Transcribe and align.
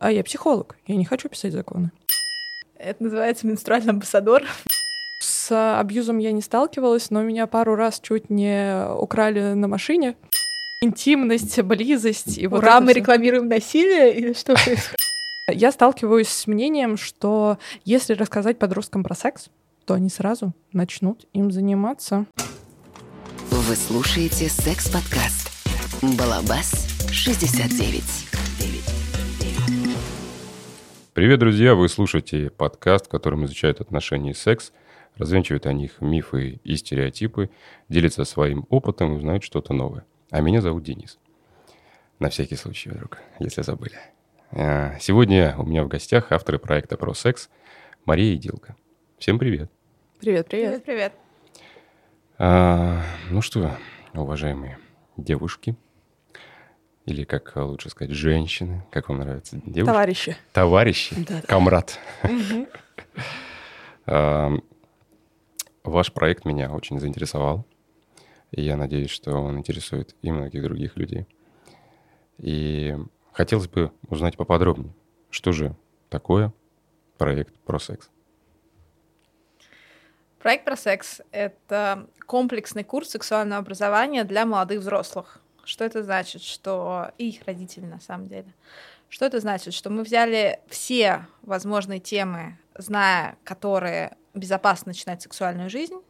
А 0.00 0.12
я 0.12 0.22
психолог, 0.22 0.76
я 0.86 0.96
не 0.96 1.04
хочу 1.04 1.28
писать 1.28 1.52
законы. 1.52 1.90
Это 2.78 3.02
называется 3.02 3.46
менструальный 3.46 3.90
амбассадор. 3.90 4.44
С 5.20 5.78
абьюзом 5.80 6.18
я 6.18 6.30
не 6.30 6.40
сталкивалась, 6.42 7.10
но 7.10 7.22
меня 7.22 7.48
пару 7.48 7.74
раз 7.74 7.98
чуть 8.00 8.30
не 8.30 8.86
украли 8.94 9.54
на 9.54 9.66
машине. 9.66 10.14
Интимность, 10.80 11.60
близость. 11.62 12.38
И 12.38 12.46
вот 12.46 12.58
Ура, 12.58 12.80
мы 12.80 12.92
всё. 12.92 13.00
рекламируем 13.00 13.48
насилие 13.48 14.14
или 14.14 14.32
что 14.32 14.54
происходит? 14.54 15.00
Я 15.50 15.72
сталкиваюсь 15.72 16.28
с 16.28 16.46
мнением, 16.46 16.96
что 16.96 17.58
если 17.84 18.12
рассказать 18.12 18.58
подросткам 18.58 19.02
про 19.02 19.16
секс, 19.16 19.48
то 19.86 19.94
они 19.94 20.10
сразу 20.10 20.52
начнут 20.72 21.26
им 21.32 21.50
заниматься. 21.50 22.26
Вы 23.50 23.74
слушаете 23.74 24.48
секс-подкаст 24.48 25.50
«Балабас 26.18 26.86
69». 27.10 28.37
Привет, 31.18 31.40
друзья! 31.40 31.74
Вы 31.74 31.88
слушаете 31.88 32.48
подкаст, 32.48 33.06
в 33.06 33.08
котором 33.08 33.44
изучают 33.44 33.80
отношения 33.80 34.30
и 34.30 34.34
секс, 34.34 34.72
развенчивают 35.16 35.66
о 35.66 35.72
них 35.72 36.00
мифы 36.00 36.60
и 36.62 36.76
стереотипы, 36.76 37.50
делятся 37.88 38.24
своим 38.24 38.66
опытом 38.70 39.12
и 39.12 39.16
узнают 39.16 39.42
что-то 39.42 39.72
новое. 39.72 40.06
А 40.30 40.40
меня 40.40 40.60
зовут 40.60 40.84
Денис. 40.84 41.18
На 42.20 42.28
всякий 42.28 42.54
случай, 42.54 42.90
вдруг, 42.90 43.18
если 43.40 43.62
забыли. 43.62 43.96
А, 44.52 44.96
Сегодня 45.00 45.56
у 45.58 45.64
меня 45.64 45.82
в 45.82 45.88
гостях 45.88 46.30
авторы 46.30 46.60
проекта 46.60 46.96
про 46.96 47.12
секс 47.14 47.50
Мария 48.04 48.34
и 48.34 48.38
Дилка. 48.38 48.76
Всем 49.18 49.40
привет! 49.40 49.72
Привет, 50.20 50.46
Привет, 50.46 50.84
привет. 50.84 51.12
А, 52.38 53.02
ну 53.28 53.42
что, 53.42 53.76
уважаемые 54.14 54.78
девушки, 55.16 55.74
или 57.08 57.24
как 57.24 57.56
лучше 57.56 57.88
сказать, 57.88 58.12
женщины, 58.14 58.84
как 58.90 59.08
вам 59.08 59.20
нравится? 59.20 59.56
Девушки? 59.64 59.92
Товарищи. 59.92 60.36
Товарищи, 60.52 61.14
Да-да. 61.26 61.46
комрад. 61.46 61.98
Ам, 64.04 64.62
Ваш 65.84 66.12
проект 66.12 66.44
меня 66.44 66.70
очень 66.70 67.00
заинтересовал. 67.00 67.64
И 68.50 68.60
я 68.62 68.76
надеюсь, 68.76 69.10
что 69.10 69.32
он 69.32 69.58
интересует 69.58 70.14
и 70.20 70.30
многих 70.30 70.62
других 70.62 70.96
людей. 70.96 71.26
И 72.36 72.94
хотелось 73.32 73.68
бы 73.68 73.90
узнать 74.08 74.36
поподробнее, 74.36 74.92
что 75.30 75.52
же 75.52 75.74
такое 76.10 76.52
проект 77.16 77.54
про 77.60 77.78
секс. 77.78 78.10
Проект 80.40 80.66
про 80.66 80.76
секс— 80.76 81.22
это 81.30 82.06
комплексный 82.26 82.84
курс 82.84 83.08
сексуального 83.10 83.60
образования 83.60 84.24
для 84.24 84.44
молодых 84.44 84.80
взрослых. 84.80 85.40
Что 85.68 85.84
это 85.84 86.02
значит? 86.02 86.42
Что 86.42 87.10
и 87.18 87.28
их 87.28 87.44
родителей, 87.46 87.86
на 87.86 88.00
самом 88.00 88.26
деле. 88.26 88.54
Что 89.10 89.26
это 89.26 89.38
значит? 89.38 89.74
Что 89.74 89.90
мы 89.90 90.02
взяли 90.02 90.60
все 90.68 91.26
возможные 91.42 92.00
темы, 92.00 92.58
зная 92.74 93.36
которые 93.44 94.16
безопасно 94.32 94.90
начинать 94.90 95.20
сексуальную 95.20 95.68
жизнь, 95.68 96.00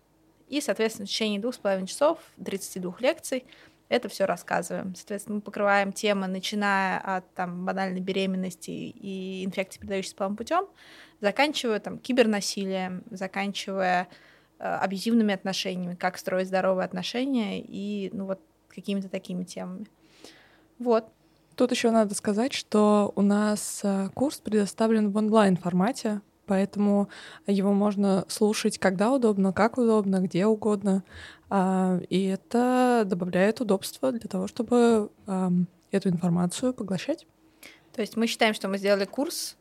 и, 0.47 0.61
соответственно, 0.61 1.07
в 1.07 1.11
течение 1.11 1.41
двух 1.41 1.57
с 1.57 1.59
половиной 1.59 1.89
часов, 1.89 2.21
32 2.45 2.99
лекций, 3.01 3.45
это 3.89 4.09
все 4.09 4.27
рассказываем. 4.27 4.95
Соответственно, 4.95 5.37
мы 5.37 5.41
покрываем 5.41 5.93
темы, 5.93 6.29
начиная 6.29 7.01
от 7.01 7.35
там, 7.35 7.65
банальной 7.65 8.01
беременности 8.01 8.71
и 8.71 9.45
инфекции, 9.45 9.81
передающейся 9.81 10.15
половым 10.15 10.37
путем, 10.37 10.69
заканчивая 11.21 11.81
там, 11.81 11.99
кибернасилием, 11.99 13.03
заканчивая 13.11 14.07
э, 14.61 14.65
абьюзивными 14.65 15.35
отношениями, 15.35 15.97
как 15.97 16.17
строить 16.17 16.47
здоровые 16.47 16.85
отношения 16.85 17.61
и 17.61 18.11
ну, 18.13 18.27
вот 18.27 18.41
какими-то 18.69 19.09
такими 19.09 19.45
темами. 19.45 19.87
Вот. 20.79 21.07
Тут 21.57 21.73
еще 21.73 21.91
надо 21.91 22.15
сказать, 22.15 22.53
что 22.53 23.13
у 23.17 23.23
нас 23.23 23.81
э, 23.83 24.11
курс 24.15 24.39
предоставлен 24.39 25.11
в 25.11 25.17
онлайн 25.17 25.57
формате, 25.57 26.21
поэтому 26.47 27.09
его 27.47 27.73
можно 27.73 28.25
слушать 28.29 28.79
когда 28.79 29.13
удобно, 29.13 29.53
как 29.53 29.77
удобно, 29.77 30.21
где 30.21 30.47
угодно. 30.47 31.03
А, 31.51 32.01
И 32.09 32.25
это 32.27 33.03
добавляет 33.05 33.61
удобства 33.61 34.13
для 34.13 34.29
того, 34.29 34.47
чтобы 34.47 35.11
ам, 35.27 35.67
эту 35.91 36.11
информацию 36.11 36.73
поглощать. 36.73 37.27
То 37.93 38.03
есть 38.03 38.17
мы 38.17 38.29
считаем, 38.29 38.55
что 38.55 38.69
мы 38.69 38.79
сделали 38.79 39.05
курс 39.05 39.57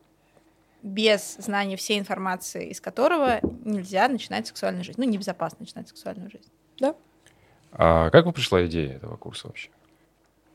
без 0.84 1.35
знания 1.38 1.75
всей 1.78 1.97
информации, 1.97 2.69
из 2.69 2.79
которого 2.79 3.40
нельзя 3.66 4.07
начинать 4.07 4.46
сексуальную 4.47 4.84
жизнь. 4.84 5.01
Ну, 5.01 5.09
небезопасно 5.09 5.57
начинать 5.62 5.88
сексуальную 5.90 6.29
жизнь. 6.29 6.51
А 7.77 8.09
как 8.09 8.25
вы 8.25 8.33
пришла 8.33 8.65
идея 8.65 8.95
этого 8.95 9.15
курса 9.17 9.47
вообще? 9.47 9.69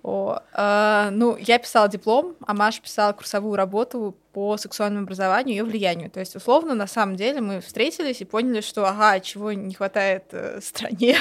О, 0.02 0.40
э, 0.52 1.10
ну, 1.12 1.36
я 1.36 1.60
писала 1.60 1.88
диплом, 1.88 2.34
а 2.44 2.54
Маша 2.54 2.82
писала 2.82 3.12
курсовую 3.12 3.54
работу 3.54 4.16
по 4.32 4.56
сексуальному 4.56 5.04
образованию 5.04 5.54
и 5.54 5.58
ее 5.58 5.64
влиянию. 5.64 6.10
То 6.10 6.18
есть, 6.18 6.34
условно, 6.34 6.74
на 6.74 6.88
самом 6.88 7.14
деле 7.14 7.40
мы 7.40 7.60
встретились 7.60 8.20
и 8.20 8.24
поняли, 8.24 8.62
что, 8.62 8.84
ага, 8.84 9.20
чего 9.20 9.52
не 9.52 9.74
хватает 9.74 10.24
э, 10.32 10.60
стране. 10.62 11.18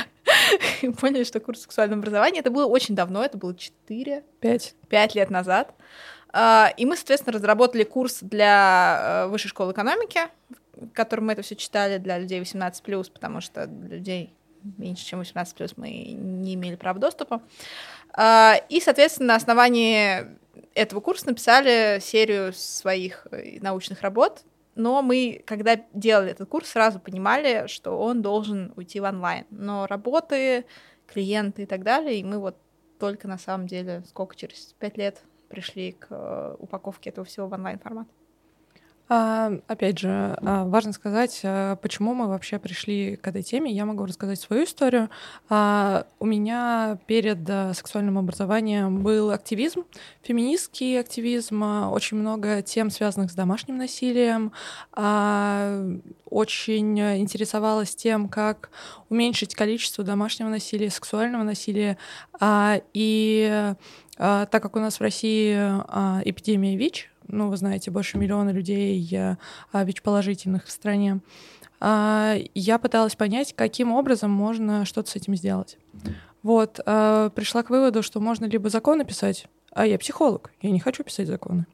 И 0.82 0.90
поняли, 0.90 1.24
что 1.24 1.40
курс 1.40 1.62
сексуального 1.62 2.00
образования, 2.00 2.40
это 2.40 2.50
было 2.50 2.66
очень 2.66 2.96
давно, 2.96 3.24
это 3.24 3.38
было 3.38 3.56
4 3.56 4.24
Пять. 4.40 4.74
пять 4.90 5.14
лет 5.14 5.30
назад. 5.30 5.76
А, 6.34 6.74
И 6.76 6.86
мы, 6.86 6.96
соответственно, 6.96 7.36
разработали 7.36 7.84
курс 7.84 8.20
для 8.22 9.26
э, 9.26 9.28
высшей 9.28 9.50
школы 9.50 9.74
экономики, 9.74 10.22
в 10.76 10.90
котором 10.90 11.28
мы 11.28 11.34
это 11.34 11.44
все 11.44 11.56
читали 11.56 12.00
для 12.00 12.18
людей 12.18 12.42
18+, 12.42 13.12
потому 13.14 13.42
что 13.42 13.68
для 13.68 13.98
людей 13.98 14.34
меньше, 14.78 15.06
чем 15.06 15.22
18+, 15.22 15.74
мы 15.78 15.90
не 15.90 16.56
имели 16.56 16.76
права 16.76 17.00
доступа. 17.00 17.42
А, 18.14 18.56
И, 18.70 18.80
соответственно, 18.80 19.30
на 19.30 19.36
основании 19.36 20.28
этого 20.74 21.00
курса 21.00 21.28
написали 21.28 22.00
серию 22.00 22.54
своих 22.54 23.28
э, 23.32 23.60
научных 23.62 24.02
работ, 24.02 24.44
но 24.76 25.02
мы, 25.02 25.44
когда 25.46 25.80
делали 25.94 26.32
этот 26.32 26.48
курс, 26.48 26.70
сразу 26.70 27.00
понимали, 27.00 27.68
что 27.68 27.98
он 27.98 28.22
должен 28.22 28.74
уйти 28.76 29.00
в 29.00 29.04
онлайн. 29.04 29.46
Но 29.50 29.86
работы, 29.86 30.66
клиенты 31.08 31.64
и 31.64 31.66
так 31.66 31.84
далее, 31.84 32.20
и 32.20 32.24
мы 32.24 32.40
вот 32.40 32.58
только 33.00 33.28
на 33.28 33.38
самом 33.38 33.68
деле, 33.68 34.04
сколько, 34.08 34.36
через 34.36 34.76
пять 34.80 34.98
лет 34.98 35.22
пришли 35.50 35.92
к 35.94 36.08
э, 36.10 36.56
упаковке 36.60 37.10
этого 37.10 37.26
всего 37.26 37.48
в 37.48 37.54
онлайн-формат. 37.54 38.08
А, 38.08 38.21
опять 39.14 40.00
же, 40.00 40.38
а, 40.42 40.64
важно 40.64 40.94
сказать, 40.94 41.42
а, 41.44 41.76
почему 41.76 42.14
мы 42.14 42.30
вообще 42.30 42.60
пришли 42.60 43.18
к 43.18 43.28
этой 43.28 43.44
теме. 43.44 43.70
Я 43.70 43.86
могу 43.86 44.06
рассказать 44.06 44.40
свою 44.40 44.64
историю. 44.64 45.10
А, 45.50 46.06
У 46.20 46.26
меня 46.26 46.98
перед 47.08 47.40
а, 47.50 47.74
сексуальным 47.74 48.18
образованием 48.18 49.04
был 49.04 49.32
активизм, 49.32 49.84
феминистский 50.22 50.98
активизм, 50.98 51.62
а, 51.62 51.90
очень 51.90 52.16
много 52.18 52.62
тем, 52.62 52.90
связанных 52.90 53.32
с 53.32 53.36
домашним 53.36 53.78
насилием. 53.78 54.54
А, 54.94 55.86
Очень 56.26 56.98
интересовалась 56.98 57.94
тем, 57.94 58.30
как 58.30 58.70
уменьшить 59.10 59.56
количество 59.56 60.06
домашнего 60.06 60.48
насилия, 60.48 60.90
сексуального 60.90 61.44
насилия. 61.44 61.98
А, 62.40 62.80
И 62.94 63.74
а, 64.18 64.46
так 64.46 64.64
как 64.64 64.76
у 64.76 64.80
нас 64.80 65.00
в 65.00 65.02
России 65.02 65.54
а, 65.58 66.22
эпидемия 66.24 66.78
ВИЧ, 66.78 67.11
ну, 67.32 67.50
вы 67.50 67.58
знаете, 67.58 67.92
больше 67.92 68.18
миллиона 68.18 68.52
людей 68.52 69.10
а, 69.16 69.38
а, 69.72 69.84
ВИЧ-положительных 69.84 70.66
в 70.66 70.72
стране, 70.72 71.20
а, 71.80 72.36
я 72.54 72.78
пыталась 72.78 73.16
понять, 73.16 73.54
каким 73.56 73.92
образом 73.92 74.32
можно 74.32 74.86
что-то 74.86 75.10
с 75.10 75.16
этим 75.16 75.36
сделать. 75.36 75.78
Вот, 76.44 76.80
а, 76.86 77.30
пришла 77.30 77.64
к 77.64 77.70
выводу, 77.70 78.04
что 78.04 78.20
можно 78.20 78.46
либо 78.46 78.70
законы 78.70 79.06
писать, 79.06 79.48
а 79.72 79.86
я 79.86 79.98
психолог, 79.98 80.52
я 80.62 80.72
не 80.72 80.80
хочу 80.80 81.04
писать 81.04 81.28
законы. 81.28 81.66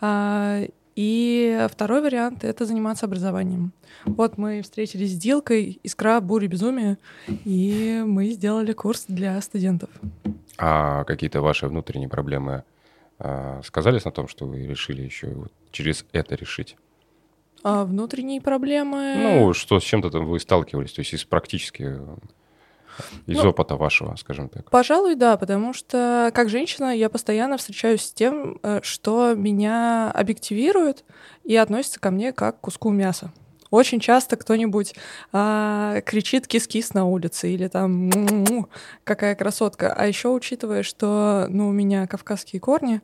А, 0.00 0.62
И 0.96 1.66
второй 1.72 2.02
вариант— 2.02 2.44
это 2.46 2.64
заниматься 2.66 3.06
образованием. 3.06 3.72
Вот 4.04 4.38
мы 4.38 4.62
встретились 4.62 5.12
с 5.12 5.18
Дилкой, 5.18 5.80
«Искра, 5.82 6.20
буря, 6.20 6.46
безумие», 6.46 6.98
и 7.26 8.04
мы 8.06 8.30
сделали 8.30 8.72
курс 8.72 9.06
для 9.08 9.40
студентов. 9.40 9.90
А 10.56 11.02
какие-то 11.04 11.40
ваши 11.40 11.66
внутренние 11.66 12.08
проблемы 12.08 12.62
сказались 13.64 14.04
на 14.04 14.10
том, 14.10 14.28
что 14.28 14.46
вы 14.46 14.66
решили 14.66 15.02
еще 15.02 15.28
вот 15.28 15.52
через 15.70 16.04
это 16.12 16.34
решить? 16.34 16.76
А 17.62 17.84
внутренние 17.84 18.42
проблемы... 18.42 19.14
Ну, 19.16 19.54
что 19.54 19.80
с 19.80 19.82
чем-то 19.82 20.10
там 20.10 20.26
вы 20.26 20.38
сталкивались, 20.38 20.92
то 20.92 21.00
есть 21.00 21.14
из 21.14 21.24
практически, 21.24 21.84
э, 21.98 22.16
из 23.26 23.38
Ну, 23.38 23.48
опыта 23.48 23.76
вашего, 23.76 24.14
скажем 24.16 24.50
так. 24.50 24.70
Пожалуй, 24.70 25.14
да, 25.14 25.38
потому 25.38 25.72
что 25.72 26.30
как 26.34 26.50
женщина 26.50 26.94
я 26.94 27.08
постоянно 27.08 27.56
встречаюсь 27.56 28.02
с 28.02 28.12
тем, 28.12 28.58
э, 28.62 28.80
что 28.82 29.34
меня 29.34 30.10
объективирует 30.10 31.04
и 31.44 31.56
относится 31.56 31.98
ко 32.00 32.10
мне 32.10 32.32
как 32.32 32.58
к 32.58 32.60
куску 32.60 32.90
мяса. 32.90 33.32
Очень 33.74 33.98
часто 33.98 34.36
кто-нибудь 34.36 34.94
а, 35.32 36.00
кричит 36.02 36.46
кис-кис 36.46 36.94
на 36.94 37.06
улице 37.06 37.50
или 37.52 37.66
там 37.66 38.08
«му-му-му, 38.08 38.68
какая 39.02 39.34
красотка. 39.34 39.92
А 39.92 40.06
еще 40.06 40.28
учитывая, 40.28 40.84
что 40.84 41.46
ну, 41.48 41.70
у 41.70 41.72
меня 41.72 42.06
кавказские 42.06 42.60
корни, 42.60 43.00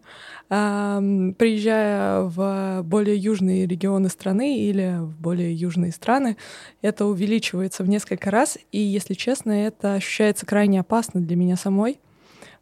а, 0.48 1.00
приезжая 1.36 2.20
в 2.20 2.82
более 2.84 3.16
южные 3.16 3.66
регионы 3.66 4.10
страны 4.10 4.60
или 4.60 4.98
в 5.00 5.20
более 5.20 5.52
южные 5.52 5.90
страны, 5.90 6.36
это 6.82 7.04
увеличивается 7.06 7.82
в 7.82 7.88
несколько 7.88 8.30
раз, 8.30 8.56
и, 8.70 8.78
если 8.78 9.14
честно, 9.14 9.50
это 9.50 9.94
ощущается 9.94 10.46
крайне 10.46 10.78
опасно 10.78 11.20
для 11.20 11.34
меня 11.34 11.56
самой. 11.56 11.98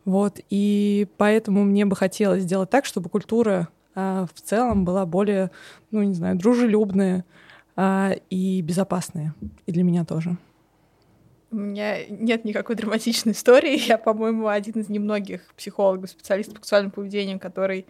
Вот, 0.06 0.40
и 0.48 1.08
поэтому 1.18 1.62
мне 1.62 1.84
бы 1.84 1.94
хотелось 1.94 2.44
сделать 2.44 2.70
так, 2.70 2.86
чтобы 2.86 3.10
культура 3.10 3.68
а, 3.94 4.24
в 4.34 4.40
целом 4.40 4.86
была 4.86 5.04
более, 5.04 5.50
ну, 5.90 6.02
не 6.02 6.14
знаю, 6.14 6.38
дружелюбная 6.38 7.26
а, 7.80 8.16
и 8.28 8.60
безопасная. 8.60 9.36
И 9.66 9.70
для 9.70 9.84
меня 9.84 10.04
тоже. 10.04 10.36
У 11.52 11.56
меня 11.56 12.04
нет 12.08 12.44
никакой 12.44 12.74
драматичной 12.74 13.34
истории. 13.34 13.78
Я, 13.88 13.98
по-моему, 13.98 14.48
один 14.48 14.80
из 14.80 14.88
немногих 14.88 15.54
психологов, 15.54 16.10
специалистов 16.10 16.54
по 16.54 16.60
сексуальному 16.60 16.90
поведению, 16.90 17.38
который 17.38 17.86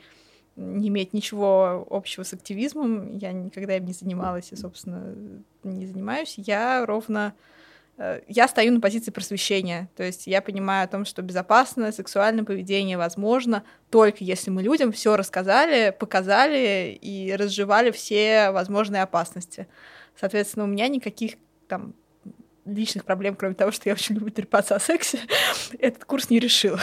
не 0.57 0.89
имеет 0.89 1.15
ничего 1.15 1.87
общего 1.89 2.23
с 2.23 2.35
активизмом. 2.35 3.17
Я 3.17 3.33
никогда 3.33 3.79
им 3.79 3.87
не 3.87 3.95
занималась 3.95 4.53
и, 4.53 4.57
собственно, 4.57 5.15
не 5.65 5.87
занимаюсь. 5.87 6.35
Я 6.37 6.85
ровно 6.85 7.33
я 8.29 8.47
стою 8.47 8.73
на 8.73 8.81
позиции 8.81 9.11
просвещения. 9.11 9.89
То 9.97 10.05
есть 10.05 10.27
я 10.27 10.41
понимаю 10.41 10.85
о 10.85 10.89
том, 10.89 11.05
что 11.05 11.23
безопасное 11.23 11.93
сексуальное 11.93 12.45
поведение 12.45 12.97
возможно 12.97 13.65
только 13.91 14.23
если 14.25 14.51
мы 14.51 14.63
людям 14.63 14.93
все 14.93 15.17
рассказали, 15.17 15.95
показали 15.99 16.97
и 17.01 17.35
разжевали 17.35 17.91
все 17.91 18.51
возможные 18.51 19.03
опасности. 19.03 19.67
Соответственно, 20.19 20.65
у 20.65 20.69
меня 20.69 20.89
никаких 20.89 21.35
там 21.67 21.95
личных 22.65 23.05
проблем, 23.05 23.35
кроме 23.35 23.55
того, 23.55 23.73
что 23.73 23.89
я 23.89 23.95
очень 23.95 24.15
люблю 24.15 24.31
трепаться 24.31 24.77
о 24.77 24.81
сексе, 24.81 25.19
этот 25.79 26.05
курс 26.05 26.31
не 26.31 26.39
решил. 26.39 26.77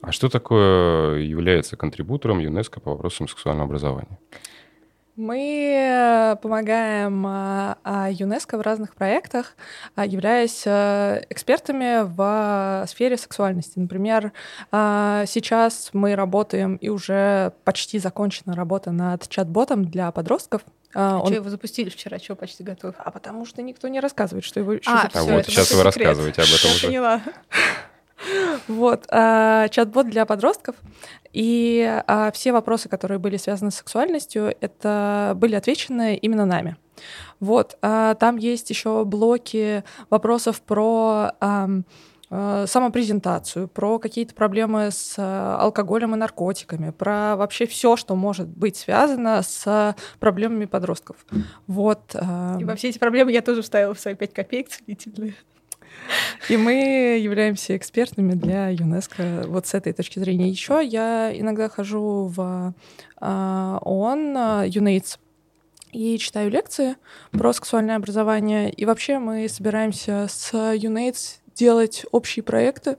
А 0.00 0.12
что 0.12 0.28
такое 0.28 1.18
является 1.18 1.76
контрибутором 1.76 2.38
ЮНЕСКО 2.38 2.80
по 2.80 2.92
вопросам 2.92 3.28
сексуального 3.28 3.66
образования? 3.66 4.18
Мы 5.16 5.74
э, 5.76 6.36
помогаем 6.36 7.26
а, 7.26 7.76
а, 7.84 8.10
ЮНЕСКО 8.10 8.56
в 8.56 8.62
разных 8.62 8.94
проектах, 8.94 9.56
а, 9.94 10.06
являясь 10.06 10.62
э, 10.64 11.22
экспертами 11.28 12.02
в 12.04 12.86
сфере 12.88 13.18
сексуальности. 13.18 13.78
Например, 13.78 14.32
сейчас 14.70 15.90
мы 15.92 16.14
работаем 16.14 16.76
и 16.76 16.88
уже 16.88 17.52
почти 17.64 17.98
закончена 17.98 18.54
работа 18.54 18.90
над 18.90 19.28
чат-ботом 19.28 19.84
для 19.84 20.10
подростков, 20.12 20.62
а, 20.94 21.18
он... 21.18 21.26
Что 21.26 21.36
его 21.36 21.48
запустили 21.48 21.88
вчера, 21.88 22.18
что 22.18 22.34
почти 22.34 22.62
готов? 22.62 22.94
А 22.98 23.10
потому 23.10 23.46
что 23.46 23.62
никто 23.62 23.88
не 23.88 24.00
рассказывает, 24.00 24.44
что 24.44 24.60
его 24.60 24.74
еще 24.74 24.90
а, 24.90 25.08
а 25.12 25.22
вот 25.24 25.46
сейчас 25.46 25.72
вы 25.72 25.82
рассказываете 25.82 26.42
об 26.42 26.48
этом 26.48 26.70
уже. 26.70 26.86
Поняла. 26.86 27.22
Вот, 28.68 29.06
а, 29.10 29.68
чат-бот 29.68 30.08
для 30.08 30.26
подростков. 30.26 30.76
И 31.32 32.02
а, 32.06 32.30
все 32.32 32.52
вопросы, 32.52 32.88
которые 32.88 33.18
были 33.18 33.36
связаны 33.36 33.70
с 33.70 33.76
сексуальностью, 33.76 34.54
это 34.60 35.32
были 35.36 35.54
отвечены 35.54 36.16
именно 36.16 36.44
нами. 36.44 36.76
Вот, 37.40 37.76
а, 37.82 38.14
там 38.14 38.36
есть 38.36 38.70
еще 38.70 39.04
блоки 39.04 39.84
вопросов 40.10 40.60
про 40.62 41.32
самопрезентацию, 42.64 43.68
про 43.68 43.98
какие-то 43.98 44.34
проблемы 44.34 44.88
с 44.90 45.18
алкоголем 45.18 46.14
и 46.14 46.16
наркотиками, 46.16 46.88
про 46.88 47.36
вообще 47.36 47.66
все, 47.66 47.96
что 47.96 48.16
может 48.16 48.48
быть 48.48 48.78
связано 48.78 49.42
с 49.42 49.94
проблемами 50.18 50.64
подростков. 50.64 51.26
Вот. 51.66 52.14
И 52.14 52.64
во 52.64 52.74
все 52.74 52.88
эти 52.88 52.98
проблемы 52.98 53.32
я 53.32 53.42
тоже 53.42 53.60
вставила 53.60 53.92
в 53.92 54.00
свои 54.00 54.14
пять 54.14 54.32
копеек 54.32 54.70
целительные. 54.70 55.34
И 56.48 56.56
мы 56.56 56.72
являемся 57.22 57.76
экспертами 57.76 58.32
для 58.32 58.68
ЮНЕСКО 58.68 59.44
вот 59.46 59.66
с 59.66 59.74
этой 59.74 59.92
точки 59.92 60.18
зрения. 60.18 60.48
Еще 60.48 60.80
я 60.84 61.32
иногда 61.34 61.68
хожу 61.68 62.32
в 62.34 62.74
а, 63.20 63.78
ООН, 63.82 64.64
ЮНЕЙЦ, 64.66 65.18
и 65.92 66.18
читаю 66.18 66.50
лекции 66.50 66.96
про 67.30 67.52
сексуальное 67.52 67.96
образование. 67.96 68.70
И 68.70 68.84
вообще 68.84 69.18
мы 69.18 69.48
собираемся 69.48 70.26
с 70.28 70.52
ЮНЕЙЦ 70.52 71.40
делать 71.54 72.06
общие 72.10 72.42
проекты. 72.42 72.96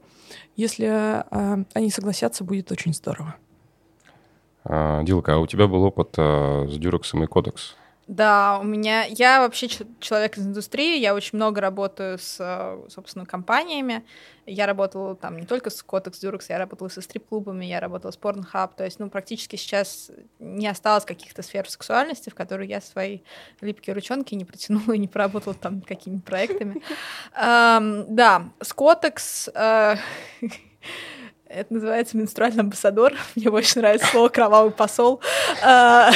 Если 0.55 0.85
а, 0.85 1.63
они 1.73 1.89
согласятся, 1.89 2.43
будет 2.43 2.71
очень 2.71 2.93
здорово. 2.93 3.35
А, 4.63 5.03
Дилка, 5.03 5.35
а 5.35 5.37
у 5.39 5.47
тебя 5.47 5.67
был 5.67 5.83
опыт 5.83 6.13
а, 6.17 6.67
с 6.67 6.77
Дюрексом 6.77 7.23
и 7.23 7.27
Кодекс? 7.27 7.75
Да, 8.07 8.59
у 8.59 8.63
меня... 8.63 9.05
Я 9.05 9.39
вообще 9.39 9.67
человек 9.99 10.37
из 10.37 10.45
индустрии, 10.45 10.99
я 10.99 11.15
очень 11.15 11.37
много 11.37 11.61
работаю 11.61 12.17
с, 12.17 12.37
э, 12.39 12.89
собственно, 12.89 13.25
компаниями. 13.25 14.03
Я 14.45 14.65
работала 14.65 15.15
там 15.15 15.37
не 15.37 15.45
только 15.45 15.69
с 15.69 15.85
Cotex 15.85 16.13
Durex, 16.21 16.45
я 16.49 16.57
работала 16.57 16.89
со 16.89 17.01
стрип-клубами, 17.01 17.65
я 17.65 17.79
работала 17.79 18.11
с 18.11 18.17
Pornhub. 18.17 18.71
То 18.75 18.83
есть, 18.83 18.99
ну, 18.99 19.09
практически 19.09 19.55
сейчас 19.55 20.11
не 20.39 20.67
осталось 20.67 21.05
каких-то 21.05 21.41
сфер 21.43 21.69
сексуальности, 21.69 22.29
в 22.29 22.35
которые 22.35 22.69
я 22.69 22.81
свои 22.81 23.19
липкие 23.61 23.93
ручонки 23.93 24.35
не 24.35 24.43
протянула 24.43 24.93
и 24.93 24.97
не 24.97 25.07
поработала 25.07 25.55
там 25.55 25.81
какими-то 25.81 26.23
проектами. 26.23 26.81
Да, 27.33 28.49
с 28.61 28.73
Cotex... 28.73 29.97
Это 31.53 31.73
называется 31.73 32.17
менструальный 32.17 32.61
амбассадор. 32.61 33.13
Мне 33.35 33.49
больше 33.49 33.79
нравится 33.79 34.07
слово 34.07 34.29
кровавый 34.29 34.71
посол. 34.71 35.21
А, 35.63 36.11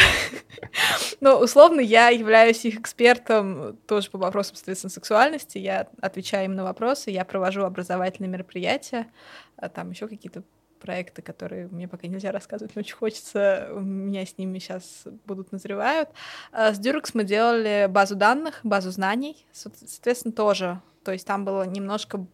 но 1.22 1.40
условно 1.40 1.80
я 1.80 2.10
являюсь 2.10 2.66
их 2.66 2.80
экспертом 2.80 3.78
тоже 3.88 4.10
по 4.10 4.18
вопросам, 4.18 4.56
соответственно, 4.56 4.92
сексуальности. 4.92 5.58
Я 5.58 5.88
отвечаю 6.02 6.46
им 6.46 6.56
на 6.56 6.64
вопросы, 6.64 7.12
я 7.12 7.24
провожу 7.24 7.64
образовательные 7.64 8.30
мероприятия, 8.30 9.08
а 9.56 9.70
там 9.70 9.92
еще 9.92 10.08
какие-то 10.08 10.44
проекты, 10.80 11.22
которые 11.22 11.68
мне 11.68 11.88
пока 11.88 12.08
нельзя 12.08 12.32
рассказывать, 12.32 12.76
но 12.76 12.80
очень 12.80 12.96
хочется, 12.96 13.70
у 13.74 13.80
меня 13.80 14.26
с 14.26 14.38
ними 14.38 14.60
сейчас 14.60 15.04
будут 15.26 15.52
назревают. 15.52 16.10
А 16.52 16.74
с 16.74 16.80
Durex 16.80 17.12
мы 17.14 17.24
делали 17.24 17.88
базу 17.90 18.16
данных, 18.16 18.60
базу 18.64 18.92
знаний, 18.92 19.46
соответственно, 19.52 20.34
тоже. 20.34 20.82
То 21.04 21.12
есть 21.12 21.26
там 21.26 21.46
было 21.46 21.64
немножко 21.64 22.26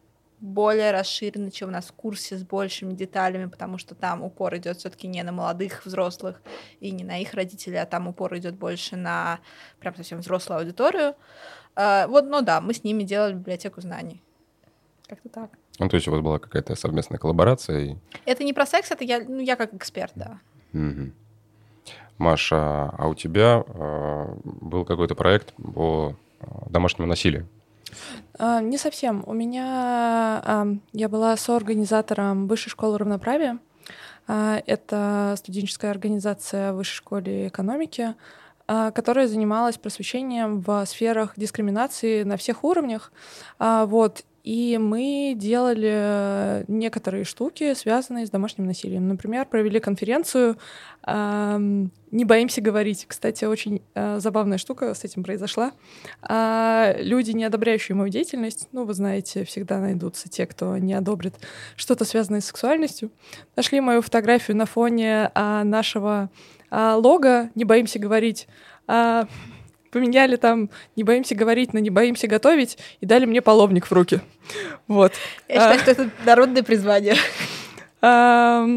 более 0.44 0.92
расширенно, 0.92 1.50
чем 1.52 1.70
у 1.70 1.72
нас 1.72 1.86
в 1.86 1.94
курсе 1.94 2.38
с 2.38 2.44
большими 2.44 2.94
деталями, 2.94 3.46
потому 3.46 3.78
что 3.78 3.96
там 3.96 4.22
упор 4.22 4.58
идет 4.58 4.78
все-таки 4.78 5.08
не 5.08 5.24
на 5.24 5.32
молодых 5.32 5.86
взрослых 5.86 6.42
и 6.82 6.92
не 6.92 7.06
на 7.06 7.18
их 7.20 7.34
родителей, 7.34 7.78
а 7.78 7.86
там 7.86 8.10
упор 8.10 8.36
идет 8.38 8.56
больше 8.56 8.98
на 8.98 9.40
прям 9.80 9.96
совсем 9.96 10.20
взрослую 10.20 10.60
аудиторию. 10.60 11.16
Uh, 11.76 12.08
вот, 12.08 12.26
ну 12.26 12.42
да, 12.42 12.60
мы 12.60 12.74
с 12.74 12.84
ними 12.84 13.04
делали 13.04 13.34
библиотеку 13.34 13.80
знаний. 13.80 14.22
Как-то 15.08 15.30
так. 15.30 15.50
Ну, 15.80 15.88
то 15.88 15.96
есть 15.96 16.08
у 16.10 16.12
вас 16.12 16.20
была 16.20 16.40
какая-то 16.40 16.76
совместная 16.76 17.20
коллаборация? 17.20 17.80
И... 17.80 17.96
Это 18.26 18.44
не 18.44 18.52
про 18.52 18.66
секс, 18.66 18.92
это 18.92 19.06
я, 19.06 19.24
ну, 19.26 19.40
я 19.40 19.56
как 19.56 19.74
эксперт, 19.74 20.12
да. 20.16 20.40
Угу. 20.74 21.12
Маша, 22.18 22.90
а 22.90 23.08
у 23.08 23.16
тебя 23.16 23.64
э, 23.66 24.36
был 24.44 24.84
какой-то 24.84 25.16
проект 25.16 25.54
по 25.54 26.16
домашнему 26.70 27.08
насилию? 27.08 27.48
А, 28.38 28.62
не 28.62 28.78
совсем. 28.78 29.24
У 29.26 29.34
меня 29.34 30.42
а, 30.44 30.68
я 30.94 31.10
была 31.10 31.36
соорганизатором 31.38 32.48
Высшей 32.48 32.70
школы 32.70 32.98
равноправия. 32.98 33.60
А, 34.28 34.62
это 34.66 35.36
студенческая 35.38 35.92
организация 35.92 36.74
Высшей 36.74 36.98
школе 36.98 37.48
экономики, 37.48 38.16
которая 38.66 39.28
занималась 39.28 39.78
просвещением 39.78 40.62
в 40.62 40.86
сферах 40.86 41.34
дискриминации 41.36 42.24
на 42.24 42.38
всех 42.38 42.64
уровнях. 42.64 43.12
Вот. 43.60 44.24
И 44.44 44.78
мы 44.78 45.36
делали 45.38 46.66
некоторые 46.68 47.24
штуки, 47.24 47.74
связанные 47.76 48.26
с 48.26 48.30
домашним 48.30 48.66
насилием. 48.66 49.08
Например, 49.08 49.46
провели 49.46 49.80
конференцию 49.80 50.58
«Не 51.06 52.26
боимся 52.26 52.62
говорить». 52.62 53.06
Кстати, 53.08 53.46
очень 53.46 53.82
э, 53.96 54.20
забавная 54.20 54.60
штука 54.60 54.94
с 54.94 55.04
этим 55.04 55.24
произошла. 55.24 55.72
Э, 56.30 56.96
люди, 57.00 57.32
не 57.32 57.44
одобряющие 57.44 57.96
мою 57.96 58.10
деятельность, 58.10 58.68
ну, 58.72 58.86
вы 58.86 58.94
знаете, 58.94 59.46
всегда 59.46 59.80
найдутся 59.80 60.30
те, 60.30 60.46
кто 60.46 60.78
не 60.78 60.94
одобрит 60.94 61.34
что-то 61.76 62.06
связанное 62.06 62.42
с 62.42 62.46
сексуальностью, 62.46 63.12
нашли 63.56 63.82
мою 63.82 64.04
фотографию 64.04 64.56
на 64.56 64.68
фоне 64.68 65.32
э, 65.34 65.64
нашего 65.64 66.30
э, 66.70 66.94
лога 66.94 67.50
«Не 67.56 67.64
боимся 67.64 67.98
говорить». 67.98 68.48
Э, 69.94 70.00
поменяли 70.00 70.36
там 70.36 70.70
«не 70.96 71.04
боимся 71.04 71.36
говорить» 71.36 71.74
на 71.74 71.80
«не 71.80 71.90
боимся 71.90 72.28
готовить» 72.28 72.78
и 73.02 73.06
дали 73.06 73.26
мне 73.26 73.42
половник 73.42 73.88
в 73.88 73.92
руки. 73.92 74.22
Вот. 74.88 75.14
Я 75.48 75.56
считаю, 75.56 75.76
а, 75.76 75.80
что 75.80 75.92
это 75.92 76.10
народное 76.26 76.64
призвание. 76.64 77.16
А, 78.02 78.68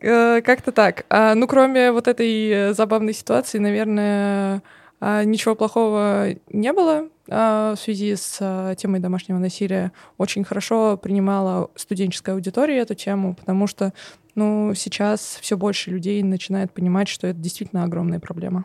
как-то 0.00 0.72
так. 0.72 1.04
А, 1.10 1.34
ну, 1.34 1.46
кроме 1.46 1.92
вот 1.92 2.08
этой 2.08 2.72
забавной 2.72 3.12
ситуации, 3.12 3.58
наверное, 3.58 4.62
а, 5.00 5.24
ничего 5.24 5.54
плохого 5.54 6.28
не 6.50 6.72
было 6.72 7.08
в 7.26 7.76
связи 7.76 8.16
с 8.16 8.38
а, 8.40 8.74
темой 8.74 9.00
домашнего 9.00 9.38
насилия. 9.38 9.92
Очень 10.18 10.42
хорошо 10.42 10.96
принимала 10.96 11.70
студенческая 11.76 12.32
аудитория 12.32 12.78
эту 12.78 12.94
тему, 12.94 13.34
потому 13.34 13.66
что 13.66 13.92
ну, 14.34 14.72
сейчас 14.74 15.38
все 15.40 15.56
больше 15.56 15.90
людей 15.90 16.22
начинает 16.22 16.72
понимать, 16.72 17.08
что 17.08 17.28
это 17.28 17.38
действительно 17.38 17.84
огромная 17.84 18.20
проблема. 18.20 18.64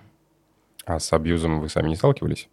А 0.85 0.99
с 0.99 1.11
абьюзом 1.11 1.59
вы 1.59 1.69
сами 1.69 1.89
не 1.89 1.95
сталкивались? 1.95 2.47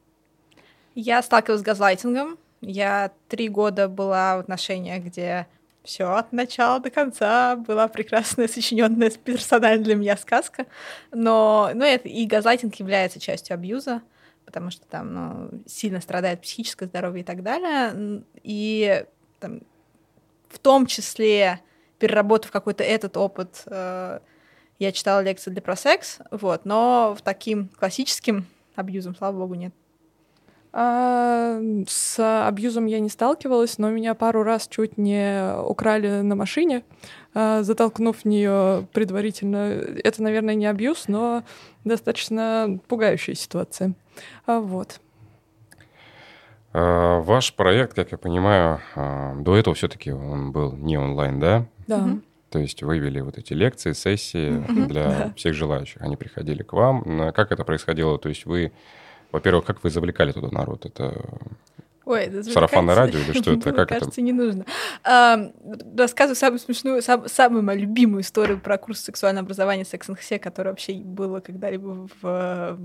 Я 0.94 1.22
сталкивалась 1.22 1.60
с 1.60 1.64
газлайтингом. 1.64 2.38
Я 2.60 3.12
три 3.28 3.48
года 3.48 3.88
была 3.88 4.36
в 4.36 4.40
отношениях, 4.40 5.04
где 5.04 5.46
все 5.82 6.04
от 6.04 6.32
начала 6.32 6.80
до 6.80 6.90
конца 6.90 7.56
была 7.56 7.88
прекрасная, 7.88 8.48
сочиненная 8.48 9.10
персонально 9.10 9.84
для 9.84 9.96
меня 9.96 10.16
сказка. 10.16 10.66
Но, 11.10 11.70
но 11.74 11.84
это, 11.84 12.08
и 12.08 12.24
газлайтинг 12.26 12.74
является 12.76 13.20
частью 13.20 13.54
абьюза, 13.54 14.02
потому 14.44 14.70
что 14.70 14.86
там 14.86 15.14
ну, 15.14 15.62
сильно 15.66 16.00
страдает 16.00 16.40
психическое 16.40 16.86
здоровье 16.86 17.22
и 17.22 17.24
так 17.24 17.42
далее. 17.42 18.22
И 18.42 19.04
там, 19.40 19.60
в 20.48 20.58
том 20.58 20.86
числе, 20.86 21.60
переработав 21.98 22.50
какой-то 22.50 22.84
этот 22.84 23.16
опыт, 23.16 23.62
э, 23.66 24.20
Я 24.82 24.90
читала 24.90 25.20
лекции 25.20 25.52
для 25.52 25.62
про 25.62 25.76
секс, 25.76 26.18
вот, 26.32 26.64
но 26.64 27.14
в 27.16 27.22
таким 27.22 27.68
классическим 27.78 28.46
абьюзом, 28.74 29.14
слава 29.14 29.38
богу, 29.38 29.54
нет. 29.54 29.72
А, 30.72 31.60
с 31.86 32.48
абьюзом 32.48 32.86
я 32.86 32.98
не 32.98 33.08
сталкивалась, 33.08 33.78
но 33.78 33.90
меня 33.90 34.14
пару 34.14 34.42
раз 34.42 34.66
чуть 34.66 34.98
не 34.98 35.54
украли 35.56 36.22
на 36.22 36.34
машине, 36.34 36.82
а, 37.32 37.62
затолкнув 37.62 38.22
в 38.22 38.24
нее 38.24 38.88
предварительно. 38.92 39.56
Это, 40.02 40.20
наверное, 40.20 40.56
не 40.56 40.66
абьюз, 40.66 41.06
но 41.06 41.44
достаточно 41.84 42.80
пугающая 42.88 43.34
ситуация. 43.36 43.94
А, 44.46 44.58
вот. 44.58 45.00
А, 46.72 47.20
ваш 47.20 47.54
проект, 47.54 47.94
как 47.94 48.10
я 48.10 48.18
понимаю, 48.18 48.80
а, 48.96 49.36
до 49.36 49.56
этого 49.56 49.76
все-таки 49.76 50.10
он 50.10 50.50
был 50.50 50.72
не 50.72 50.98
онлайн, 50.98 51.38
да? 51.38 51.66
Да. 51.86 51.98
Мгм. 51.98 52.24
То 52.52 52.59
есть 52.59 52.82
вы 52.82 52.99
вели 52.99 53.23
вот 53.23 53.38
эти 53.38 53.54
лекции, 53.54 53.92
сессии 53.92 54.62
для 54.87 55.32
всех 55.37 55.54
желающих. 55.54 56.02
Они 56.02 56.16
приходили 56.16 56.62
к 56.62 56.75
вам. 56.75 57.32
Как 57.32 57.50
это 57.50 57.64
происходило? 57.64 58.18
То 58.18 58.28
есть 58.28 58.44
вы, 58.44 58.73
во-первых, 59.32 59.64
как 59.64 59.82
вы 59.82 59.88
завлекали 59.88 60.32
туда 60.32 60.49
народ? 60.50 60.85
Это 60.85 61.18
Ой, 62.04 62.25
это 62.25 62.42
Сарафанное 62.42 62.94
радио 62.94 63.21
или 63.21 63.32
что 63.40 63.52
это? 63.52 63.73
Как 63.73 63.90
это? 63.90 64.00
кажется, 64.00 64.21
не 64.21 64.32
нужно. 64.32 64.66
А, 65.02 65.50
рассказываю 65.97 66.37
самую 66.37 66.59
смешную, 66.59 67.00
сам- 67.00 67.26
самую 67.26 67.62
мою 67.62 67.80
любимую 67.80 68.21
историю 68.21 68.61
про 68.61 68.76
курс 68.76 69.00
сексуального 69.00 69.47
образования 69.47 69.85
and 69.85 70.16
Все, 70.16 70.38
которое 70.38 70.71
вообще 70.71 70.92
было 70.94 71.40
когда-либо 71.40 72.06
в, 72.21 72.78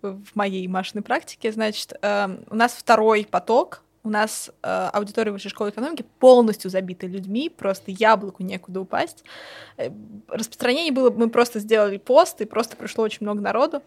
в 0.00 0.24
моей 0.34 0.66
Машиной 0.68 1.02
практике. 1.02 1.52
Значит, 1.52 1.92
у 2.02 2.54
нас 2.54 2.72
второй 2.72 3.26
поток, 3.30 3.82
у 4.02 4.10
нас 4.10 4.50
а, 4.62 4.90
аудитория 4.90 5.30
высшей 5.30 5.50
школы 5.50 5.70
экономики 5.70 6.04
полностью 6.18 6.70
забита 6.70 7.06
людьми, 7.06 7.48
просто 7.48 7.90
яблоку 7.90 8.42
некуда 8.42 8.80
упасть. 8.80 9.24
Э, 9.76 9.90
Распространение 10.28 10.92
было, 10.92 11.10
мы 11.10 11.28
просто 11.28 11.58
сделали 11.58 11.98
пост, 11.98 12.40
и 12.40 12.46
просто 12.46 12.76
пришло 12.76 13.04
очень 13.04 13.18
много 13.20 13.40
народу. 13.40 13.82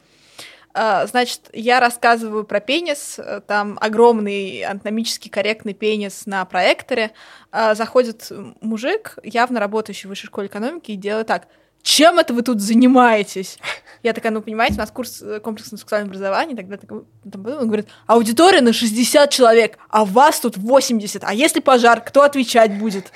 А, 0.74 1.08
Значит, 1.08 1.50
я 1.53 1.79
рассказываю 1.79 2.43
про 2.43 2.60
пенис, 2.60 3.17
э, 3.17 3.41
там 3.46 3.77
огромный 3.82 4.63
анатомически 4.63 5.29
корректный 5.29 5.74
пенис 5.74 6.25
на 6.25 6.46
проекторе. 6.46 7.12
Заходит 7.51 8.32
мужик, 8.62 9.17
явно 9.24 9.60
работающий 9.60 10.08
в 10.08 10.10
высшей 10.10 10.27
школе 10.27 10.48
экономики, 10.48 10.91
и 10.91 10.96
делает 10.96 11.27
так. 11.27 11.48
Чем 11.83 12.17
это 12.17 12.33
вы 12.33 12.41
тут 12.41 12.61
занимаетесь? 12.61 13.59
Я 14.03 14.13
такая, 14.13 14.31
ну, 14.31 14.41
понимаете, 14.41 14.75
у 14.75 14.79
нас 14.79 14.91
курс 14.91 15.21
э, 15.21 15.39
комплексного 15.39 15.79
сексуального 15.79 16.09
образования, 16.09 16.55
тогда 16.55 16.77
такой, 16.77 17.03
он 17.23 17.67
говорит, 17.67 17.87
аудитория 18.07 18.61
на 18.61 18.73
60 18.73 19.29
человек, 19.29 19.77
а 19.89 20.03
вас 20.03 20.39
тут 20.39 20.57
80, 20.57 21.23
а 21.23 21.33
если 21.33 21.59
пожар, 21.59 22.01
кто 22.01 22.23
отвечать 22.23 22.77
будет? 22.77 23.11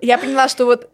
Я 0.00 0.18
поняла, 0.18 0.48
что 0.48 0.66
вот 0.66 0.90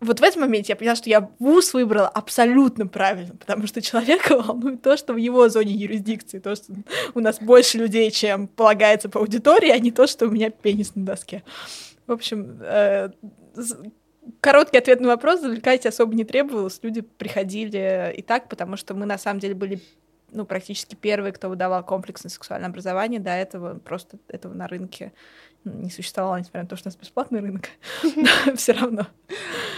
вот 0.00 0.20
в 0.20 0.22
этом 0.22 0.40
моменте 0.40 0.72
я 0.72 0.76
поняла, 0.76 0.96
что 0.96 1.10
я 1.10 1.30
вуз 1.38 1.74
выбрала 1.74 2.08
абсолютно 2.08 2.86
правильно, 2.86 3.36
потому 3.36 3.66
что 3.66 3.82
человека 3.82 4.36
волнует 4.40 4.80
то, 4.80 4.96
что 4.96 5.12
в 5.12 5.18
его 5.18 5.48
зоне 5.50 5.74
юрисдикции, 5.74 6.38
то, 6.38 6.56
что 6.56 6.72
у 7.14 7.20
нас 7.20 7.38
больше 7.38 7.76
людей, 7.76 8.10
чем 8.10 8.48
полагается 8.48 9.10
по 9.10 9.20
аудитории, 9.20 9.68
а 9.68 9.78
не 9.78 9.90
то, 9.90 10.06
что 10.06 10.26
у 10.26 10.30
меня 10.30 10.48
пенис 10.48 10.94
на 10.94 11.04
доске. 11.04 11.42
В 12.06 12.12
общем, 12.12 12.60
э, 12.62 13.10
короткий 14.40 14.78
ответ 14.78 15.00
на 15.00 15.08
вопрос, 15.08 15.40
завлекать 15.40 15.86
особо 15.86 16.14
не 16.14 16.24
требовалось, 16.24 16.80
люди 16.82 17.00
приходили 17.00 18.14
и 18.16 18.22
так, 18.22 18.48
потому 18.48 18.76
что 18.76 18.94
мы 18.94 19.06
на 19.06 19.18
самом 19.18 19.40
деле 19.40 19.54
были 19.54 19.80
ну, 20.32 20.44
практически 20.44 20.94
первые, 20.94 21.32
кто 21.32 21.48
выдавал 21.48 21.84
комплексное 21.84 22.30
сексуальное 22.30 22.68
образование. 22.68 23.20
До 23.20 23.30
этого 23.30 23.78
просто 23.78 24.18
этого 24.28 24.54
на 24.54 24.68
рынке 24.68 25.12
не 25.64 25.90
существовало, 25.90 26.36
несмотря 26.36 26.62
на 26.62 26.68
то, 26.68 26.76
что 26.76 26.88
у 26.88 26.90
нас 26.90 26.96
бесплатный 26.96 27.40
рынок. 27.40 27.68
Все 28.56 28.72
равно. 28.72 29.06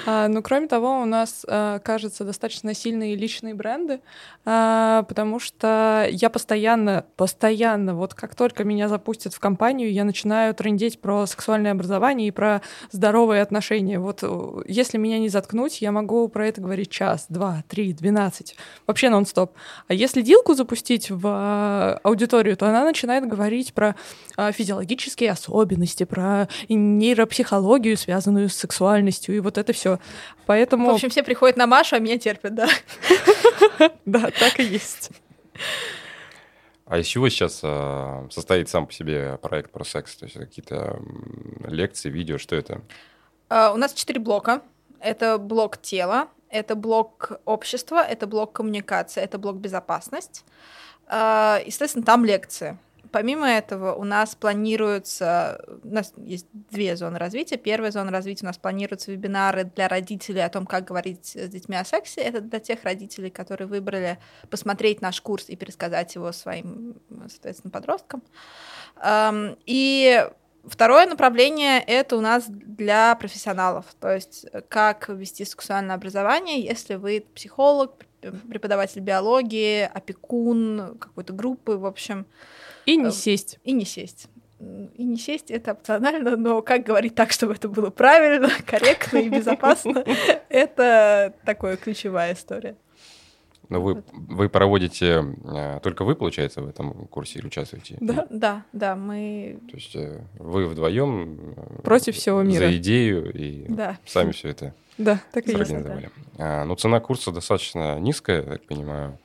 А, 0.07 0.29
ну, 0.29 0.43
кроме 0.43 0.67
того, 0.69 1.01
у 1.01 1.05
нас, 1.05 1.45
а, 1.49 1.79
кажется, 1.81 2.25
достаточно 2.25 2.75
сильные 2.75 3.15
личные 3.17 3.55
бренды, 3.55 4.01
а, 4.45 5.03
потому 5.05 5.39
что 5.39 6.07
я 6.11 6.31
постоянно, 6.31 7.05
постоянно, 7.17 7.95
вот 7.95 8.15
как 8.15 8.35
только 8.35 8.65
меня 8.65 8.89
запустят 8.89 9.35
в 9.35 9.41
компанию, 9.41 9.93
я 9.93 10.05
начинаю 10.05 10.55
трендеть 10.55 11.01
про 11.01 11.27
сексуальное 11.27 11.73
образование 11.73 12.29
и 12.29 12.33
про 12.33 12.63
здоровые 12.91 13.43
отношения. 13.43 13.99
Вот 13.99 14.21
э, 14.23 14.63
если 14.67 14.99
меня 14.99 15.19
не 15.19 15.29
заткнуть, 15.29 15.83
я 15.83 15.93
могу 15.93 16.29
про 16.29 16.47
это 16.49 16.61
говорить 16.61 16.91
час, 16.91 17.27
два, 17.29 17.63
три, 17.69 17.93
двенадцать, 17.93 18.57
вообще 18.87 19.09
нон-стоп. 19.09 19.53
А 19.89 19.95
если 19.95 20.23
Дилку 20.23 20.55
запустить 20.55 21.11
в 21.11 22.01
аудиторию, 22.03 22.57
то 22.57 22.69
она 22.69 22.85
начинает 22.85 23.27
говорить 23.27 23.75
про 23.75 23.95
физиологические 24.37 25.31
особенности, 25.31 25.72
про 26.05 26.49
нейропсихологию, 26.69 27.97
связанную 27.97 28.49
с 28.49 28.55
сексуальностью, 28.55 29.37
и 29.37 29.41
вот 29.41 29.59
это 29.59 29.73
все. 29.73 29.99
Поэтому, 30.47 30.91
В 30.91 30.95
общем, 30.95 31.11
все 31.11 31.23
приходят 31.23 31.57
на 31.57 31.67
Машу, 31.67 31.97
а 31.97 31.99
меня 31.99 32.19
терпят, 32.19 32.55
да. 32.55 32.69
да, 34.05 34.31
так 34.39 34.61
и 34.61 34.65
есть. 34.65 35.11
А 36.87 36.99
из 36.99 37.07
чего 37.07 37.29
сейчас 37.29 37.61
а, 37.63 38.27
состоит 38.31 38.69
сам 38.69 38.87
по 38.87 38.93
себе 38.93 39.39
проект 39.41 39.71
про 39.71 39.85
секс? 39.85 40.15
То 40.17 40.27
есть 40.27 40.37
какие-то 40.37 41.01
лекции, 41.67 42.11
видео, 42.11 42.37
что 42.37 42.55
это? 42.55 42.83
А, 43.49 43.73
У 43.73 43.77
нас 43.77 43.95
четыре 43.95 44.21
блока. 44.21 44.63
Это 45.01 45.39
блок 45.39 45.79
тела, 45.79 46.29
это 46.49 46.77
блок 46.77 47.33
общества, 47.45 48.05
это 48.07 48.27
блок 48.27 48.53
коммуникации, 48.53 49.23
это 49.23 49.39
блок 49.39 49.57
безопасность. 49.57 50.45
А, 51.07 51.61
Естественно, 51.65 52.05
там 52.05 52.25
лекции. 52.25 52.77
Помимо 53.13 53.47
этого, 53.47 53.95
у 53.95 54.05
нас 54.05 54.35
планируется, 54.35 55.63
у 55.85 55.89
нас 55.89 56.13
есть 56.17 56.47
две 56.53 56.97
зоны 56.97 57.19
развития. 57.19 57.59
Первая 57.59 57.91
зона 57.91 58.11
развития 58.11 58.47
у 58.47 58.49
нас 58.49 58.57
планируются 58.57 59.13
вебинары 59.13 59.65
для 59.65 59.87
родителей 59.87 60.41
о 60.41 60.49
том, 60.49 60.67
как 60.67 60.85
говорить 60.85 61.37
с 61.37 61.49
детьми 61.49 61.77
о 61.77 61.85
сексе. 61.85 62.23
Это 62.23 62.41
для 62.41 62.59
тех 62.59 62.83
родителей, 62.85 63.31
которые 63.31 63.69
выбрали 63.69 64.19
посмотреть 64.49 65.03
наш 65.03 65.21
курс 65.21 65.49
и 65.49 65.57
пересказать 65.57 66.15
его 66.15 66.33
своим, 66.33 66.97
соответственно, 67.29 67.71
подросткам. 67.71 68.23
Ам, 68.97 69.57
И 69.67 70.27
Второе 70.65 71.07
направление— 71.07 71.83
это 71.87 72.17
у 72.17 72.21
нас 72.21 72.45
для 72.47 73.17
профессионалов, 73.17 73.85
то 74.01 74.15
есть 74.15 74.47
э, 74.53 74.61
как 74.61 75.09
вести 75.09 75.45
сексуальное 75.45 75.97
образование, 75.97 76.61
если 76.61 76.95
вы 76.95 77.27
психолог, 77.35 78.07
преподаватель 78.49 79.01
биологии, 79.01 79.83
опекун 79.83 80.97
какой-то 81.01 81.33
группы, 81.33 81.73
в 81.73 81.85
общем, 81.85 82.27
И 82.87 82.97
не 82.97 83.09
Э, 83.09 83.13
сесть. 83.13 83.59
и 83.65 83.73
не 83.73 83.85
сесть. 83.85 84.29
И 84.61 85.03
не 85.05 85.17
сесть— 85.17 85.51
это 85.51 85.73
опционально, 85.73 86.37
но 86.37 86.63
как 86.63 86.85
говорить 86.85 87.15
так, 87.17 87.33
чтобы 87.33 87.55
это 87.55 87.69
было 87.69 87.91
правильно, 87.91 88.49
корректно 88.67 89.19
и 89.19 89.29
безопасно, 89.29 90.05
это 90.49 91.35
такая 91.45 91.77
ключевая 91.77 92.35
история. 92.35 92.77
Ну, 93.69 93.81
вы, 93.81 94.03
вы 94.13 94.49
проводите, 94.51 95.25
а, 95.47 95.81
только 95.81 96.05
вы, 96.05 96.15
получается, 96.15 96.61
в 96.61 96.69
этом 96.69 97.07
курсе 97.07 97.39
или 97.39 97.47
участвуете? 97.47 97.97
Да. 98.01 98.27
Да, 98.29 98.65
да, 98.73 98.97
мы... 98.97 99.61
То 99.71 99.77
есть 99.77 99.97
э, 99.97 100.21
вы 100.39 100.67
вдвоем 100.67 101.55
Против 101.83 102.15
всего 102.17 102.43
мира. 102.43 102.67
за 102.67 102.77
идею 102.77 103.33
и 103.33 103.65
Да. 103.69 103.99
сами 104.05 104.33
все 104.33 104.49
это 104.49 104.75
Да, 104.99 105.21
так 105.33 105.47
и 105.49 105.53
есть. 105.53 105.63
организовали. 105.71 106.11
А, 106.39 106.65
ну, 106.67 106.75
цена 106.77 107.01
курса 107.01 107.33
достаточно 107.33 107.99
низкая, 107.99 108.43
я 108.43 108.51
так 108.53 108.63
понимаю, 108.67 109.19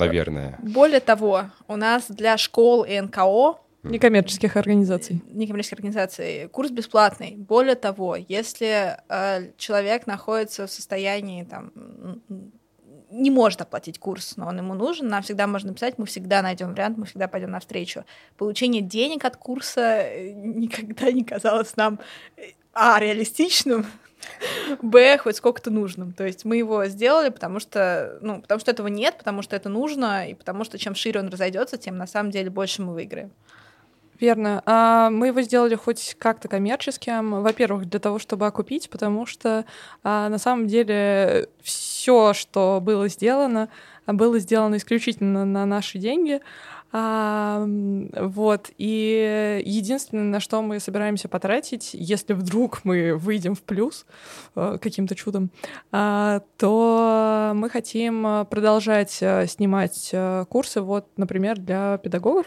наверное. 0.00 0.58
Более 0.62 1.00
того, 1.00 1.44
у 1.68 1.76
нас 1.76 2.06
для 2.08 2.36
школ 2.36 2.84
и 2.84 3.00
НКО 3.00 3.56
Некоммерческих 3.82 4.56
организаций. 4.56 5.22
некоммерческих 5.32 5.78
организаций 5.78 6.48
курс 6.48 6.70
бесплатный. 6.70 7.36
Более 7.36 7.76
того, 7.76 8.14
если 8.16 8.98
э, 9.08 9.52
человек 9.56 10.06
находится 10.06 10.66
в 10.66 10.70
состоянии 10.70 11.44
там 11.44 11.72
не 13.10 13.30
может 13.30 13.60
оплатить 13.60 13.98
курс, 13.98 14.36
но 14.36 14.46
он 14.46 14.58
ему 14.58 14.74
нужен, 14.74 15.08
нам 15.08 15.22
всегда 15.22 15.46
можно 15.46 15.70
написать, 15.70 15.98
мы 15.98 16.06
всегда 16.06 16.42
найдем 16.42 16.70
вариант, 16.70 16.96
мы 16.96 17.06
всегда 17.06 17.26
пойдем 17.26 17.50
навстречу. 17.50 18.04
Получение 18.36 18.82
денег 18.82 19.24
от 19.24 19.36
курса 19.36 20.02
э, 20.02 20.30
никогда 20.30 21.10
не 21.10 21.24
казалось 21.24 21.76
нам 21.76 21.98
э, 22.36 22.50
а 22.72 23.00
реалистичным, 23.00 23.86
б 24.82 25.18
хоть 25.18 25.36
сколько-то 25.36 25.70
нужным. 25.70 26.12
То 26.12 26.26
есть 26.26 26.44
мы 26.44 26.56
его 26.56 26.86
сделали, 26.86 27.28
потому 27.30 27.60
что, 27.60 28.18
ну, 28.20 28.40
потому 28.40 28.60
что 28.60 28.70
этого 28.70 28.88
нет, 28.88 29.16
потому 29.18 29.42
что 29.42 29.56
это 29.56 29.68
нужно, 29.68 30.28
и 30.28 30.34
потому 30.34 30.64
что 30.64 30.78
чем 30.78 30.94
шире 30.94 31.20
он 31.20 31.28
разойдется, 31.28 31.76
тем 31.76 31.96
на 31.96 32.06
самом 32.06 32.30
деле 32.30 32.50
больше 32.50 32.82
мы 32.82 32.94
выиграем. 32.94 33.30
Верно. 34.20 34.62
А 34.66 35.08
мы 35.08 35.28
его 35.28 35.40
сделали 35.40 35.74
хоть 35.74 36.14
как-то 36.18 36.46
коммерческим. 36.46 37.42
Во-первых, 37.42 37.88
для 37.88 37.98
того, 37.98 38.18
чтобы 38.18 38.46
окупить, 38.46 38.90
потому 38.90 39.24
что 39.24 39.64
а, 40.02 40.28
на 40.28 40.36
самом 40.36 40.66
деле 40.66 41.48
все, 41.62 42.34
что 42.34 42.80
было 42.82 43.08
сделано, 43.08 43.70
было 44.06 44.38
сделано 44.38 44.76
исключительно 44.76 45.46
на 45.46 45.64
наши 45.64 45.98
деньги. 45.98 46.40
А, 46.92 47.64
вот. 47.66 48.70
И 48.78 49.62
единственное, 49.64 50.24
на 50.24 50.40
что 50.40 50.60
мы 50.62 50.80
собираемся 50.80 51.28
потратить, 51.28 51.90
если 51.92 52.32
вдруг 52.32 52.84
мы 52.84 53.16
выйдем 53.16 53.54
в 53.54 53.62
плюс 53.62 54.06
э, 54.56 54.78
каким-то 54.80 55.14
чудом, 55.14 55.50
а, 55.92 56.42
то 56.58 57.52
мы 57.54 57.70
хотим 57.70 58.26
э, 58.26 58.44
продолжать 58.44 59.18
э, 59.20 59.46
снимать 59.46 60.14
курсы, 60.48 60.80
вот, 60.80 61.06
например, 61.16 61.58
для 61.58 61.98
педагогов. 61.98 62.46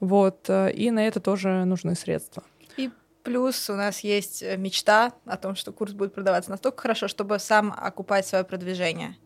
Вот, 0.00 0.50
и 0.50 0.90
на 0.90 1.06
это 1.06 1.18
тоже 1.20 1.64
нужны 1.64 1.94
средства. 1.94 2.42
И 2.76 2.90
Плюс 3.22 3.70
у 3.70 3.74
нас 3.74 4.00
есть 4.00 4.44
мечта 4.58 5.14
о 5.24 5.38
том, 5.38 5.56
что 5.56 5.72
курс 5.72 5.94
будет 5.94 6.12
продаваться 6.12 6.50
настолько 6.50 6.82
хорошо, 6.82 7.08
чтобы 7.08 7.38
сам 7.38 7.74
окупать 7.74 8.26
свое 8.26 8.44
продвижение. 8.44 9.16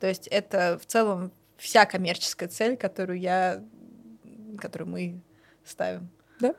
То 0.00 0.06
есть 0.06 0.26
это 0.26 0.78
в 0.78 0.84
целом 0.84 1.32
вся 1.56 1.86
коммерческая 1.86 2.48
цель, 2.48 2.76
которую 2.76 3.18
я, 3.18 3.62
которую 4.56 4.88
мы 4.88 5.20
ставим. 5.64 6.08
Да. 6.40 6.54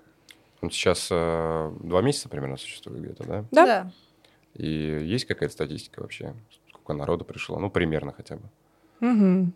Ну, 0.62 0.70
сейчас 0.70 1.08
э, 1.12 1.72
два 1.82 2.02
месяца 2.02 2.30
примерно 2.30 2.58
существует 2.58 3.02
где-то, 3.02 3.24
да? 3.24 3.46
Да. 3.52 3.66
да. 3.66 3.92
И 4.54 4.68
есть 4.68 5.26
какая-то 5.26 5.54
статистика 5.54 6.02
вообще? 6.02 6.34
Сколько 6.70 6.94
народу 6.94 7.26
пришло? 7.26 7.60
Ну, 7.60 7.70
примерно 7.70 8.12
хотя 8.12 8.38
бы. 8.38 8.50
Угу. 9.02 9.52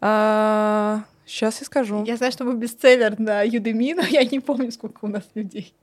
А, 0.00 1.04
сейчас 1.24 1.60
я 1.60 1.66
скажу. 1.66 2.04
Я 2.04 2.16
знаю, 2.16 2.32
что 2.32 2.44
мы 2.44 2.56
бестселлер 2.56 3.18
на 3.18 3.46
Udemy, 3.46 3.94
но 3.94 4.02
я 4.02 4.24
не 4.24 4.40
помню, 4.40 4.70
сколько 4.70 5.04
у 5.04 5.08
нас 5.08 5.24
людей. 5.34 5.74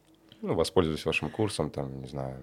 Ну, 0.42 0.56
воспользуюсь 0.56 1.06
вашим 1.06 1.30
курсом, 1.30 1.70
там, 1.70 2.02
не 2.02 2.08
знаю. 2.08 2.38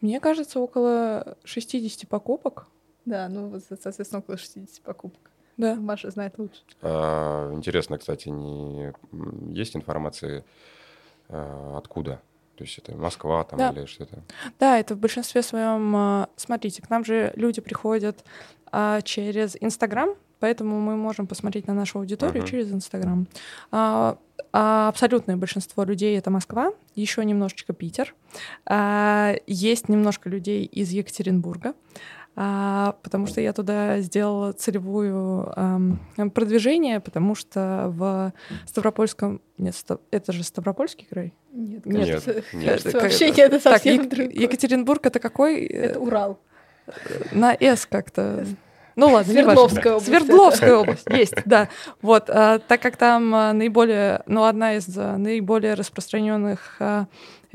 Мне 0.00 0.20
кажется, 0.20 0.60
около 0.60 1.36
60 1.44 2.08
покупок. 2.08 2.66
Да, 3.06 3.28
ну, 3.28 3.60
соответственно, 3.68 4.20
около 4.20 4.36
60 4.36 4.82
покупок. 4.82 5.30
Да. 5.56 5.74
Маша 5.76 6.10
знает 6.10 6.34
лучше. 6.38 6.60
А, 6.82 7.50
интересно, 7.52 7.98
кстати, 7.98 8.28
не 8.28 8.92
есть 9.52 9.74
информации 9.76 10.44
а, 11.28 11.76
откуда? 11.78 12.20
То 12.56 12.64
есть 12.64 12.78
это 12.78 12.94
Москва 12.96 13.44
там 13.44 13.58
Да. 13.58 13.70
или 13.70 13.84
что-то? 13.86 14.22
Да, 14.58 14.78
это 14.78 14.94
в 14.94 14.98
большинстве 14.98 15.42
своем. 15.42 15.94
а, 15.96 16.28
Смотрите, 16.36 16.82
к 16.82 16.88
нам 16.90 17.04
же 17.04 17.32
люди 17.36 17.60
приходят 17.60 18.24
а, 18.72 19.00
через 19.02 19.56
Инстаграм, 19.60 20.10
поэтому 20.40 20.80
мы 20.80 20.96
можем 20.96 21.26
посмотреть 21.26 21.66
на 21.66 21.74
нашу 21.74 21.98
аудиторию 21.98 22.42
Мгм. 22.42 22.46
через 22.50 22.72
Инстаграм. 22.72 23.26
А, 23.70 24.18
а 24.52 24.88
абсолютное 24.88 25.36
большинство 25.36 25.84
людей 25.84 26.16
это 26.18 26.30
Москва, 26.30 26.72
еще 26.94 27.24
немножечко 27.24 27.72
Питер. 27.74 28.14
А, 28.64 29.34
есть 29.46 29.88
немножко 29.88 30.28
людей 30.30 30.64
из 30.64 30.90
Екатеринбурга. 30.90 31.74
А, 32.38 32.96
потому 33.02 33.26
что 33.26 33.40
я 33.40 33.52
туда 33.54 34.00
сделала 34.00 34.52
целевую 34.52 35.52
ам, 35.56 35.98
продвижение, 36.34 37.00
потому 37.00 37.34
что 37.34 37.86
в 37.88 38.32
Ставропольском... 38.66 39.40
Нет, 39.56 39.74
Ста- 39.74 39.98
это 40.10 40.32
же 40.32 40.44
Ставропольский 40.44 41.06
край? 41.10 41.32
Нет, 41.52 41.86
Нет, 41.86 42.06
кажется, 42.06 42.34
нет. 42.52 42.64
кажется, 42.68 42.88
Это 42.90 43.00
вообще 43.00 43.26
нет, 43.30 43.38
это 43.38 43.60
Так, 43.60 43.72
совсем 43.74 44.02
Ек- 44.02 44.08
другое. 44.10 44.34
Екатеринбург 44.34 45.06
это 45.06 45.18
какой? 45.18 45.64
Это 45.64 45.98
Урал. 45.98 46.38
На 47.32 47.54
«С» 47.58 47.86
как-то. 47.86 48.46
Ну 48.96 49.08
ладно, 49.12 49.30
не 49.32 49.42
Свердловская 49.42 49.92
область. 49.94 50.06
Свердловская 50.06 50.74
область, 50.76 51.06
есть, 51.10 51.34
да. 51.44 51.68
Вот, 52.00 52.30
а, 52.30 52.58
так 52.60 52.80
как 52.80 52.96
там 52.96 53.34
а, 53.34 53.52
наиболее, 53.52 54.22
ну, 54.26 54.44
одна 54.44 54.76
из 54.76 54.86
а, 54.96 55.16
наиболее 55.18 55.74
распространенных 55.74 56.76
а, 56.80 57.06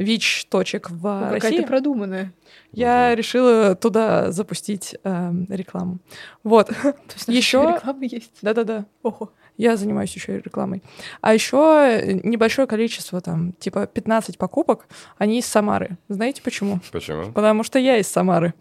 ВИЧ-точек 0.02 0.90
в 0.90 1.04
Ну, 1.04 1.20
Какая-то 1.36 1.48
России, 1.48 1.62
продуманная. 1.66 2.34
я 2.72 3.16
решила 3.16 3.76
туда 3.76 4.32
запустить 4.32 4.96
а, 5.04 5.32
рекламу. 5.50 6.00
Вот, 6.44 6.68
То 6.82 6.96
есть 7.16 7.28
Ещё- 7.28 7.76
реклама 7.76 8.04
есть. 8.06 8.32
да-да-да. 8.42 8.86
Ого. 9.04 9.32
Я 9.58 9.78
занимаюсь 9.78 10.16
еще 10.16 10.38
и 10.38 10.42
рекламой. 10.42 10.82
А 11.20 11.34
еще 11.36 12.20
небольшое 12.24 12.68
количество, 12.68 13.22
там, 13.22 13.52
типа 13.54 13.86
15 13.86 14.38
покупок, 14.38 14.88
они 15.20 15.40
из 15.40 15.46
Самары. 15.46 15.98
Знаете 16.10 16.42
почему? 16.42 16.80
Почему? 16.92 17.32
Потому 17.32 17.64
что 17.64 17.78
я 17.78 17.98
из 17.98 18.08
Самары. 18.08 18.54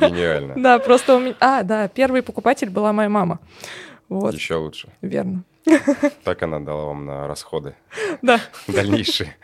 Гениально. 0.00 0.54
Да, 0.60 0.78
просто 0.78 1.14
у 1.16 1.20
меня... 1.20 1.34
А, 1.38 1.62
да, 1.62 1.86
первый 1.88 2.22
покупатель 2.22 2.70
была 2.70 2.92
моя 2.92 3.08
мама. 3.08 3.38
Вот, 4.08 4.34
Еще 4.34 4.56
лучше. 4.56 4.88
верно. 5.00 5.44
Так 6.24 6.42
она 6.42 6.58
дала 6.58 6.86
вам 6.86 7.04
на 7.06 7.28
расходы 7.28 7.76
Да, 8.22 8.40
дальнейшие. 8.66 9.36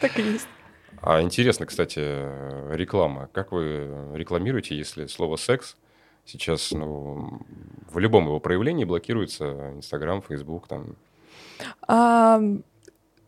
Так 0.00 0.18
и 0.18 0.22
есть. 0.22 0.48
А 1.02 1.22
интересно, 1.22 1.66
кстати, 1.66 2.00
реклама. 2.74 3.28
Как 3.32 3.52
вы 3.52 4.12
рекламируете, 4.14 4.76
если 4.76 5.06
слово 5.06 5.36
«секс» 5.36 5.76
сейчас 6.26 6.70
ну, 6.72 7.40
в 7.90 7.98
любом 7.98 8.26
его 8.26 8.40
проявлении 8.40 8.84
блокируется 8.84 9.72
Инстаграм, 9.76 10.22
Фейсбук, 10.22 10.68
там, 10.68 10.96
А, 11.88 12.40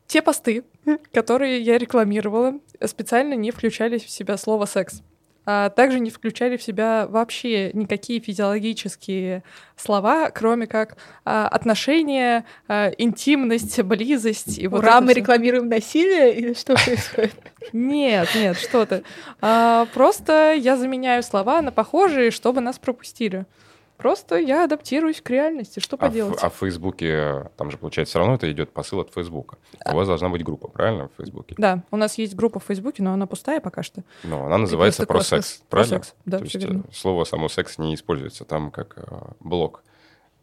те 0.06 0.22
посты, 0.22 0.64
которые 1.12 1.60
я 1.60 1.78
рекламировала, 1.78 2.58
специально 2.84 3.34
не 3.34 3.50
включали 3.50 3.98
в 3.98 4.08
себя 4.08 4.36
слово 4.36 4.66
«секс». 4.66 5.02
А 5.44 5.70
также 5.70 5.98
не 5.98 6.10
включали 6.10 6.56
в 6.56 6.62
себя 6.62 7.06
вообще 7.08 7.72
никакие 7.72 8.20
физиологические 8.20 9.42
слова, 9.76 10.30
кроме 10.30 10.68
как 10.68 10.96
а, 11.24 11.48
отношения, 11.48 12.44
а, 12.68 12.92
интимность, 12.96 13.82
близость 13.82 14.58
и 14.58 14.68
вот 14.68 14.78
Ура, 14.78 14.98
это 14.98 15.00
мы 15.00 15.12
всё. 15.12 15.20
рекламируем 15.20 15.68
насилие 15.68 16.34
или 16.34 16.54
что 16.58 16.74
происходит? 16.74 17.34
Нет, 17.72 18.28
нет, 18.36 18.56
что 18.56 18.86
ты. 18.86 19.02
А, 19.40 19.86
просто 19.94 20.54
я 20.54 20.76
заменяю 20.76 21.22
слова 21.24 21.60
на 21.60 21.72
похожие, 21.72 22.30
чтобы 22.30 22.60
нас 22.60 22.78
пропустили. 22.78 23.44
Просто 24.02 24.36
я 24.36 24.64
адаптируюсь 24.64 25.20
к 25.20 25.30
реальности. 25.30 25.78
Что 25.78 25.94
а, 25.94 25.98
в, 25.98 26.00
поделать? 26.00 26.38
а 26.42 26.50
в 26.50 26.56
Фейсбуке, 26.56 27.50
там 27.56 27.70
же, 27.70 27.78
получается, 27.78 28.10
все 28.10 28.18
равно 28.18 28.34
это 28.34 28.50
идет 28.50 28.72
посыл 28.72 28.98
от 28.98 29.14
Фейсбука. 29.14 29.58
У 29.86 29.94
вас 29.94 30.08
должна 30.08 30.28
быть 30.28 30.42
группа, 30.42 30.66
правильно, 30.66 31.08
в 31.08 31.12
Фейсбуке? 31.18 31.54
Да, 31.56 31.84
у 31.92 31.96
нас 31.96 32.18
есть 32.18 32.34
группа 32.34 32.58
в 32.58 32.64
Фейсбуке, 32.64 33.04
но 33.04 33.12
она 33.12 33.28
пустая 33.28 33.60
пока 33.60 33.84
что. 33.84 34.02
Но 34.24 34.46
она 34.46 34.58
называется 34.58 35.06
про 35.06 35.20
секс, 35.20 35.62
Про 35.68 35.84
правильно? 35.84 35.98
секс, 35.98 36.16
да, 36.24 36.38
То 36.38 36.44
есть 36.44 36.56
верно. 36.56 36.80
э, 36.80 36.92
слово 36.92 37.22
само 37.22 37.48
секс 37.48 37.78
не 37.78 37.94
используется 37.94 38.44
там 38.44 38.72
как 38.72 38.94
э, 38.96 39.04
блок, 39.38 39.84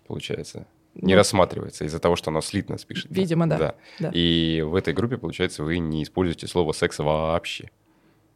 получается. 0.07 0.65
Не 0.95 1.15
Ну, 1.15 1.17
рассматривается 1.17 1.83
из-за 1.83 1.99
того, 1.99 2.15
что 2.15 2.31
оно 2.31 2.39
слитно 2.39 2.77
спишет. 2.77 3.07
Видимо, 3.09 3.45
да. 3.45 3.75
Да. 3.99 4.09
И 4.13 4.61
в 4.65 4.73
этой 4.73 4.93
группе, 4.93 5.17
получается, 5.17 5.65
вы 5.65 5.79
не 5.79 6.03
используете 6.03 6.47
слово 6.47 6.71
секс 6.71 6.97
вообще. 6.99 7.71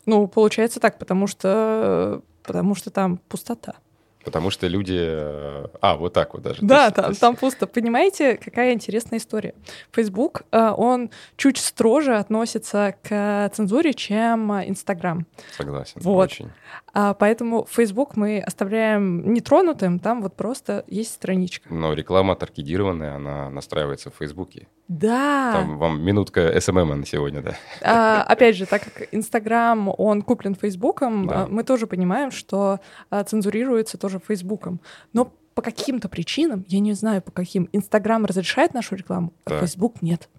Ну, 0.05 0.27
получается 0.27 0.81
так, 0.81 0.99
потому 0.99 1.27
что 1.27 2.21
потому 2.43 2.75
что 2.75 2.91
там 2.91 3.17
пустота. 3.29 3.75
Потому 4.23 4.49
что 4.49 4.67
люди... 4.67 4.97
э, 4.99 5.65
А, 5.81 5.95
вот 5.97 6.13
так 6.13 6.33
вот 6.33 6.43
даже. 6.43 6.59
Да, 6.61 6.85
есть- 6.85 6.95
там, 6.95 7.09
есть- 7.09 7.21
там 7.21 7.35
пусто. 7.35 7.67
Понимаете, 7.67 8.37
какая 8.37 8.73
интересная 8.73 9.19
история? 9.19 9.53
Facebook, 9.91 10.43
э, 10.51 10.69
он 10.77 11.09
чуть 11.35 11.57
строже 11.57 12.15
относится 12.17 12.95
к 13.03 13.51
цензуре, 13.53 13.93
чем 13.93 14.51
Инстаграм. 14.67 15.25
Согласен. 15.57 15.99
Вот. 16.03 16.23
Очень. 16.31 16.49
А 16.93 17.13
поэтому 17.13 17.67
Facebook 17.69 18.15
мы 18.15 18.39
оставляем 18.39 19.33
нетронутым, 19.33 19.99
там 19.99 20.21
вот 20.21 20.35
просто 20.35 20.83
есть 20.87 21.11
страничка. 21.13 21.73
Но 21.73 21.93
реклама 21.93 22.35
таргетированная, 22.35 23.15
она 23.15 23.49
настраивается 23.49 24.09
в 24.11 24.15
Фейсбуке. 24.15 24.67
Да. 24.87 25.53
Там 25.53 25.77
вам 25.77 26.01
минутка 26.03 26.59
SMM 26.59 26.99
на 26.99 27.05
сегодня, 27.05 27.41
да. 27.41 27.55
А, 27.81 28.21
опять 28.23 28.55
же, 28.55 28.65
так 28.65 28.83
как 28.83 29.07
Инстаграм, 29.11 29.91
он 29.97 30.21
куплен 30.21 30.55
Фейсбуком, 30.55 31.27
Да. 31.27 31.47
мы 31.49 31.63
тоже 31.63 31.87
понимаем, 31.87 32.29
что 32.31 32.79
а, 33.09 33.23
цензурируется 33.23 33.97
тоже 33.97 34.12
Фейсбуком. 34.19 34.79
Но 35.13 35.31
по 35.55 35.61
каким-то 35.61 36.09
причинам, 36.09 36.65
я 36.67 36.79
не 36.79 36.93
знаю 36.93 37.21
по 37.21 37.31
каким, 37.31 37.69
Инстаграм 37.73 38.25
разрешает 38.25 38.73
нашу 38.73 38.95
рекламу, 38.95 39.33
а 39.45 39.49
Так. 39.51 39.59
Фейсбук 39.59 40.01
нет. 40.01 40.29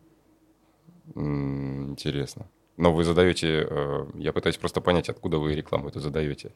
Интересно. 1.14 2.46
Но 2.76 2.92
вы 2.92 3.04
задаете, 3.04 3.66
э, 3.70 4.06
я 4.14 4.32
пытаюсь 4.32 4.56
просто 4.56 4.80
понять, 4.80 5.08
откуда 5.08 5.38
вы 5.38 5.54
рекламу 5.54 5.88
эту 5.88 6.00
задаете. 6.00 6.52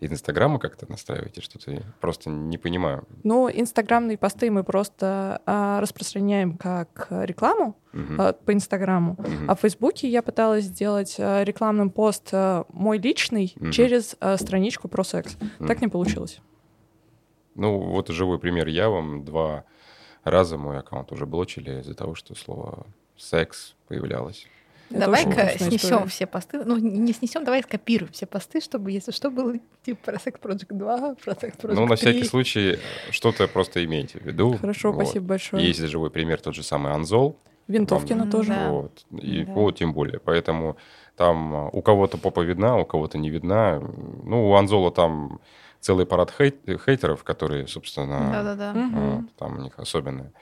Из 0.00 0.10
Инстаграма 0.10 0.58
как-то 0.58 0.90
настраиваете 0.90 1.42
что-то? 1.42 1.70
Я 1.70 1.82
Просто 2.00 2.28
не 2.30 2.58
понимаю. 2.58 3.04
Ну, 3.22 3.48
инстаграмные 3.48 4.16
посты 4.18 4.50
мы 4.50 4.64
просто 4.64 5.42
а, 5.46 5.78
распространяем 5.80 6.56
как 6.56 7.06
рекламу 7.10 7.76
а, 7.92 8.32
по 8.32 8.52
Инстаграму. 8.52 9.16
Мгм. 9.18 9.50
А 9.50 9.54
в 9.54 9.60
Фейсбуке 9.60 10.08
я 10.08 10.22
пыталась 10.22 10.64
сделать 10.64 11.16
а, 11.18 11.44
рекламным 11.44 11.90
пост 11.90 12.30
а, 12.32 12.64
мой 12.72 12.98
личный 12.98 13.52
Мгм. 13.56 13.70
через 13.72 14.16
страничку 14.38 14.88
про 14.88 15.04
секс. 15.04 15.36
Мгм. 15.58 15.68
Так 15.68 15.82
не 15.82 15.88
получилось. 15.88 16.40
Ну, 17.60 17.78
вот 17.78 18.08
живой 18.08 18.38
пример. 18.38 18.66
Я 18.68 18.88
вам 18.88 19.24
два 19.24 19.64
раза 20.24 20.56
мой 20.56 20.78
аккаунт 20.78 21.12
уже 21.12 21.26
блочили 21.26 21.80
из-за 21.80 21.94
того, 21.94 22.14
что 22.14 22.34
слово 22.34 22.86
«секс» 23.16 23.74
появлялось. 23.86 24.46
Давай-ка 24.88 25.50
снесем 25.56 25.76
история. 25.76 26.06
все 26.06 26.26
посты. 26.26 26.64
Ну, 26.64 26.76
не 26.78 26.98
не 26.98 27.12
снесем, 27.12 27.44
давай 27.44 27.62
скопируем 27.62 28.10
все 28.12 28.26
посты, 28.26 28.60
чтобы, 28.60 28.90
если 28.90 29.12
что, 29.12 29.30
было 29.30 29.54
типа 29.84 30.00
про 30.06 30.14
Sex 30.16 30.40
Project 30.40 30.66
2, 30.76 31.14
про 31.14 31.32
Sex 31.34 31.56
Project 31.60 31.74
Ну, 31.74 31.82
на 31.86 31.96
3. 31.96 31.96
всякий 31.96 32.24
случай, 32.24 32.72
э, 32.72 32.78
что-то 33.12 33.46
просто 33.46 33.84
имейте 33.84 34.18
в 34.18 34.22
виду. 34.24 34.56
Хорошо, 34.58 34.90
Вот. 34.90 35.04
спасибо 35.04 35.26
большое. 35.26 35.64
Есть 35.64 35.80
живой 35.80 36.10
пример, 36.10 36.40
тот 36.40 36.54
же 36.56 36.62
самый 36.64 36.92
Анзол. 36.92 37.36
Винтовкина 37.68 38.20
Вам- 38.22 38.30
тоже. 38.30 38.48
Да. 38.48 38.70
Вот. 38.72 39.04
И 39.22 39.44
Да. 39.44 39.52
вот 39.52 39.76
тем 39.76 39.92
более. 39.92 40.18
Поэтому 40.18 40.76
там 41.14 41.54
а, 41.54 41.68
у 41.68 41.82
кого-то 41.82 42.18
попа 42.18 42.40
видна, 42.40 42.76
у 42.78 42.84
кого-то 42.84 43.16
не 43.16 43.30
видна. 43.30 43.78
Ну, 44.24 44.50
у 44.50 44.54
Анзола 44.54 44.90
там 44.90 45.40
целый 45.80 46.06
парад 46.06 46.32
хейт- 46.38 46.80
хейтеров, 46.84 47.24
которые, 47.24 47.66
собственно, 47.66 48.30
Да-да-да. 48.32 48.88
Вот, 48.92 49.36
там 49.36 49.58
у 49.58 49.62
них 49.62 49.78
особенные. 49.78 50.32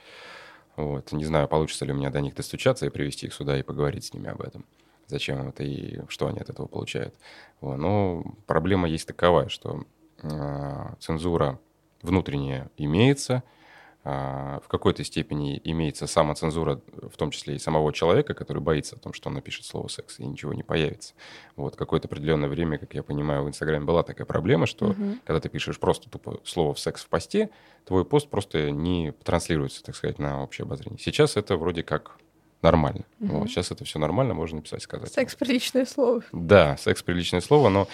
Вот. 0.75 1.11
Не 1.11 1.25
знаю, 1.25 1.47
получится 1.47 1.85
ли 1.85 1.91
у 1.91 1.95
меня 1.95 2.09
до 2.09 2.21
них 2.21 2.35
достучаться 2.35 2.85
и 2.85 2.89
привести 2.89 3.27
их 3.27 3.33
сюда 3.33 3.57
и 3.57 3.63
поговорить 3.63 4.05
с 4.05 4.13
ними 4.13 4.29
об 4.29 4.41
этом. 4.41 4.65
Зачем 5.07 5.47
это 5.47 5.63
и 5.63 6.01
что 6.07 6.27
они 6.27 6.39
от 6.39 6.49
этого 6.49 6.67
получают. 6.67 7.15
Вот. 7.61 7.77
Но 7.77 8.23
проблема 8.47 8.87
есть 8.87 9.07
таковая, 9.07 9.49
что 9.49 9.83
э, 10.21 10.93
цензура 10.99 11.59
внутренняя 12.01 12.69
имеется, 12.77 13.35
а, 13.35 13.58
в 14.03 14.63
какой-то 14.69 15.03
степени 15.03 15.59
имеется 15.65 16.07
самоцензура, 16.07 16.79
в 16.93 17.17
том 17.17 17.31
числе 17.31 17.55
и 17.55 17.59
самого 17.59 17.91
человека, 17.91 18.33
который 18.33 18.61
боится 18.61 18.95
о 18.95 18.99
том, 18.99 19.11
что 19.11 19.27
он 19.27 19.35
напишет 19.35 19.65
слово 19.65 19.89
«секс», 19.89 20.19
и 20.19 20.25
ничего 20.25 20.53
не 20.53 20.63
появится. 20.63 21.13
Вот 21.57 21.75
какое-то 21.75 22.07
определенное 22.07 22.47
время, 22.47 22.77
как 22.77 22.93
я 22.93 23.03
понимаю, 23.03 23.43
в 23.43 23.49
Инстаграме 23.49 23.85
была 23.85 24.03
такая 24.03 24.25
проблема, 24.25 24.67
что 24.67 24.87
угу. 24.91 25.17
когда 25.25 25.41
ты 25.41 25.49
пишешь 25.49 25.79
просто 25.79 26.09
тупо 26.09 26.39
слово 26.45 26.75
«секс» 26.75 27.03
в 27.03 27.09
посте, 27.09 27.49
твой 27.83 28.05
пост 28.05 28.29
просто 28.29 28.71
не 28.71 29.11
транслируется, 29.11 29.83
так 29.83 29.95
сказать, 29.95 30.17
на 30.17 30.43
общее 30.43 30.63
обозрение. 30.63 30.99
Сейчас 30.99 31.35
это 31.35 31.57
вроде 31.57 31.83
как 31.83 32.17
нормально. 32.61 33.03
Угу. 33.19 33.39
Вот, 33.39 33.49
сейчас 33.49 33.71
это 33.71 33.83
все 33.83 33.99
нормально, 33.99 34.33
можно 34.33 34.57
написать, 34.57 34.81
сказать. 34.81 35.11
Секс 35.11 35.35
приличное 35.35 35.85
слово. 35.85 36.23
Да, 36.31 36.77
секс 36.77 37.03
приличное 37.03 37.41
слово, 37.41 37.67
но 37.67 37.87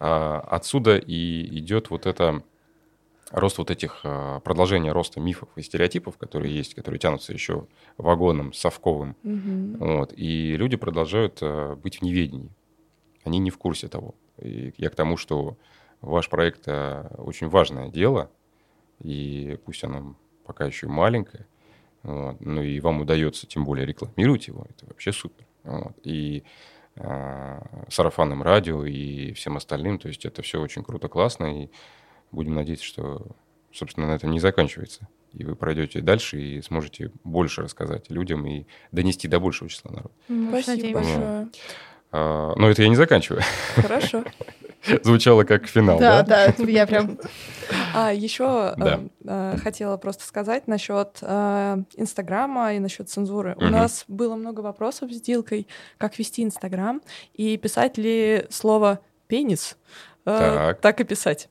а, 0.00 0.40
отсюда 0.50 0.96
и 0.96 1.58
идет 1.58 1.90
вот 1.90 2.06
это 2.06 2.42
рост 3.32 3.58
вот 3.58 3.70
этих 3.70 4.00
а, 4.04 4.40
продолжения 4.40 4.92
роста 4.92 5.20
мифов 5.20 5.48
и 5.56 5.62
стереотипов, 5.62 6.16
которые 6.18 6.54
есть, 6.54 6.74
которые 6.74 6.98
тянутся 6.98 7.32
еще 7.32 7.66
вагоном, 7.96 8.52
совковым. 8.52 9.16
Угу. 9.24 9.84
Вот, 9.84 10.12
и 10.16 10.56
люди 10.56 10.76
продолжают 10.76 11.38
а, 11.40 11.74
быть 11.76 11.98
в 11.98 12.02
неведении. 12.02 12.50
Они 13.24 13.38
не 13.38 13.50
в 13.50 13.58
курсе 13.58 13.88
того. 13.88 14.14
И 14.38 14.74
я 14.76 14.90
к 14.90 14.94
тому, 14.94 15.16
что 15.16 15.56
ваш 16.00 16.28
проект 16.28 16.64
а, 16.66 17.14
очень 17.18 17.48
важное 17.48 17.88
дело, 17.88 18.30
и 19.00 19.58
пусть 19.64 19.82
оно 19.82 20.16
пока 20.44 20.66
еще 20.66 20.86
маленькое, 20.86 21.46
вот. 22.02 22.40
Ну 22.40 22.62
и 22.62 22.80
вам 22.80 23.00
удается 23.00 23.46
тем 23.46 23.64
более 23.64 23.86
рекламировать 23.86 24.48
его, 24.48 24.66
это 24.68 24.86
вообще 24.86 25.12
супер. 25.12 25.46
Вот. 25.62 25.96
И 26.02 26.42
э, 26.96 27.60
сарафанным 27.88 28.42
радио 28.42 28.84
и 28.84 29.32
всем 29.34 29.56
остальным, 29.56 29.98
то 29.98 30.08
есть 30.08 30.24
это 30.24 30.42
все 30.42 30.60
очень 30.60 30.82
круто, 30.82 31.08
классно, 31.08 31.62
и 31.62 31.70
будем 32.32 32.54
надеяться, 32.54 32.84
что, 32.84 33.26
собственно, 33.72 34.08
на 34.08 34.12
этом 34.12 34.30
не 34.30 34.40
заканчивается. 34.40 35.08
И 35.32 35.44
вы 35.44 35.56
пройдете 35.56 36.00
дальше 36.00 36.40
и 36.40 36.62
сможете 36.62 37.10
больше 37.24 37.62
рассказать 37.62 38.10
людям 38.10 38.46
и 38.46 38.66
донести 38.90 39.28
до 39.28 39.40
большего 39.40 39.70
числа 39.70 39.90
народа. 39.92 40.62
Спасибо 40.62 41.00
большое. 41.00 41.48
А, 42.10 42.52
но 42.56 42.68
это 42.68 42.82
я 42.82 42.88
не 42.88 42.96
заканчиваю. 42.96 43.42
Хорошо. 43.74 44.24
Звучало 45.02 45.44
как 45.44 45.66
финал, 45.66 45.98
да? 45.98 46.22
Да, 46.22 46.52
да, 46.58 46.64
я 46.64 46.86
прям... 46.86 47.18
А, 47.94 48.12
еще 48.12 48.74
да. 48.76 49.00
э, 49.24 49.56
хотела 49.62 49.96
просто 49.96 50.24
сказать 50.24 50.66
насчет 50.66 51.18
э, 51.22 51.82
Инстаграма 51.96 52.74
и 52.74 52.80
насчет 52.80 53.08
цензуры. 53.08 53.52
Угу. 53.52 53.64
У 53.64 53.68
нас 53.68 54.04
было 54.08 54.34
много 54.34 54.60
вопросов 54.60 55.12
с 55.12 55.20
Дилкой, 55.20 55.68
как 55.98 56.18
вести 56.18 56.42
Инстаграм 56.42 57.00
и 57.32 57.56
писать 57.56 57.96
ли 57.96 58.46
слово 58.50 59.00
«пенис», 59.28 59.78
э, 60.26 60.36
так. 60.36 60.80
так 60.80 61.00
и 61.00 61.04
писать. 61.04 61.48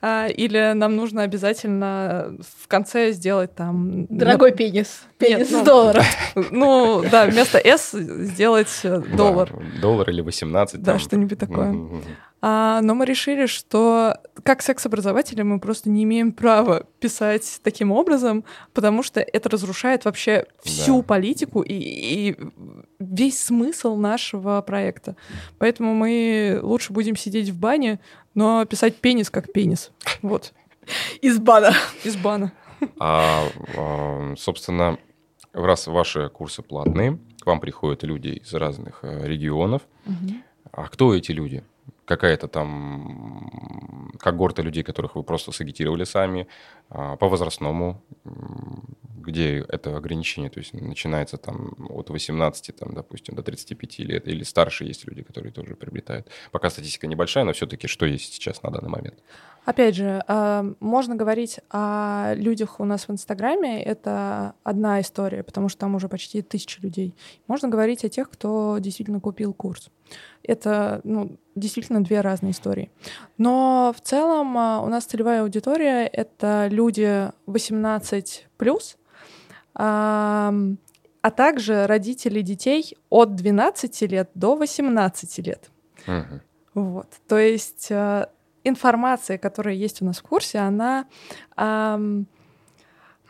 А, 0.00 0.26
или 0.28 0.72
нам 0.74 0.96
нужно 0.96 1.22
обязательно 1.22 2.36
в 2.60 2.68
конце 2.68 3.12
сделать 3.12 3.54
там... 3.54 4.06
Дорогой 4.06 4.52
пенис. 4.52 5.02
Пенис 5.18 5.50
Нет, 5.50 5.58
ну, 5.60 5.64
доллара. 5.64 6.02
Ну, 6.50 7.04
да, 7.10 7.26
вместо 7.26 7.58
S 7.58 7.92
сделать 7.92 8.80
доллар. 9.16 9.50
Да, 9.52 9.80
доллар 9.80 10.10
или 10.10 10.20
18. 10.20 10.82
Да, 10.82 10.98
что-нибудь 10.98 11.38
такое. 11.38 11.74
А, 12.42 12.80
но 12.82 12.94
мы 12.94 13.04
решили, 13.04 13.46
что 13.46 14.16
как 14.42 14.62
секс-образователи 14.62 15.42
мы 15.42 15.60
просто 15.60 15.90
не 15.90 16.04
имеем 16.04 16.32
права 16.32 16.86
писать 16.98 17.60
таким 17.62 17.92
образом, 17.92 18.44
потому 18.72 19.02
что 19.02 19.20
это 19.20 19.50
разрушает 19.50 20.06
вообще 20.06 20.46
всю 20.62 20.98
да. 20.98 21.02
политику 21.02 21.60
и, 21.60 21.74
и 21.74 22.36
весь 22.98 23.42
смысл 23.42 23.96
нашего 23.96 24.62
проекта. 24.62 25.16
Поэтому 25.58 25.94
мы 25.94 26.58
лучше 26.62 26.94
будем 26.94 27.14
сидеть 27.14 27.50
в 27.50 27.58
бане, 27.58 28.00
но 28.34 28.64
писать 28.64 28.96
пенис 28.96 29.30
как 29.30 29.52
пенис. 29.52 29.90
Вот. 30.22 30.52
Из 31.20 31.38
бана. 31.38 31.72
Из 32.04 32.16
бана. 32.16 32.52
А, 32.98 33.46
а, 33.76 34.34
собственно, 34.36 34.98
раз 35.52 35.86
ваши 35.86 36.28
курсы 36.28 36.62
платные, 36.62 37.18
к 37.40 37.46
вам 37.46 37.60
приходят 37.60 38.02
люди 38.02 38.28
из 38.28 38.52
разных 38.54 39.00
э, 39.02 39.26
регионов. 39.26 39.82
Угу. 40.06 40.34
А 40.72 40.88
кто 40.88 41.14
эти 41.14 41.32
люди? 41.32 41.64
Какая-то 42.10 42.48
там 42.48 44.10
когорта 44.18 44.62
людей, 44.62 44.82
которых 44.82 45.14
вы 45.14 45.22
просто 45.22 45.52
сагитировали 45.52 46.04
сами, 46.04 46.46
а, 46.88 47.16
по 47.16 47.28
возрастному, 47.28 48.02
где 49.26 49.64
это 49.68 49.96
ограничение, 49.96 50.50
то 50.50 50.58
есть 50.58 50.74
начинается 50.74 51.36
там 51.36 51.74
от 51.88 52.10
18, 52.10 52.76
там, 52.76 52.94
допустим, 52.94 53.36
до 53.36 53.42
35 53.42 53.98
лет, 54.00 54.26
или 54.28 54.42
старше 54.44 54.84
есть 54.84 55.06
люди, 55.06 55.22
которые 55.22 55.52
тоже 55.52 55.76
приобретают. 55.76 56.26
Пока 56.50 56.70
статистика 56.70 57.06
небольшая, 57.06 57.44
но 57.44 57.52
все-таки 57.52 57.86
что 57.86 58.06
есть 58.06 58.34
сейчас 58.34 58.62
на 58.62 58.70
данный 58.70 58.90
момент? 58.90 59.14
Опять 59.64 59.94
же, 59.94 60.24
а, 60.26 60.64
можно 60.80 61.14
говорить 61.14 61.60
о 61.70 62.34
людях 62.34 62.80
у 62.80 62.84
нас 62.84 63.06
в 63.06 63.12
Инстаграме, 63.12 63.84
это 63.84 64.54
одна 64.64 65.00
история, 65.00 65.42
потому 65.44 65.68
что 65.68 65.80
там 65.80 65.94
уже 65.94 66.08
почти 66.08 66.42
тысяча 66.42 66.80
людей. 66.82 67.14
Можно 67.46 67.68
говорить 67.68 68.04
о 68.04 68.08
тех, 68.08 68.28
кто 68.28 68.78
действительно 68.80 69.20
купил 69.20 69.54
курс. 69.54 69.90
Это 70.42 71.00
ну, 71.04 71.38
действительно 71.54 72.02
две 72.02 72.20
разные 72.20 72.52
истории. 72.52 72.90
Но 73.38 73.94
в 73.96 74.00
целом 74.00 74.56
а, 74.56 74.80
у 74.80 74.88
нас 74.88 75.04
целевая 75.04 75.42
аудитория— 75.42 76.06
это 76.12 76.68
люди 76.70 77.30
18+, 77.46 78.96
а, 79.74 80.54
а 81.22 81.30
также 81.30 81.86
родители 81.86 82.40
детей 82.40 82.96
от 83.10 83.34
12 83.34 84.02
лет 84.02 84.30
до 84.34 84.56
18 84.56 85.38
лет. 85.46 85.70
Угу. 86.06 86.40
Вот. 86.74 87.08
То 87.28 87.38
есть 87.38 87.88
а, 87.90 88.30
информация, 88.64 89.38
которая 89.38 89.74
есть 89.74 90.02
у 90.02 90.04
нас 90.04 90.18
в 90.18 90.22
курсе, 90.22 90.58
она... 90.58 91.06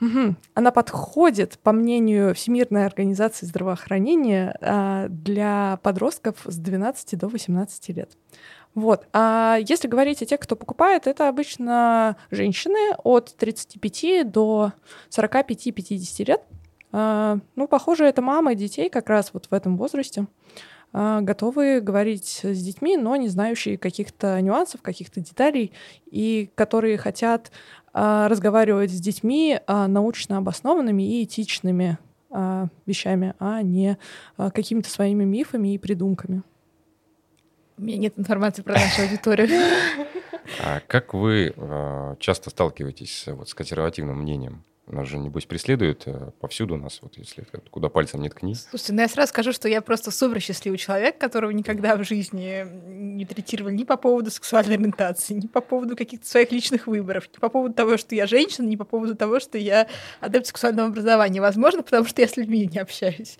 Угу. 0.00 0.34
Она 0.54 0.70
подходит, 0.70 1.58
по 1.58 1.72
мнению 1.72 2.34
Всемирной 2.34 2.86
организации 2.86 3.46
здравоохранения, 3.46 4.56
а, 4.60 5.08
для 5.08 5.78
подростков 5.82 6.36
с 6.44 6.56
12 6.56 7.16
до 7.16 7.28
18 7.28 7.90
лет. 7.90 8.10
Вот. 8.74 9.06
А 9.12 9.58
если 9.60 9.88
говорить 9.88 10.22
о 10.22 10.26
тех, 10.26 10.40
кто 10.40 10.56
покупает, 10.56 11.06
это 11.06 11.28
обычно 11.28 12.16
женщины 12.30 12.94
от 13.02 13.34
35 13.36 14.30
до 14.30 14.72
45-50 15.10 16.24
лет. 16.24 16.42
А, 16.92 17.38
ну, 17.56 17.68
похоже, 17.68 18.06
это 18.06 18.22
мамы 18.22 18.54
детей 18.54 18.88
как 18.88 19.08
раз 19.08 19.30
вот 19.32 19.46
в 19.50 19.54
этом 19.54 19.76
возрасте. 19.76 20.26
А, 20.92 21.20
готовы 21.20 21.80
говорить 21.80 22.40
с 22.42 22.58
детьми, 22.58 22.96
но 22.96 23.14
не 23.16 23.28
знающие 23.28 23.78
каких-то 23.78 24.40
нюансов, 24.40 24.82
каких-то 24.82 25.20
деталей, 25.20 25.72
и 26.10 26.50
которые 26.54 26.98
хотят 26.98 27.52
разговаривать 27.92 28.90
с 28.90 29.00
детьми 29.00 29.58
а, 29.66 29.88
научно 29.88 30.38
обоснованными 30.38 31.02
и 31.02 31.24
этичными 31.24 31.98
вещами, 32.86 33.34
а 33.40 33.60
не 33.60 33.98
какими-то 34.36 34.88
своими 34.88 35.24
мифами 35.24 35.74
и 35.74 35.78
придумками. 35.78 36.44
У 37.76 37.82
меня 37.82 37.96
нет 37.96 38.16
информации 38.16 38.62
про 38.62 38.74
нашу 38.74 39.02
аудиторию. 39.02 39.48
А 40.64 40.80
как 40.86 41.14
вы 41.14 41.54
часто 42.18 42.50
сталкиваетесь 42.50 43.24
вот, 43.26 43.48
с 43.48 43.54
консервативным 43.54 44.20
мнением? 44.20 44.64
Нас 44.86 45.06
же, 45.06 45.18
небось, 45.18 45.46
преследуют 45.46 46.02
э, 46.06 46.30
повсюду 46.40 46.76
нас, 46.76 46.98
вот 47.00 47.16
если 47.16 47.46
куда 47.70 47.88
пальцем 47.88 48.20
не 48.22 48.28
ткни. 48.28 48.56
Слушайте, 48.56 48.92
ну 48.94 49.02
я 49.02 49.08
сразу 49.08 49.28
скажу, 49.28 49.52
что 49.52 49.68
я 49.68 49.82
просто 49.82 50.10
супер 50.10 50.40
счастливый 50.40 50.78
человек, 50.78 51.16
которого 51.16 51.52
никогда 51.52 51.94
в 51.96 52.02
жизни 52.02 52.66
не 52.88 53.24
третировали 53.24 53.74
ни 53.74 53.84
по 53.84 53.96
поводу 53.96 54.32
сексуальной 54.32 54.74
ориентации, 54.74 55.34
ни 55.34 55.46
по 55.46 55.60
поводу 55.60 55.96
каких-то 55.96 56.26
своих 56.26 56.50
личных 56.50 56.88
выборов, 56.88 57.28
ни 57.32 57.38
по 57.38 57.48
поводу 57.48 57.74
того, 57.74 57.98
что 57.98 58.16
я 58.16 58.26
женщина, 58.26 58.66
ни 58.66 58.76
по 58.76 58.84
поводу 58.84 59.14
того, 59.14 59.38
что 59.38 59.58
я 59.58 59.86
адепт 60.18 60.46
сексуального 60.46 60.88
образования. 60.88 61.40
Возможно, 61.40 61.84
потому 61.84 62.04
что 62.06 62.22
я 62.22 62.26
с 62.26 62.36
людьми 62.36 62.66
не 62.66 62.78
общаюсь. 62.78 63.38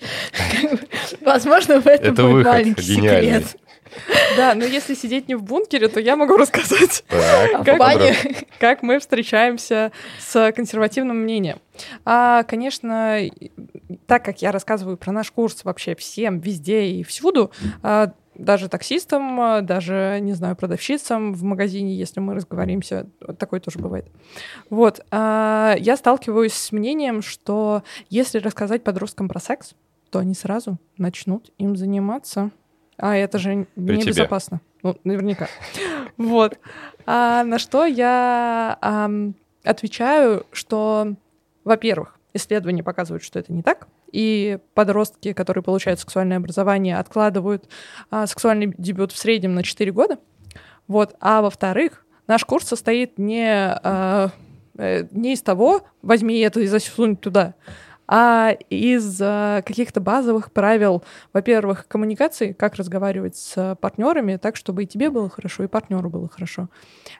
Возможно, 1.21 1.81
в 1.81 1.87
этом 1.87 2.31
мой 2.31 2.45
маленький 2.45 2.83
секрет. 2.83 3.57
Да, 4.37 4.55
но 4.55 4.65
если 4.65 4.95
сидеть 4.95 5.29
не 5.29 5.35
в 5.35 5.43
бункере, 5.43 5.89
то 5.89 6.01
я 6.01 6.17
могу 6.17 6.37
рассказать, 6.37 7.05
как, 8.59 8.83
мы 8.83 8.99
встречаемся 8.99 9.93
с 10.19 10.53
консервативным 10.53 11.19
мнением. 11.19 11.59
А, 12.05 12.43
конечно, 12.45 13.21
так 14.07 14.25
как 14.25 14.43
я 14.43 14.53
рассказываю 14.53 14.97
про 14.97 15.13
наш 15.13 15.31
курс 15.31 15.65
вообще 15.65 15.95
всем, 15.95 16.39
везде 16.41 16.87
и 16.87 17.03
всюду, 17.03 17.51
а, 17.83 18.13
даже 18.35 18.69
таксистам, 18.69 19.65
даже, 19.67 20.19
не 20.21 20.33
знаю, 20.33 20.57
продавщицам 20.57 21.35
в 21.35 21.43
магазине, 21.43 21.95
если 21.95 22.21
мы 22.21 22.35
разговоримся, 22.35 23.07
такое 23.39 23.61
тоже 23.61 23.79
бывает. 23.79 24.07
Вот, 24.71 25.01
а, 25.11 25.75
я 25.79 25.97
сталкиваюсь 25.97 26.55
с 26.55 26.73
мнением, 26.73 27.23
что 27.23 27.83
если 28.09 28.39
рассказать 28.39 28.83
подросткам 28.83 29.29
про 29.29 29.41
секс, 29.41 29.75
то 30.11 30.19
они 30.19 30.35
сразу 30.35 30.79
начнут 30.99 31.53
им 31.59 31.77
заниматься. 31.77 32.51
А 33.01 33.17
это 33.17 33.39
же 33.39 33.67
небезопасно. 33.77 34.61
Ну, 34.83 34.97
наверняка. 35.05 35.49
Вот. 36.17 36.59
А 37.07 37.45
на 37.45 37.59
что 37.59 37.87
я 37.87 38.77
а, 38.83 39.11
отвечаю, 39.65 40.45
что, 40.53 41.15
во-первых, 41.65 42.19
исследования 42.35 42.83
показывают, 42.83 43.23
что 43.23 43.39
это 43.39 43.55
не 43.55 43.63
так. 43.63 43.89
И 44.13 44.59
подростки, 44.75 45.33
которые 45.33 45.65
получают 45.65 46.01
сексуальное 46.01 46.37
образование, 46.37 46.99
откладывают 46.99 47.69
а, 48.11 48.27
сексуальный 48.27 48.75
дебют 48.77 49.13
в 49.13 49.19
среднем 49.19 49.55
на 49.55 49.63
4 49.63 49.91
года. 49.93 50.19
Вот. 50.89 51.17
А 51.21 51.41
во-вторых, 51.41 52.05
наш 52.27 52.45
курс 52.45 52.69
состоит 52.69 53.19
не 53.19 53.49
а, 53.49 54.31
э, 54.77 55.07
не 55.11 55.33
из 55.33 55.43
того, 55.43 55.83
возьми 56.03 56.39
это 56.41 56.61
и 56.61 56.67
засунь 56.67 57.17
туда, 57.17 57.55
а 58.13 58.57
из 58.71 59.21
э, 59.21 59.63
каких-то 59.65 60.01
базовых 60.01 60.51
правил, 60.51 61.05
во-первых, 61.33 61.87
коммуникации, 61.87 62.53
как 62.53 62.75
разговаривать 62.75 63.37
с 63.37 63.77
партнерами 63.81 64.37
так, 64.37 64.57
чтобы 64.57 64.83
и 64.83 64.87
тебе 64.87 65.11
было 65.11 65.29
хорошо, 65.29 65.63
и 65.63 65.69
партнеру 65.69 66.11
было 66.11 66.29
хорошо, 66.29 66.69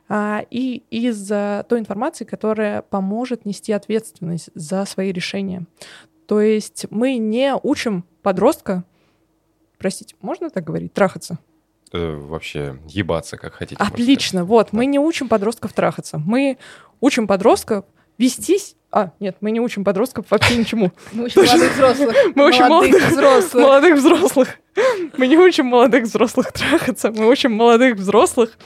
а, 0.09 0.45
и 0.51 0.83
из 0.91 1.31
э, 1.31 1.65
той 1.69 1.79
информации, 1.79 2.25
которая 2.25 2.83
поможет 2.83 3.45
нести 3.45 3.73
ответственность 3.73 4.51
за 4.57 4.85
свои 4.85 5.13
решения. 5.13 5.65
То 6.27 6.41
есть 6.41 6.87
мы 6.91 7.19
не 7.19 7.55
учим 7.55 8.05
подростка, 8.23 8.83
простите, 9.79 10.17
можно 10.21 10.51
так 10.51 10.65
говорить, 10.65 10.93
трахаться? 10.93 11.39
Э, 11.93 12.17
вообще 12.17 12.81
ебаться, 12.89 13.37
как 13.37 13.55
хотите. 13.55 13.81
Отлично, 13.81 14.45
вот, 14.45 14.71
да. 14.73 14.79
мы 14.79 14.87
не 14.87 14.99
учим 14.99 15.29
подростков 15.29 15.73
трахаться, 15.73 16.19
мы 16.19 16.59
учим 17.01 17.29
подростков 17.29 17.85
вестись 18.21 18.77
а, 18.93 19.13
нет, 19.21 19.37
мы 19.41 19.53
не 19.53 19.61
учим 19.61 19.85
подростков 19.85 20.27
вообще 20.31 20.57
ничему. 20.57 20.91
Мы 21.13 21.27
учим 21.27 21.43
молодых 21.45 21.73
взрослых. 21.75 22.17
Мы 22.35 22.47
учим 22.49 22.67
молодых 22.67 23.09
взрослых. 23.09 23.63
Молодых 23.63 23.97
взрослых. 23.97 24.49
Мы 25.17 25.27
не 25.29 25.39
учим 25.39 25.67
молодых 25.67 26.05
взрослых 26.05 26.53
трахаться, 26.53 27.13
мы 27.13 27.29
учим 27.29 27.53
молодых 27.53 27.97
взрослых 27.97 28.59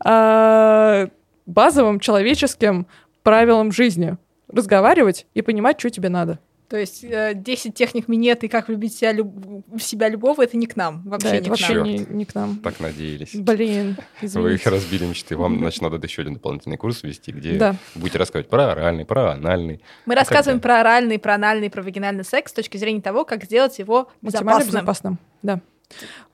а, 0.00 1.08
базовым 1.46 2.00
человеческим 2.00 2.88
правилам 3.22 3.70
жизни. 3.70 4.16
Разговаривать 4.48 5.26
и 5.34 5.42
понимать, 5.42 5.78
что 5.78 5.90
тебе 5.90 6.08
надо. 6.08 6.40
То 6.68 6.76
есть 6.76 7.02
э, 7.02 7.32
10 7.34 7.74
техник 7.74 8.08
минет 8.08 8.44
и 8.44 8.48
как 8.48 8.68
влюбить 8.68 8.94
себя, 8.94 9.12
люб... 9.12 9.32
себя 9.80 10.08
любого, 10.10 10.42
это 10.42 10.56
не 10.58 10.66
к 10.66 10.76
нам. 10.76 11.02
Вообще 11.06 11.28
да, 11.28 11.34
не 11.34 11.40
это 11.40 11.50
вообще 11.50 11.74
нам. 11.74 11.84
Не, 11.84 11.98
не 11.98 12.24
к 12.26 12.34
нам. 12.34 12.58
Так 12.58 12.78
надеялись. 12.78 13.34
Блин, 13.34 13.96
извините. 14.20 14.40
Вы 14.40 14.54
их 14.54 14.66
разбили 14.66 15.06
мечты. 15.06 15.34
Вам, 15.36 15.58
значит, 15.60 15.80
надо 15.80 15.98
еще 16.06 16.22
один 16.22 16.34
дополнительный 16.34 16.76
курс 16.76 17.02
вести, 17.02 17.32
где 17.32 17.54
да. 17.54 17.76
будете 17.94 18.18
рассказывать 18.18 18.50
про 18.50 18.72
оральный, 18.72 19.06
про 19.06 19.32
анальный. 19.32 19.80
Мы 20.04 20.12
а 20.12 20.16
рассказываем 20.18 20.60
про 20.60 20.80
оральный, 20.80 21.18
про 21.18 21.36
анальный, 21.36 21.70
про 21.70 21.82
вагинальный 21.82 22.24
секс 22.24 22.52
с 22.52 22.54
точки 22.54 22.76
зрения 22.76 23.00
того, 23.00 23.24
как 23.24 23.44
сделать 23.44 23.78
его 23.78 24.10
безопасным. 24.20 24.68
безопасным. 24.68 25.18
Да. 25.42 25.60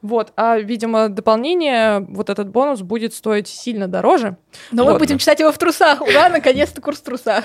Вот, 0.03 0.33
а, 0.35 0.59
видимо, 0.59 1.09
дополнение, 1.09 2.01
вот 2.01 2.29
этот 2.29 2.49
бонус 2.49 2.83
будет 2.83 3.15
стоить 3.15 3.47
сильно 3.47 3.87
дороже. 3.87 4.37
Но 4.73 4.83
вот. 4.83 4.95
мы 4.95 4.99
будем 4.99 5.19
читать 5.19 5.39
его 5.39 5.53
в 5.53 5.59
трусах. 5.59 6.03
Ура, 6.03 6.29
наконец-то 6.29 6.81
курс 6.81 6.99
в 6.99 7.03
трусах. 7.05 7.45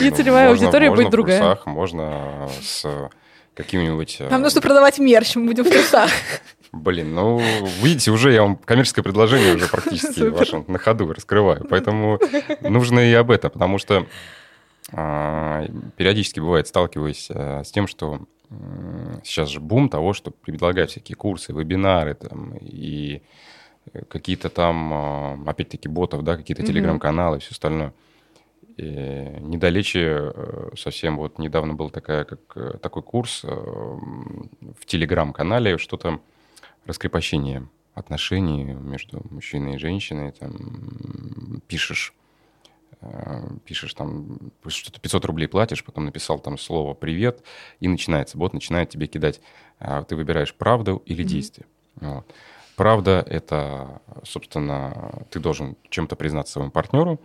И 0.00 0.10
целевая 0.10 0.50
аудитория 0.50 0.90
будет 0.90 1.10
другая. 1.10 1.58
Можно 1.66 2.48
с 2.60 3.10
каким-нибудь... 3.54 4.16
Э, 4.20 4.28
Нам 4.30 4.42
нужно 4.42 4.60
продавать 4.60 4.98
мерч, 4.98 5.36
мы 5.36 5.46
будем 5.46 5.64
в 5.64 5.70
трусах. 5.70 6.10
Блин, 6.70 7.14
ну, 7.14 7.40
видите, 7.82 8.10
уже 8.10 8.32
я 8.32 8.42
вам 8.42 8.56
коммерческое 8.56 9.02
предложение 9.02 9.54
уже 9.54 9.66
практически 9.68 10.20
ваше 10.20 10.64
на 10.68 10.78
ходу 10.78 11.12
раскрываю. 11.12 11.66
Поэтому 11.68 12.20
нужно 12.60 13.00
и 13.00 13.12
об 13.14 13.30
этом, 13.30 13.50
потому 13.50 13.78
что 13.78 14.06
э, 14.92 15.68
периодически 15.96 16.40
бывает, 16.40 16.68
сталкиваюсь 16.68 17.28
э, 17.30 17.64
с 17.64 17.70
тем, 17.70 17.88
что 17.88 18.20
сейчас 19.24 19.48
же 19.48 19.60
бум 19.60 19.88
того, 19.90 20.14
что 20.14 20.30
предлагают 20.30 20.90
всякие 20.90 21.16
курсы, 21.16 21.52
вебинары 21.52 22.14
там, 22.14 22.54
и 22.60 23.22
какие-то 24.08 24.48
там, 24.48 24.92
э, 25.46 25.50
опять-таки, 25.50 25.88
ботов, 25.88 26.22
да, 26.22 26.36
какие-то 26.36 26.62
телеграм-каналы 26.62 27.38
и 27.38 27.40
все 27.40 27.50
остальное. 27.52 27.92
Недалече 28.80 30.32
э, 30.34 30.70
совсем 30.76 31.16
вот 31.16 31.40
недавно 31.40 31.74
был 31.74 31.90
такая, 31.90 32.24
как, 32.24 32.40
э, 32.54 32.78
такой 32.80 33.02
курс 33.02 33.40
э, 33.44 33.48
в 33.48 34.86
телеграм-канале, 34.86 35.78
что-то 35.78 36.20
раскрепощение 36.86 37.68
отношений 37.94 38.62
между 38.62 39.26
мужчиной 39.30 39.74
и 39.74 39.78
женщиной. 39.78 40.30
Там 40.30 41.60
пишешь, 41.66 42.14
пишешь 43.64 43.94
там, 43.94 44.38
что-то 44.68 45.00
500 45.00 45.24
рублей 45.24 45.48
платишь, 45.48 45.84
потом 45.84 46.04
написал 46.04 46.38
там 46.38 46.56
слово 46.56 46.94
«привет», 46.94 47.42
и 47.80 47.88
начинается. 47.88 48.38
Бот 48.38 48.54
начинает 48.54 48.90
тебе 48.90 49.08
кидать. 49.08 49.40
А 49.80 50.04
ты 50.04 50.14
выбираешь 50.14 50.54
правду 50.54 51.02
или 51.04 51.24
действие. 51.24 51.66
Mm-hmm. 51.96 52.14
Вот. 52.14 52.34
Правда— 52.76 53.24
это, 53.28 54.00
собственно, 54.22 55.26
ты 55.30 55.40
должен 55.40 55.76
чем-то 55.90 56.14
признаться 56.14 56.52
своему 56.52 56.70
партнеру, 56.70 57.20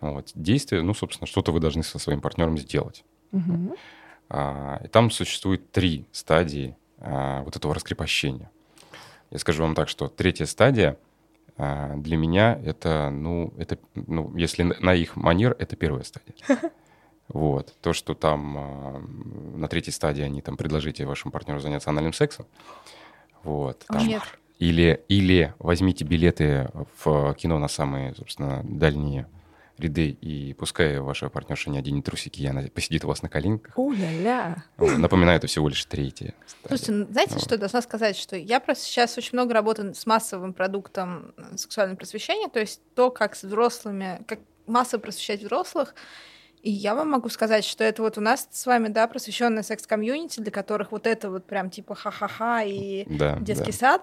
вот. 0.00 0.32
Действие, 0.34 0.82
ну, 0.82 0.94
собственно, 0.94 1.26
что-то 1.26 1.52
вы 1.52 1.60
должны 1.60 1.82
со 1.82 1.98
своим 1.98 2.20
партнером 2.20 2.58
сделать. 2.58 3.04
Угу. 3.32 3.76
А, 4.30 4.80
и 4.84 4.88
там 4.88 5.10
существует 5.10 5.70
три 5.72 6.06
стадии 6.12 6.76
а, 6.98 7.42
вот 7.42 7.56
этого 7.56 7.74
раскрепощения. 7.74 8.50
Я 9.30 9.38
скажу 9.38 9.62
вам 9.62 9.74
так, 9.74 9.88
что 9.88 10.08
третья 10.08 10.46
стадия 10.46 10.96
а, 11.56 11.94
для 11.96 12.16
меня 12.16 12.58
это, 12.64 13.10
ну, 13.10 13.52
это, 13.58 13.78
ну, 13.94 14.34
если 14.36 14.62
на 14.62 14.94
их 14.94 15.16
манер, 15.16 15.54
это 15.58 15.76
первая 15.76 16.04
стадия. 16.04 16.34
Вот. 17.32 17.76
То, 17.80 17.92
что 17.92 18.14
там 18.14 18.56
а, 18.58 18.98
на 19.54 19.68
третьей 19.68 19.92
стадии 19.92 20.24
они 20.24 20.42
там 20.42 20.56
предложите 20.56 21.06
вашему 21.06 21.30
партнеру 21.30 21.60
заняться 21.60 21.90
анальным 21.90 22.12
сексом. 22.12 22.44
Вот. 23.44 23.84
Там, 23.86 24.04
Нет. 24.04 24.22
Или, 24.58 25.04
или 25.06 25.54
возьмите 25.60 26.04
билеты 26.04 26.70
в 26.98 27.34
кино 27.34 27.60
на 27.60 27.68
самые, 27.68 28.14
собственно, 28.16 28.62
дальние 28.64 29.28
ряды, 29.80 30.08
и 30.08 30.54
пускай 30.54 30.98
ваша 30.98 31.28
партнерша 31.28 31.70
не 31.70 31.78
оденет 31.78 32.04
трусики, 32.04 32.42
и 32.42 32.46
она 32.46 32.62
посидит 32.72 33.04
у 33.04 33.08
вас 33.08 33.22
на 33.22 33.28
коленках. 33.28 33.76
У-ля-ля. 33.76 34.64
Напоминаю, 34.76 35.38
это 35.38 35.46
всего 35.46 35.68
лишь 35.68 35.84
третье. 35.84 36.34
Слушайте, 36.66 36.92
ну, 36.92 37.06
знаете, 37.10 37.34
вот. 37.34 37.42
что 37.42 37.54
я 37.54 37.58
должна 37.58 37.82
сказать? 37.82 38.16
Что 38.16 38.36
я 38.36 38.60
просто 38.60 38.84
сейчас 38.84 39.16
очень 39.18 39.30
много 39.32 39.54
работаю 39.54 39.94
с 39.94 40.06
массовым 40.06 40.52
продуктом 40.52 41.34
сексуального 41.56 41.96
просвещения, 41.96 42.48
то 42.48 42.60
есть 42.60 42.80
то, 42.94 43.10
как 43.10 43.34
с 43.34 43.42
взрослыми, 43.42 44.22
как 44.26 44.38
массово 44.66 45.00
просвещать 45.00 45.42
взрослых, 45.42 45.94
и 46.62 46.70
я 46.70 46.94
вам 46.94 47.10
могу 47.10 47.28
сказать, 47.30 47.64
что 47.64 47.84
это 47.84 48.02
вот 48.02 48.18
у 48.18 48.20
нас 48.20 48.46
с 48.50 48.66
вами, 48.66 48.88
да, 48.88 49.06
просвещенная 49.06 49.62
секс-комьюнити, 49.62 50.40
для 50.40 50.52
которых 50.52 50.92
вот 50.92 51.06
это 51.06 51.30
вот 51.30 51.46
прям 51.46 51.70
типа 51.70 51.94
ха-ха-ха 51.94 52.62
и 52.62 53.06
да, 53.06 53.38
детский 53.40 53.72
да. 53.72 53.78
сад, 53.78 54.02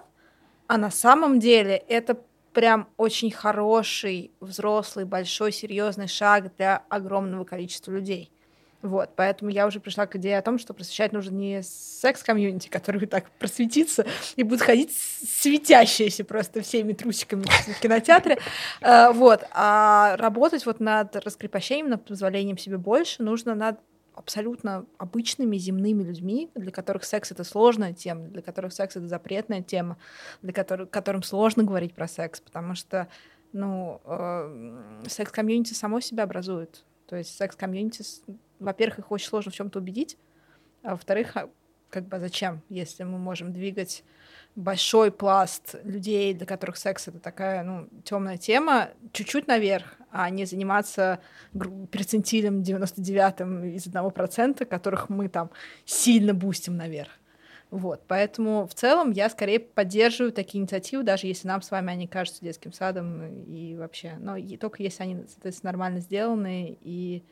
а 0.66 0.76
на 0.76 0.90
самом 0.90 1.38
деле 1.38 1.76
это 1.88 2.18
прям 2.52 2.88
очень 2.96 3.30
хороший, 3.30 4.30
взрослый, 4.40 5.04
большой, 5.04 5.52
серьезный 5.52 6.08
шаг 6.08 6.54
для 6.56 6.82
огромного 6.88 7.44
количества 7.44 7.92
людей. 7.92 8.30
Вот, 8.80 9.10
поэтому 9.16 9.50
я 9.50 9.66
уже 9.66 9.80
пришла 9.80 10.06
к 10.06 10.14
идее 10.14 10.38
о 10.38 10.42
том, 10.42 10.56
что 10.56 10.72
просвещать 10.72 11.12
нужно 11.12 11.34
не 11.34 11.62
секс-комьюнити, 11.64 12.68
который 12.68 13.04
так 13.06 13.28
просветится 13.32 14.06
и 14.36 14.44
будет 14.44 14.62
ходить 14.62 14.96
светящиеся 14.96 16.24
просто 16.24 16.62
всеми 16.62 16.92
трусиками 16.92 17.42
в 17.42 17.80
кинотеатре, 17.80 18.38
э, 18.80 19.10
вот, 19.10 19.42
а 19.50 20.16
работать 20.16 20.64
вот 20.64 20.78
над 20.78 21.16
раскрепощением, 21.16 21.90
над 21.90 22.04
позволением 22.04 22.56
себе 22.56 22.78
больше 22.78 23.24
нужно 23.24 23.56
над 23.56 23.80
абсолютно 24.18 24.84
обычными 24.98 25.56
земными 25.56 26.02
людьми, 26.02 26.50
для 26.54 26.72
которых 26.72 27.04
секс 27.04 27.30
это 27.30 27.44
сложная 27.44 27.92
тема, 27.92 28.26
для 28.28 28.42
которых 28.42 28.72
секс 28.72 28.96
это 28.96 29.06
запретная 29.06 29.62
тема, 29.62 29.96
для 30.42 30.52
которых, 30.52 30.90
которым 30.90 31.22
сложно 31.22 31.62
говорить 31.62 31.94
про 31.94 32.08
секс, 32.08 32.40
потому 32.40 32.74
что, 32.74 33.08
ну, 33.52 34.00
э, 34.04 35.04
секс-комьюнити 35.06 35.72
само 35.72 36.00
себя 36.00 36.24
образует. 36.24 36.84
То 37.06 37.16
есть 37.16 37.36
секс-комьюнити, 37.36 38.04
во-первых, 38.58 38.98
их 38.98 39.10
очень 39.12 39.28
сложно 39.28 39.52
в 39.52 39.54
чем-то 39.54 39.78
убедить, 39.78 40.18
а 40.82 40.90
во-вторых, 40.90 41.36
а, 41.36 41.48
как 41.88 42.06
бы 42.06 42.18
зачем, 42.18 42.62
если 42.68 43.04
мы 43.04 43.18
можем 43.18 43.52
двигать 43.52 44.04
большой 44.58 45.12
пласт 45.12 45.76
людей, 45.84 46.34
для 46.34 46.44
которых 46.44 46.76
секс 46.76 47.06
это 47.06 47.20
такая 47.20 47.62
ну, 47.62 47.88
темная 48.02 48.38
тема, 48.38 48.88
чуть-чуть 49.12 49.46
наверх, 49.46 49.94
а 50.10 50.28
не 50.30 50.46
заниматься 50.46 51.20
перцентилем 51.92 52.62
99-м 52.62 53.64
из 53.66 53.86
одного 53.86 54.10
процента, 54.10 54.64
которых 54.64 55.10
мы 55.10 55.28
там 55.28 55.50
сильно 55.84 56.34
бустим 56.34 56.76
наверх. 56.76 57.10
Вот, 57.70 58.02
поэтому 58.08 58.66
в 58.66 58.74
целом 58.74 59.12
я 59.12 59.30
скорее 59.30 59.60
поддерживаю 59.60 60.32
такие 60.32 60.60
инициативы, 60.60 61.04
даже 61.04 61.28
если 61.28 61.46
нам 61.46 61.62
с 61.62 61.70
вами 61.70 61.92
они 61.92 62.08
кажутся 62.08 62.42
детским 62.42 62.72
садом 62.72 63.44
и 63.44 63.76
вообще, 63.76 64.16
но 64.18 64.36
и 64.36 64.56
только 64.56 64.82
если 64.82 65.04
они, 65.04 65.24
соответственно, 65.28 65.70
нормально 65.70 66.00
сделаны 66.00 66.76
и, 66.80 67.22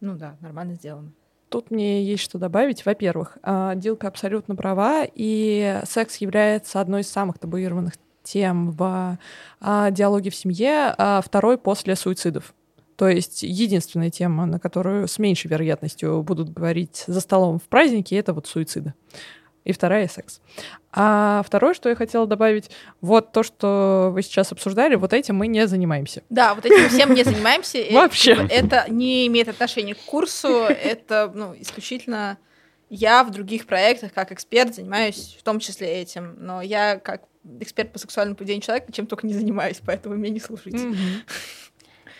ну 0.00 0.16
да, 0.16 0.38
нормально 0.40 0.74
сделаны. 0.74 1.12
Тут 1.48 1.70
мне 1.70 2.02
есть 2.02 2.22
что 2.22 2.38
добавить. 2.38 2.84
Во-первых, 2.84 3.38
а, 3.42 3.74
Дилка 3.74 4.08
абсолютно 4.08 4.54
права, 4.54 5.04
и 5.14 5.80
секс 5.84 6.16
является 6.16 6.80
одной 6.80 7.00
из 7.00 7.08
самых 7.08 7.38
табуированных 7.38 7.94
тем 8.22 8.72
в 8.72 9.18
а, 9.60 9.90
диалоге 9.90 10.30
в 10.30 10.34
семье, 10.34 10.94
а 10.98 11.22
второй 11.24 11.56
после 11.56 11.96
суицидов. 11.96 12.54
То 12.96 13.08
есть 13.08 13.42
единственная 13.42 14.10
тема, 14.10 14.44
на 14.44 14.58
которую 14.58 15.08
с 15.08 15.18
меньшей 15.18 15.48
вероятностью 15.48 16.22
будут 16.22 16.52
говорить 16.52 17.04
за 17.06 17.20
столом 17.20 17.58
в 17.58 17.62
празднике, 17.62 18.16
это 18.16 18.34
вот 18.34 18.46
суициды 18.46 18.92
и 19.68 19.72
вторая— 19.72 20.08
секс. 20.08 20.40
А 20.92 21.42
второе, 21.46 21.74
что 21.74 21.90
я 21.90 21.94
хотела 21.94 22.26
добавить, 22.26 22.70
вот 23.02 23.32
то, 23.32 23.42
что 23.42 24.10
вы 24.12 24.22
сейчас 24.22 24.50
обсуждали, 24.50 24.94
вот 24.94 25.12
этим 25.12 25.36
мы 25.36 25.46
не 25.46 25.66
занимаемся. 25.68 26.22
Да, 26.30 26.54
вот 26.54 26.64
этим 26.64 26.88
всем 26.88 27.12
не 27.12 27.22
занимаемся. 27.22 27.78
Вообще. 27.92 28.32
Это 28.50 28.86
не 28.88 29.26
имеет 29.26 29.48
отношения 29.48 29.94
к 29.94 29.98
курсу, 29.98 30.48
это 30.48 31.30
ну, 31.34 31.54
исключительно 31.58 32.38
я 32.88 33.22
в 33.22 33.30
других 33.30 33.66
проектах 33.66 34.14
как 34.14 34.32
эксперт 34.32 34.74
занимаюсь 34.74 35.36
в 35.38 35.42
том 35.42 35.60
числе 35.60 36.00
этим, 36.00 36.36
но 36.38 36.62
я 36.62 36.98
как 36.98 37.24
эксперт 37.60 37.92
по 37.92 37.98
сексуальному 37.98 38.36
поведению 38.36 38.62
человека 38.62 38.90
чем 38.90 39.06
только 39.06 39.26
не 39.26 39.34
занимаюсь, 39.34 39.82
поэтому 39.84 40.14
меня 40.14 40.32
не 40.32 40.40
слушайте. 40.40 40.94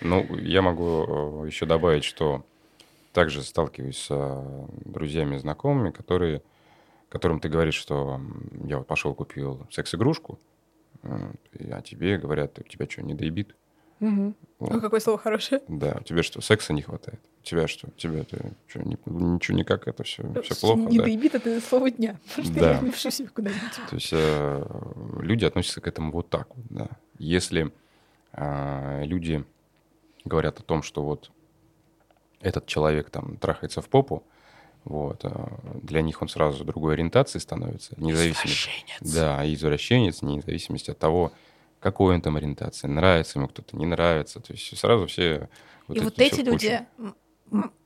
Ну, 0.02 0.36
я 0.36 0.60
могу 0.60 1.44
еще 1.46 1.64
добавить, 1.64 2.04
что 2.04 2.44
также 3.12 3.42
сталкиваюсь 3.42 3.98
с 3.98 4.08
э, 4.10 4.66
друзьями 4.84 5.34
и 5.34 5.38
знакомыми, 5.38 5.90
которые, 5.90 6.42
которым 7.08 7.40
ты 7.40 7.48
говоришь, 7.48 7.74
что 7.74 8.20
я 8.64 8.78
вот 8.78 8.86
пошел 8.86 9.14
купил 9.14 9.66
секс-игрушку, 9.70 10.38
а 11.02 11.82
тебе 11.82 12.18
говорят, 12.18 12.58
у 12.58 12.62
тебя 12.62 12.86
что, 12.88 13.02
не 13.02 13.14
доебит? 13.14 13.54
Угу. 14.00 14.34
Вот. 14.60 14.70
Ну, 14.70 14.80
какое 14.80 15.00
слово 15.00 15.18
хорошее. 15.18 15.60
Да, 15.66 15.96
у 16.00 16.04
тебя 16.04 16.22
что, 16.22 16.40
секса 16.40 16.72
не 16.72 16.82
хватает? 16.82 17.20
У 17.40 17.44
тебя 17.44 17.66
что? 17.66 17.88
У 17.88 17.90
тебя 17.92 18.20
это 18.20 18.52
что, 18.68 18.80
не, 18.80 18.96
ничего 19.06 19.56
никак, 19.56 19.88
это 19.88 20.04
все, 20.04 20.22
все 20.42 20.54
плохо? 20.54 20.80
Не 20.80 20.98
да? 20.98 21.04
доебит, 21.04 21.34
это 21.34 21.60
слово 21.60 21.90
дня. 21.90 22.18
Да. 22.48 22.80
То 22.80 23.96
есть 23.96 24.10
э, 24.12 24.64
люди 25.20 25.44
относятся 25.44 25.80
к 25.80 25.88
этому 25.88 26.12
вот 26.12 26.28
так 26.28 26.48
вот, 26.54 26.64
да. 26.70 26.88
Если 27.18 27.72
э, 28.32 29.04
люди 29.04 29.44
говорят 30.24 30.60
о 30.60 30.62
том, 30.62 30.82
что 30.82 31.02
вот 31.02 31.30
этот 32.40 32.66
человек 32.66 33.10
там 33.10 33.36
трахается 33.36 33.80
в 33.82 33.88
попу, 33.88 34.22
вот, 34.88 35.22
а 35.24 35.60
для 35.82 36.00
них 36.00 36.22
он 36.22 36.28
сразу 36.28 36.64
другой 36.64 36.94
ориентации 36.94 37.38
становится. 37.38 37.92
Независимо, 37.98 38.46
извращенец. 38.46 39.14
Да, 39.14 39.52
извращенец, 39.52 40.22
вне 40.22 40.40
зависимости 40.40 40.90
от 40.90 40.98
того, 40.98 41.32
какой 41.78 42.14
он 42.14 42.22
там 42.22 42.36
ориентации, 42.36 42.86
нравится 42.86 43.38
ему 43.38 43.48
кто-то, 43.48 43.76
не 43.76 43.84
нравится. 43.84 44.40
То 44.40 44.52
есть 44.54 44.76
сразу 44.78 45.06
все... 45.06 45.50
Вот 45.86 45.96
И 45.96 46.00
вот 46.00 46.18
эти 46.18 46.40
люди 46.40 46.80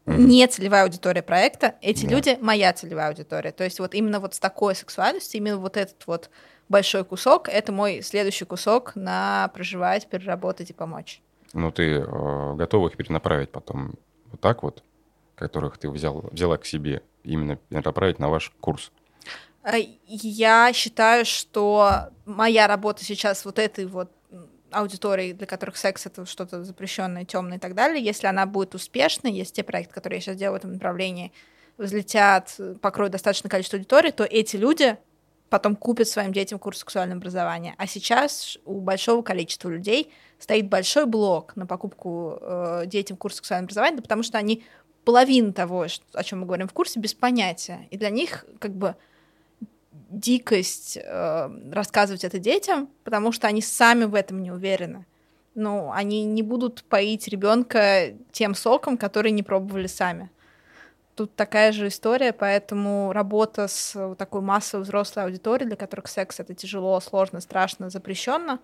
не 0.06 0.46
целевая 0.46 0.84
аудитория 0.84 1.22
проекта, 1.22 1.74
эти 1.80 2.06
да. 2.06 2.12
люди 2.14 2.38
моя 2.40 2.72
целевая 2.72 3.08
аудитория. 3.08 3.50
То 3.50 3.64
есть 3.64 3.80
вот 3.80 3.94
именно 3.94 4.20
вот 4.20 4.34
с 4.34 4.38
такой 4.38 4.76
сексуальностью, 4.76 5.40
именно 5.40 5.58
вот 5.58 5.76
этот 5.76 6.06
вот 6.06 6.30
большой 6.68 7.04
кусок, 7.04 7.48
это 7.48 7.72
мой 7.72 8.00
следующий 8.02 8.44
кусок 8.44 8.94
на 8.94 9.50
проживать, 9.54 10.08
переработать 10.08 10.70
и 10.70 10.72
помочь. 10.72 11.20
Ну, 11.52 11.72
ты 11.72 11.98
э, 11.98 12.54
готова 12.54 12.88
их 12.88 12.96
перенаправить 12.96 13.50
потом 13.50 13.94
вот 14.30 14.40
так 14.40 14.62
вот, 14.62 14.82
которых 15.42 15.78
ты 15.78 15.90
взял, 15.90 16.28
взяла 16.30 16.56
к 16.56 16.64
себе, 16.64 17.02
именно 17.24 17.58
направить 17.70 18.18
на 18.18 18.28
ваш 18.28 18.52
курс? 18.60 18.92
Э, 19.64 19.74
я 20.06 20.72
считаю, 20.72 21.24
что 21.24 22.10
моя 22.24 22.66
работа 22.66 23.04
сейчас 23.04 23.44
вот 23.44 23.58
этой 23.58 23.86
вот 23.86 24.10
аудитории, 24.70 25.32
для 25.32 25.46
которых 25.46 25.76
секс 25.76 26.06
это 26.06 26.24
что-то 26.24 26.64
запрещенное, 26.64 27.24
темное 27.24 27.58
и 27.58 27.60
так 27.60 27.74
далее, 27.74 28.02
если 28.02 28.26
она 28.26 28.46
будет 28.46 28.74
успешной, 28.74 29.32
если 29.32 29.54
те 29.54 29.62
проекты, 29.62 29.92
которые 29.92 30.18
я 30.18 30.22
сейчас 30.22 30.36
делаю 30.36 30.54
в 30.54 30.56
этом 30.60 30.72
направлении, 30.72 31.32
взлетят, 31.76 32.56
покроют 32.80 33.12
достаточное 33.12 33.50
количество 33.50 33.78
аудитории, 33.78 34.10
то 34.10 34.24
эти 34.24 34.56
люди 34.56 34.96
потом 35.50 35.76
купят 35.76 36.08
своим 36.08 36.32
детям 36.32 36.58
курс 36.58 36.78
сексуального 36.78 37.18
образования. 37.18 37.74
А 37.76 37.86
сейчас 37.86 38.56
у 38.64 38.80
большого 38.80 39.20
количества 39.22 39.68
людей 39.68 40.10
стоит 40.38 40.68
большой 40.68 41.04
блок 41.04 41.54
на 41.56 41.66
покупку 41.66 42.38
э, 42.40 42.82
детям 42.86 43.18
курса 43.18 43.36
сексуального 43.36 43.66
образования, 43.66 44.00
потому 44.00 44.22
что 44.22 44.38
они 44.38 44.64
половину 45.04 45.52
того, 45.52 45.86
о 46.12 46.22
чем 46.24 46.40
мы 46.40 46.46
говорим 46.46 46.68
в 46.68 46.72
курсе, 46.72 47.00
без 47.00 47.14
понятия. 47.14 47.86
И 47.90 47.96
для 47.96 48.10
них 48.10 48.44
как 48.58 48.72
бы 48.72 48.96
дикость 50.10 50.98
э, 51.02 51.50
рассказывать 51.72 52.24
это 52.24 52.38
детям, 52.38 52.88
потому 53.04 53.32
что 53.32 53.48
они 53.48 53.62
сами 53.62 54.04
в 54.04 54.14
этом 54.14 54.42
не 54.42 54.50
уверены. 54.50 55.06
Ну, 55.54 55.90
они 55.92 56.24
не 56.24 56.42
будут 56.42 56.84
поить 56.84 57.28
ребенка 57.28 58.14
тем 58.30 58.54
соком, 58.54 58.96
который 58.96 59.32
не 59.32 59.42
пробовали 59.42 59.86
сами. 59.86 60.30
Тут 61.14 61.34
такая 61.36 61.72
же 61.72 61.88
история, 61.88 62.32
поэтому 62.32 63.12
работа 63.12 63.68
с 63.68 64.14
такой 64.16 64.40
массовой 64.40 64.84
взрослой 64.84 65.24
аудиторией, 65.24 65.68
для 65.68 65.76
которых 65.76 66.08
секс 66.08 66.40
это 66.40 66.54
тяжело, 66.54 66.98
сложно, 67.00 67.40
страшно, 67.40 67.90
запрещенно, 67.90 68.52
эм, 68.52 68.60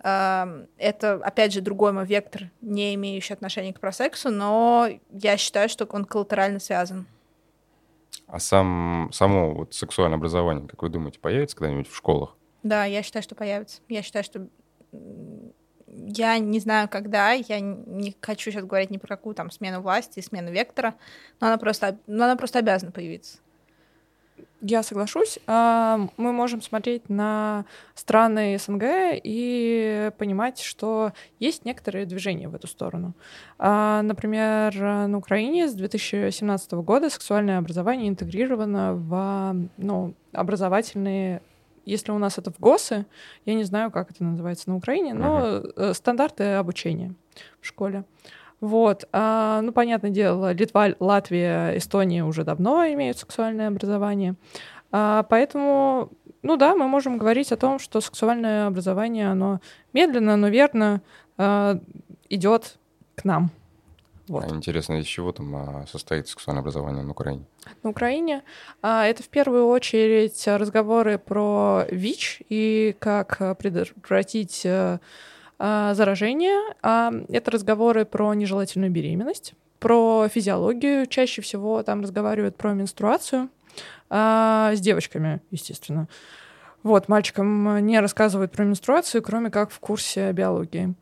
это, 0.00 1.20
опять 1.24 1.52
же, 1.52 1.60
другой 1.60 1.92
мой 1.92 2.06
вектор, 2.06 2.50
не 2.60 2.94
имеющий 2.94 3.34
отношения 3.34 3.72
к 3.72 3.80
просексу, 3.80 4.30
но 4.30 4.88
я 5.10 5.36
считаю, 5.36 5.68
что 5.68 5.86
он 5.86 6.04
коллатерально 6.04 6.60
связан. 6.60 7.06
А 8.26 8.38
сам, 8.38 9.10
само 9.12 9.54
вот 9.54 9.74
сексуальное 9.74 10.18
образование, 10.18 10.68
как 10.68 10.82
вы 10.82 10.88
думаете, 10.88 11.18
появится 11.18 11.56
когда-нибудь 11.56 11.88
в 11.88 11.96
школах? 11.96 12.36
Да, 12.62 12.84
я 12.84 13.02
считаю, 13.02 13.22
что 13.22 13.34
появится. 13.34 13.80
Я 13.88 14.02
считаю, 14.02 14.24
что 14.24 14.46
я 15.90 16.38
не 16.38 16.60
знаю, 16.60 16.88
когда, 16.88 17.32
я 17.32 17.60
не 17.60 18.16
хочу 18.20 18.50
сейчас 18.50 18.64
говорить 18.64 18.90
ни 18.90 18.98
про 18.98 19.08
какую 19.08 19.34
там 19.34 19.50
смену 19.50 19.80
власти, 19.80 20.20
смену 20.20 20.50
вектора, 20.50 20.94
но 21.40 21.48
она 21.48 21.58
просто, 21.58 21.98
но 22.06 22.24
она 22.24 22.36
просто 22.36 22.58
обязана 22.58 22.92
появиться. 22.92 23.38
Я 24.60 24.82
соглашусь. 24.82 25.38
А, 25.46 26.08
мы 26.16 26.32
можем 26.32 26.60
смотреть 26.60 27.08
на 27.08 27.64
страны 27.94 28.58
СНГ 28.58 28.82
и 29.22 30.10
понимать, 30.18 30.60
что 30.60 31.12
есть 31.38 31.64
некоторые 31.64 32.06
движения 32.06 32.48
в 32.48 32.54
эту 32.56 32.66
сторону. 32.66 33.14
А, 33.58 34.02
например, 34.02 34.74
на 34.80 35.16
Украине 35.16 35.68
с 35.68 35.74
2017 35.74 36.72
года 36.72 37.08
сексуальное 37.08 37.58
образование 37.58 38.08
интегрировано 38.08 38.94
в 38.94 39.68
ну, 39.76 40.14
образовательные 40.32 41.40
если 41.88 42.12
у 42.12 42.18
нас 42.18 42.36
это 42.36 42.52
в 42.52 42.60
ГОСы, 42.60 43.06
я 43.46 43.54
не 43.54 43.64
знаю, 43.64 43.90
как 43.90 44.10
это 44.10 44.22
называется 44.22 44.68
на 44.68 44.76
Украине, 44.76 45.14
но 45.14 45.40
uh-huh. 45.40 45.94
стандарты 45.94 46.44
обучения 46.52 47.14
в 47.62 47.66
школе. 47.66 48.04
Вот. 48.60 49.08
А, 49.12 49.60
ну, 49.62 49.72
понятное 49.72 50.10
дело, 50.10 50.52
Литва, 50.52 50.88
Латвия, 50.98 51.76
Эстония 51.76 52.24
уже 52.24 52.44
давно 52.44 52.84
имеют 52.86 53.18
сексуальное 53.18 53.68
образование. 53.68 54.34
А, 54.90 55.22
поэтому, 55.24 56.10
ну 56.42 56.56
да, 56.56 56.74
мы 56.74 56.88
можем 56.88 57.18
говорить 57.18 57.52
о 57.52 57.56
том, 57.56 57.78
что 57.78 58.00
сексуальное 58.00 58.66
образование, 58.66 59.30
оно 59.30 59.60
медленно, 59.92 60.36
но 60.36 60.48
верно 60.48 61.02
а, 61.36 61.78
идет 62.28 62.78
к 63.14 63.24
нам. 63.24 63.50
Вот. 64.26 64.44
А 64.44 64.54
интересно, 64.54 64.94
из 64.94 65.06
чего 65.06 65.32
там 65.32 65.56
а, 65.56 65.86
состоит 65.86 66.28
сексуальное 66.28 66.60
образование 66.60 67.02
на 67.02 67.12
Украине? 67.12 67.44
На 67.82 67.90
Украине 67.90 68.42
а, 68.82 69.06
это 69.06 69.22
в 69.22 69.28
первую 69.28 69.68
очередь 69.68 70.42
разговоры 70.46 71.18
про 71.18 71.84
ВИЧ 71.90 72.42
и 72.48 72.96
как 72.98 73.56
предотвратить 73.58 74.66
а, 75.58 75.94
заражение. 75.94 76.74
А, 76.82 77.12
это 77.28 77.50
разговоры 77.50 78.04
про 78.04 78.32
нежелательную 78.34 78.90
беременность, 78.90 79.54
про 79.80 80.28
физиологию. 80.28 81.06
Чаще 81.06 81.42
всего 81.42 81.82
там 81.82 82.02
разговаривают 82.02 82.56
про 82.56 82.72
менструацию 82.74 83.48
а, 84.10 84.72
с 84.74 84.80
девочками, 84.80 85.40
естественно. 85.50 86.08
Вот, 86.82 87.08
мальчикам 87.08 87.84
не 87.84 87.98
рассказывают 88.00 88.52
про 88.52 88.64
менструацию, 88.64 89.20
кроме 89.22 89.50
как 89.50 89.70
в 89.70 89.80
курсе 89.80 90.30
биологии. 90.32 90.94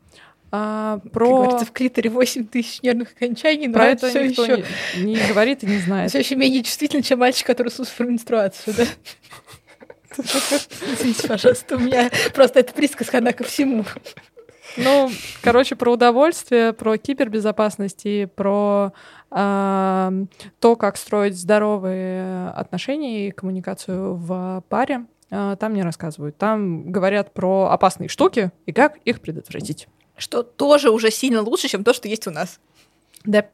А, 0.49 0.99
про... 1.11 1.27
Как 1.27 1.37
говорится, 1.37 1.65
в 1.65 1.71
клиторе 1.71 2.09
8 2.09 2.47
тысяч 2.47 2.81
нервных 2.81 3.11
окончаний, 3.11 3.67
но 3.67 3.73
про 3.73 3.87
это, 3.87 4.07
никто 4.07 4.43
еще... 4.43 4.63
не, 4.95 5.15
не 5.15 5.27
говорит 5.27 5.63
и 5.63 5.67
не 5.67 5.77
знает. 5.79 6.09
Все 6.09 6.19
еще 6.19 6.35
менее 6.35 6.63
чувствительно, 6.63 7.03
чем 7.03 7.19
мальчик, 7.19 7.45
который 7.45 7.69
слушает 7.69 7.97
про 7.97 8.05
менструацию, 8.05 8.75
да? 8.75 8.85
Извините, 10.17 11.27
пожалуйста, 11.27 11.75
у 11.75 11.79
меня 11.79 12.09
просто 12.33 12.61
это 12.61 12.73
присказка, 12.73 13.19
она 13.19 13.33
ко 13.33 13.43
всему. 13.43 13.85
Ну, 14.77 15.09
короче, 15.41 15.75
про 15.75 15.93
удовольствие, 15.93 16.73
про 16.73 16.97
кибербезопасность 16.97 18.05
и 18.05 18.27
про 18.27 18.93
э, 19.31 20.25
то, 20.59 20.75
как 20.75 20.97
строить 20.97 21.37
здоровые 21.37 22.49
отношения 22.49 23.27
и 23.27 23.31
коммуникацию 23.31 24.15
в 24.15 24.63
паре, 24.69 25.05
э, 25.31 25.55
там 25.59 25.73
не 25.73 25.81
рассказывают. 25.81 26.37
Там 26.37 26.91
говорят 26.91 27.33
про 27.33 27.69
опасные 27.71 28.07
штуки 28.07 28.51
и 28.65 28.71
как 28.71 28.97
их 29.05 29.19
предотвратить 29.19 29.87
что 30.17 30.43
тоже 30.43 30.89
уже 30.89 31.11
сильно 31.11 31.41
лучше, 31.41 31.67
чем 31.67 31.83
то, 31.83 31.93
что 31.93 32.07
есть 32.07 32.27
у 32.27 32.31
нас. 32.31 32.59
Да. 33.23 33.47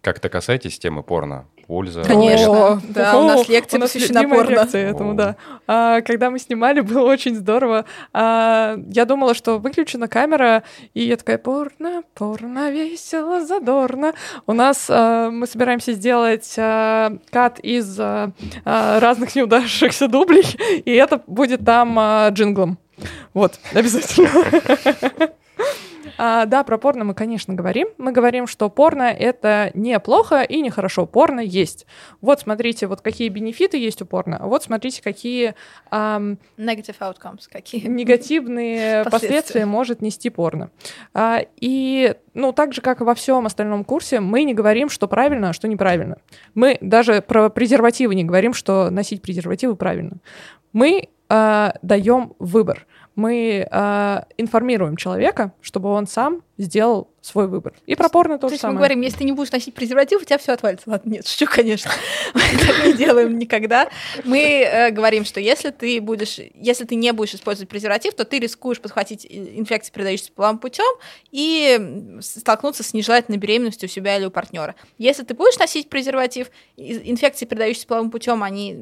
Как-то 0.00 0.28
касаетесь 0.28 0.78
темы 0.78 1.02
порно? 1.02 1.46
Польза? 1.68 2.02
Конечно, 2.02 2.80
да, 2.88 3.12
о, 3.12 3.18
у 3.18 3.26
нас 3.26 3.46
лекция 3.46 3.78
посвящена 3.78 4.26
порно. 4.26 4.48
лекция 4.52 4.90
этому, 4.90 5.12
да. 5.12 5.36
А, 5.66 6.00
когда 6.00 6.30
мы 6.30 6.38
снимали, 6.38 6.80
было 6.80 7.02
очень 7.02 7.36
здорово. 7.36 7.84
А, 8.14 8.78
я 8.88 9.04
думала, 9.04 9.34
что 9.34 9.58
выключена 9.58 10.08
камера, 10.08 10.62
и 10.94 11.02
я 11.02 11.18
такая, 11.18 11.36
порно, 11.36 12.04
порно, 12.14 12.70
весело, 12.70 13.44
задорно. 13.44 14.14
У 14.46 14.54
нас 14.54 14.86
а, 14.88 15.28
мы 15.30 15.46
собираемся 15.46 15.92
сделать 15.92 16.54
а, 16.56 17.12
кат 17.30 17.58
из 17.58 18.00
а, 18.00 18.32
а 18.64 18.98
разных 18.98 19.36
неудавшихся 19.36 20.08
дублей, 20.08 20.46
и 20.86 20.92
это 20.92 21.22
будет 21.26 21.66
там 21.66 21.98
а, 21.98 22.30
джинглом. 22.30 22.78
Вот, 23.34 23.60
обязательно. 23.74 24.30
А, 26.16 26.46
да, 26.46 26.64
про 26.64 26.78
порно 26.78 27.04
мы, 27.04 27.14
конечно, 27.14 27.54
говорим. 27.54 27.88
Мы 27.98 28.12
говорим, 28.12 28.46
что 28.46 28.68
порно— 28.70 29.02
это 29.18 29.70
не 29.74 29.98
плохо 30.00 30.42
и 30.42 30.60
не 30.60 30.70
хорошо. 30.70 31.06
Порно 31.06 31.40
есть. 31.40 31.86
Вот 32.20 32.40
смотрите, 32.40 32.86
вот 32.86 33.00
какие 33.00 33.28
бенефиты 33.28 33.76
есть 33.78 34.00
у 34.02 34.06
порно. 34.06 34.40
Вот 34.42 34.62
смотрите, 34.62 35.02
какие... 35.02 35.54
Um, 35.90 36.38
Negative 36.56 36.96
outcomes. 37.00 37.42
Какие? 37.50 37.86
Негативные 37.86 39.04
последствия 39.10 39.66
может 39.66 40.02
нести 40.02 40.30
порно. 40.30 40.70
А, 41.14 41.40
и, 41.56 42.14
ну, 42.34 42.52
так 42.52 42.72
же, 42.72 42.80
как 42.80 43.00
и 43.00 43.04
во 43.04 43.14
всем 43.14 43.46
остальном 43.46 43.84
курсе, 43.84 44.20
мы 44.20 44.44
не 44.44 44.54
говорим, 44.54 44.88
что 44.88 45.08
правильно, 45.08 45.50
а 45.50 45.52
что 45.52 45.68
неправильно. 45.68 46.18
Мы 46.54 46.78
даже 46.80 47.22
про 47.22 47.48
презервативы 47.48 48.14
не 48.14 48.24
говорим, 48.24 48.54
что 48.54 48.90
носить 48.90 49.22
презервативы 49.22 49.76
правильно. 49.76 50.18
Мы 50.72 51.08
э, 51.28 51.70
даем 51.82 52.34
выбор 52.38 52.86
мы 53.18 53.66
э, 53.68 54.20
информируем 54.36 54.96
человека, 54.96 55.52
чтобы 55.60 55.88
он 55.88 56.06
сам 56.06 56.44
сделал 56.56 57.10
свой 57.20 57.48
выбор. 57.48 57.74
И 57.84 57.96
про 57.96 58.08
порно 58.08 58.36
то, 58.36 58.42
то 58.42 58.48
же 58.48 58.54
есть 58.54 58.62
самое. 58.62 58.74
мы 58.74 58.78
говорим, 58.78 59.00
если 59.00 59.18
ты 59.18 59.24
не 59.24 59.32
будешь 59.32 59.50
носить 59.50 59.74
презерватив, 59.74 60.22
у 60.22 60.24
тебя 60.24 60.38
все 60.38 60.52
отвалится. 60.52 60.88
Ладно, 60.88 61.10
нет, 61.10 61.26
шучу, 61.26 61.50
конечно. 61.50 61.90
Мы 62.34 62.40
так 62.40 62.86
не 62.86 62.92
делаем 62.92 63.36
никогда. 63.36 63.88
Мы 64.22 64.62
э, 64.62 64.90
говорим, 64.92 65.24
что 65.24 65.40
если 65.40 65.70
ты 65.70 66.00
будешь, 66.00 66.38
если 66.54 66.84
ты 66.84 66.94
не 66.94 67.12
будешь 67.12 67.34
использовать 67.34 67.68
презерватив, 67.68 68.14
то 68.14 68.24
ты 68.24 68.38
рискуешь 68.38 68.80
подхватить 68.80 69.26
инфекции, 69.28 69.90
передающиеся 69.90 70.30
половым 70.32 70.58
путем, 70.58 70.94
и 71.32 72.16
столкнуться 72.20 72.84
с 72.84 72.94
нежелательной 72.94 73.38
беременностью 73.38 73.88
у 73.88 73.90
себя 73.90 74.16
или 74.16 74.26
у 74.26 74.30
партнера. 74.30 74.76
Если 74.96 75.24
ты 75.24 75.34
будешь 75.34 75.58
носить 75.58 75.88
презерватив, 75.88 76.52
инфекции, 76.76 77.46
передающиеся 77.46 77.88
половым 77.88 78.12
путем, 78.12 78.44
они 78.44 78.78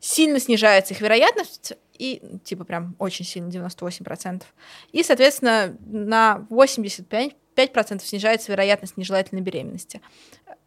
сильно 0.00 0.38
снижается 0.38 0.94
их 0.94 1.00
вероятность, 1.00 1.72
и 1.98 2.38
типа 2.44 2.64
прям 2.64 2.94
очень 2.98 3.24
сильно, 3.24 3.48
98%. 3.48 4.42
И, 4.92 5.02
соответственно, 5.02 5.76
на 5.86 6.46
85% 6.50 7.34
5% 7.56 8.04
снижается 8.04 8.52
вероятность 8.52 8.96
нежелательной 8.96 9.42
беременности. 9.42 10.00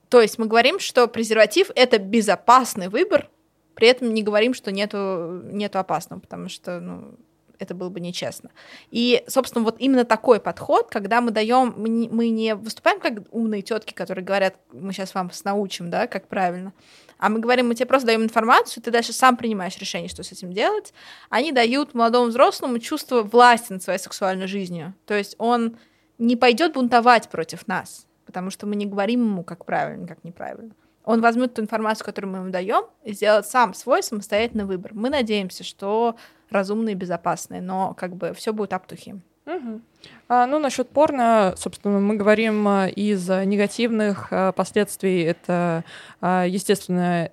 То 0.10 0.22
есть 0.22 0.40
мы 0.40 0.48
говорим, 0.48 0.80
что 0.80 1.08
презерватив— 1.08 1.70
это 1.76 2.00
безопасный 2.00 2.90
выбор, 2.90 3.30
при 3.76 3.88
этом 3.88 4.14
не 4.14 4.24
говорим, 4.24 4.54
что 4.54 4.72
нету, 4.72 5.42
нету 5.46 5.80
опасного, 5.80 6.20
потому 6.20 6.50
что 6.50 6.80
ну, 6.80 7.14
это 7.60 7.76
было 7.76 7.90
бы 7.90 8.00
нечестно. 8.00 8.50
И, 8.90 9.24
собственно, 9.28 9.64
вот 9.64 9.76
именно 9.80 10.04
такой 10.04 10.40
подход, 10.40 10.90
когда 10.90 11.22
мы 11.22 11.32
даем, 11.32 11.74
мы 11.78 12.30
не 12.30 12.56
выступаем 12.56 13.00
как 13.00 13.24
умные 13.32 13.62
тетки, 13.62 13.94
которые 13.94 14.26
говорят, 14.26 14.56
мы 14.74 14.92
сейчас 14.92 15.14
вам 15.14 15.32
научим, 15.46 15.90
да, 15.90 16.08
как 16.08 16.28
правильно, 16.28 16.74
а 17.20 17.30
мы 17.30 17.40
говорим, 17.40 17.68
мы 17.68 17.76
тебе 17.76 17.86
просто 17.86 18.08
даем 18.08 18.24
информацию, 18.24 18.82
ты 18.82 18.92
дальше 18.92 19.12
сам 19.12 19.36
принимаешь 19.36 19.78
решение, 19.78 20.10
что 20.10 20.24
с 20.24 20.32
этим 20.32 20.54
делать. 20.54 20.94
Они 21.30 21.52
дают 21.52 21.94
молодому 21.94 22.28
взрослому 22.28 22.80
чувство 22.80 23.22
власти 23.24 23.74
над 23.74 23.84
своей 23.84 24.00
сексуальной 24.00 24.48
жизнью. 24.48 24.96
То 25.06 25.14
есть 25.14 25.36
он 25.38 25.78
не 26.18 26.38
пойдет 26.38 26.74
бунтовать 26.74 27.30
против 27.30 27.68
нас, 27.68 28.08
потому 28.26 28.50
что 28.50 28.66
мы 28.66 28.78
не 28.78 28.86
говорим 28.86 29.22
ему, 29.22 29.44
как 29.44 29.66
правильно, 29.66 30.08
как 30.08 30.24
неправильно. 30.24 30.74
Он 31.04 31.22
возьмет 31.22 31.54
ту 31.54 31.62
информацию, 31.62 32.06
которую 32.06 32.32
мы 32.32 32.40
ему 32.40 32.50
даем, 32.52 32.86
и 33.04 33.14
сделает 33.14 33.46
сам 33.46 33.74
свой 33.74 34.02
самостоятельный 34.02 34.66
выбор. 34.66 34.94
Мы 34.94 35.10
надеемся, 35.10 35.64
что 35.64 36.16
разумный 36.50 36.94
и 36.94 36.96
безопасный, 36.96 37.60
но 37.60 37.94
как 37.96 38.16
бы 38.16 38.34
все 38.34 38.54
будет 38.54 38.74
аптухи. 38.74 39.20
Угу. 39.50 39.82
А, 40.28 40.46
ну, 40.46 40.60
насчет 40.60 40.90
порно, 40.90 41.56
собственно, 41.58 42.00
мы 42.00 42.16
говорим 42.16 42.68
а, 42.68 42.88
из 42.88 43.28
негативных 43.28 44.28
а, 44.30 44.52
последствий. 44.52 45.24
Это, 45.24 45.84
а, 46.22 46.46
естественно, 46.46 47.32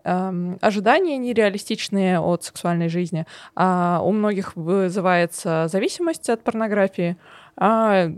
ожидания 0.63 1.19
нереалистичные 1.19 2.19
от 2.19 2.45
сексуальной 2.45 2.89
жизни. 2.89 3.27
А 3.55 4.01
у 4.03 4.13
многих 4.13 4.57
вызывается 4.57 5.69
зависимость 5.71 6.31
от 6.31 6.43
порнографии 6.43 7.19
а, 7.59 8.11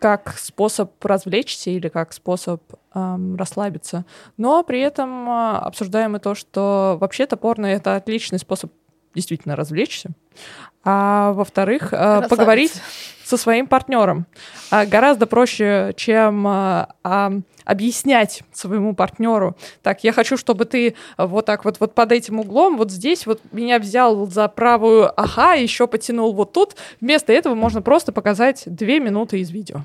как 0.00 0.36
способ 0.36 1.04
развлечься 1.04 1.70
или 1.70 1.88
как 1.88 2.12
способ 2.12 2.62
эм, 2.94 3.34
расслабиться. 3.36 4.04
Но 4.36 4.62
при 4.62 4.80
этом 4.80 5.28
обсуждаем 5.28 6.14
и 6.14 6.20
то, 6.20 6.36
что 6.36 6.96
вообще-то 7.00 7.36
порно— 7.36 7.66
это 7.66 7.96
отличный 7.96 8.38
способ 8.38 8.70
действительно 9.18 9.56
развлечься. 9.56 10.10
А 10.84 11.32
во-вторых, 11.32 11.92
э, 11.92 12.22
поговорить 12.28 12.80
со 13.24 13.36
своим 13.36 13.66
партнером. 13.66 14.26
А, 14.70 14.86
гораздо 14.86 15.26
проще, 15.26 15.92
чем 15.96 16.46
а, 16.46 16.94
а, 17.04 17.32
объяснять 17.66 18.42
своему 18.52 18.94
партнеру. 18.94 19.54
Так, 19.82 20.02
я 20.02 20.12
хочу, 20.12 20.38
чтобы 20.38 20.64
ты 20.64 20.94
вот 21.18 21.44
так 21.44 21.66
вот, 21.66 21.78
вот 21.80 21.94
под 21.94 22.12
этим 22.12 22.40
углом, 22.40 22.78
вот 22.78 22.90
здесь 22.90 23.26
вот 23.26 23.42
меня 23.52 23.80
взял 23.80 24.26
за 24.26 24.48
правую 24.48 25.12
ага, 25.20 25.52
еще 25.52 25.86
потянул 25.86 26.32
вот 26.32 26.54
тут. 26.54 26.76
Вместо 27.02 27.34
этого 27.34 27.54
можно 27.54 27.82
просто 27.82 28.12
показать 28.12 28.62
две 28.64 28.98
минуты 28.98 29.40
из 29.40 29.50
видео. 29.50 29.84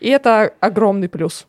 И 0.00 0.10
это 0.10 0.52
огромный 0.60 1.08
плюс. 1.08 1.46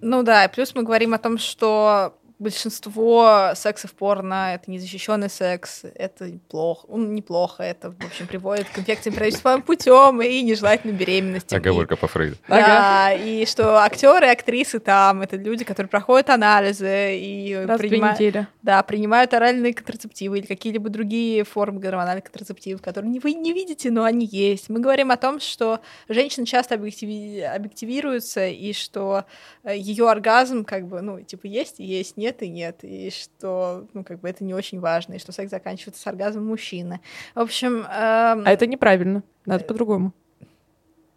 Ну 0.00 0.22
да, 0.22 0.48
плюс 0.48 0.76
мы 0.76 0.84
говорим 0.84 1.14
о 1.14 1.18
том, 1.18 1.38
что 1.38 2.14
большинство 2.38 3.52
сексов 3.54 3.92
порно— 3.92 4.54
это 4.54 4.70
незащищенный 4.70 5.30
секс, 5.30 5.84
это 5.94 6.30
плохо, 6.48 6.86
ну, 6.88 7.06
неплохо, 7.06 7.62
это, 7.62 7.90
в 7.90 8.04
общем, 8.04 8.26
приводит 8.26 8.68
к 8.68 8.78
инфекциям 8.78 9.14
правительственным 9.14 9.62
путем 9.62 10.20
и 10.22 10.42
нежелательной 10.42 10.94
беременности. 10.94 11.54
Оговорка 11.54 11.96
по 11.96 12.08
Фрейду. 12.08 12.36
Да, 12.48 13.08
ага. 13.08 13.14
и 13.14 13.46
что 13.46 13.78
актеры 13.78 14.26
и 14.26 14.30
актрисы 14.30 14.80
там— 14.80 15.20
это 15.22 15.36
люди, 15.36 15.64
которые 15.64 15.88
проходят 15.88 16.30
анализы 16.30 17.16
и 17.16 17.54
Раз 17.54 17.78
принимают, 17.78 18.48
да, 18.62 18.82
принимают 18.82 19.34
оральные 19.34 19.74
контрацептивы 19.74 20.38
или 20.38 20.46
какие-либо 20.46 20.88
другие 20.88 21.44
формы 21.44 21.80
гормональных 21.80 22.24
контрацептивов, 22.24 22.82
которые 22.82 23.20
вы 23.20 23.34
не 23.34 23.52
видите, 23.52 23.90
но 23.90 24.04
они 24.04 24.26
есть. 24.26 24.68
Мы 24.68 24.80
говорим 24.80 25.10
о 25.10 25.16
том, 25.16 25.40
что 25.40 25.80
женщины 26.08 26.46
часто 26.46 26.74
объективи... 26.74 27.40
объективируются, 27.40 28.46
и 28.46 28.72
что 28.72 29.24
э, 29.64 29.76
ее 29.76 30.08
оргазм 30.08 30.64
как 30.64 30.86
бы, 30.86 31.00
ну, 31.02 31.20
типа, 31.20 31.46
есть 31.46 31.80
и 31.80 31.84
есть, 31.84 32.16
нет, 32.16 32.31
нет 32.32 32.42
и 32.42 32.48
нет, 32.48 32.78
и 32.82 33.10
что, 33.10 33.86
ну, 33.92 34.04
как 34.04 34.20
бы 34.20 34.28
это 34.28 34.44
не 34.44 34.54
очень 34.54 34.80
важно, 34.80 35.14
и 35.14 35.18
что 35.18 35.32
секс 35.32 35.50
заканчивается 35.50 36.00
с 36.00 36.06
оргазмом 36.06 36.46
мужчины. 36.46 37.00
В 37.34 37.40
общем... 37.40 37.80
Эм... 37.80 37.86
А 37.88 38.44
это 38.46 38.66
неправильно, 38.66 39.22
надо 39.44 39.64
по-другому. 39.64 40.12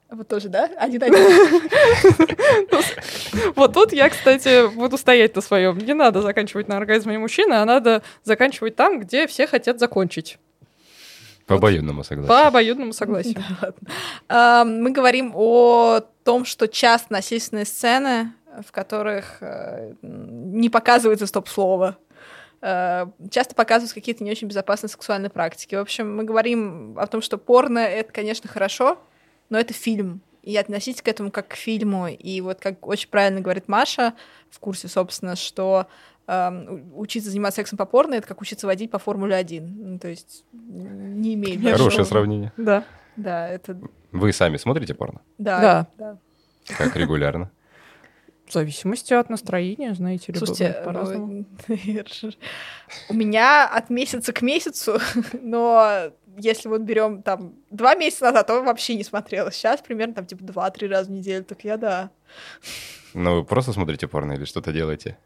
Вот 0.10 0.28
тоже, 0.28 0.50
да? 0.50 0.70
Один 0.78 1.04
один. 1.04 1.16
Вот 3.56 3.74
тут 3.74 3.92
я, 3.92 4.10
кстати, 4.10 4.74
буду 4.74 4.98
стоять 4.98 5.36
на 5.36 5.42
своем. 5.42 5.78
Не 5.78 5.94
надо 5.94 6.22
заканчивать 6.22 6.68
на 6.68 6.78
оргазме 6.78 7.18
мужчины, 7.18 7.54
а 7.54 7.66
надо 7.66 8.04
заканчивать 8.24 8.76
там, 8.76 9.00
где 9.00 9.28
все 9.28 9.48
хотят 9.48 9.80
закончить. 9.80 10.38
По 11.48 11.56
обоюдному 11.56 12.04
согласию. 12.04 12.30
По 12.30 12.48
обоюдному 12.48 12.94
согласию. 12.94 13.44
Мы 14.30 14.92
говорим 14.92 15.34
о 15.36 16.02
том, 16.24 16.46
что 16.46 16.68
часто 16.68 17.12
насильственные 17.12 17.66
сцены 17.66 18.32
в 18.62 18.72
которых 18.72 19.38
э, 19.42 19.94
не 20.02 20.70
показывается 20.70 21.28
стоп-слово. 21.28 21.98
Э, 22.62 23.08
часто 23.30 23.56
показываются 23.56 23.96
какие-то 23.96 24.24
не 24.24 24.32
очень 24.32 24.48
безопасные 24.48 24.90
сексуальные 24.90 25.30
практики. 25.30 25.76
В 25.76 25.80
общем, 25.80 26.16
мы 26.16 26.24
говорим 26.24 26.98
о 26.98 27.08
том, 27.08 27.22
что 27.22 27.38
порно— 27.38 27.80
это, 27.80 28.12
конечно, 28.12 28.50
хорошо, 28.50 28.98
но 29.50 29.60
это 29.60 29.74
фильм. 29.74 30.22
И 30.42 30.56
относитесь 30.58 31.02
к 31.02 31.08
этому 31.08 31.32
как 31.32 31.50
к 31.50 31.54
фильму. 31.56 32.08
И 32.08 32.42
вот 32.42 32.60
как 32.60 32.86
очень 32.88 33.10
правильно 33.10 33.42
говорит 33.42 33.68
Маша 33.68 34.14
в 34.50 34.60
курсе, 34.60 34.88
собственно, 34.88 35.36
что 35.36 35.88
э, 36.28 36.80
учиться 36.94 37.30
заниматься 37.30 37.58
сексом 37.58 37.78
по 37.78 37.86
порно— 37.86 38.14
это 38.16 38.28
как 38.28 38.42
учиться 38.42 38.68
водить 38.68 38.92
по 38.92 39.00
Формуле-1. 39.00 39.62
Ну, 39.62 40.00
то 40.00 40.08
есть 40.08 40.46
не 40.52 41.34
имеет 41.34 41.62
Хорошее 41.62 41.84
большого... 41.84 42.04
сравнение. 42.06 42.54
Да. 42.58 42.84
Да, 43.16 43.48
это... 43.48 43.80
Вы 44.12 44.34
сами 44.34 44.58
смотрите 44.58 44.94
порно? 44.94 45.22
Да. 45.38 45.62
Да. 45.62 45.88
да. 45.98 46.18
Как 46.78 46.96
регулярно? 46.96 47.52
В 48.46 48.54
зависимости 48.54 49.14
от 49.14 49.30
настроения, 49.30 49.94
знаете 49.96 50.32
ли, 50.32 50.38
Слушайте, 50.38 50.82
по-разному. 50.86 51.46
Ну, 51.68 52.32
у 53.10 53.14
меня 53.14 53.68
от 53.68 53.90
месяца 53.90 54.34
к 54.34 54.42
месяцу, 54.44 55.00
но 55.42 56.12
если 56.38 56.70
вот 56.70 56.82
берем 56.82 57.24
там 57.24 57.56
два 57.72 57.96
месяца 57.96 58.26
назад, 58.26 58.48
то 58.48 58.62
вообще 58.62 58.96
не 58.96 59.04
смотрела. 59.04 59.52
Сейчас 59.52 59.82
примерно 59.82 60.14
там 60.14 60.26
типа 60.26 60.44
два-три 60.44 60.88
раза 60.88 61.10
в 61.10 61.14
неделю, 61.14 61.44
так 61.44 61.64
я 61.64 61.78
да. 61.78 62.12
Ну, 63.14 63.36
вы 63.36 63.44
просто 63.44 63.74
смотрите 63.74 64.08
порно 64.08 64.34
или 64.34 64.46
что-то 64.46 64.72
делаете? 64.72 65.18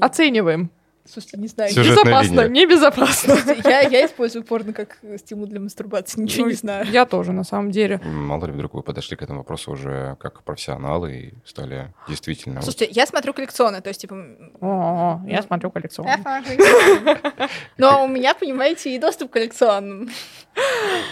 Оцениваем. 0.00 0.70
Слушайте, 1.08 1.38
не 1.38 1.48
знаю. 1.48 1.70
Сюжетная 1.70 2.04
безопасно, 2.04 2.40
линия. 2.42 2.48
небезопасно. 2.48 3.36
Я, 3.64 3.80
я 3.80 4.06
использую 4.06 4.44
порно 4.44 4.72
как 4.72 4.98
стимул 5.18 5.46
для 5.46 5.60
мастурбации, 5.60 6.20
ничего 6.20 6.44
Ну, 6.44 6.50
не 6.50 6.56
знаю. 6.56 6.86
Я 6.90 7.06
тоже, 7.06 7.32
на 7.32 7.44
самом 7.44 7.70
деле. 7.70 8.00
Мало 8.04 8.46
ли 8.46 8.52
вдруг 8.52 8.74
вы 8.74 8.82
подошли 8.82 9.16
к 9.16 9.22
этому 9.22 9.40
вопросу 9.40 9.72
уже 9.72 10.16
как 10.20 10.42
профессионалы 10.42 11.16
и 11.16 11.34
стали 11.48 11.92
действительно... 12.08 12.56
вот- 12.56 12.64
Слушайте, 12.64 12.88
я 12.92 13.06
смотрю 13.06 13.32
коллекционно, 13.32 13.80
то 13.80 13.88
есть, 13.88 14.00
типа... 14.00 14.16
О, 14.60 15.20
я 15.26 15.42
смотрю 15.42 15.70
коллекционно. 15.70 16.08
я 16.08 16.18
смотрю 16.18 16.56
коллекционно. 16.56 17.48
Но 17.78 18.04
у 18.04 18.08
меня, 18.08 18.34
понимаете, 18.34 18.94
и 18.94 18.98
доступ 18.98 19.30
к 19.30 19.34
коллекционным. 19.34 20.10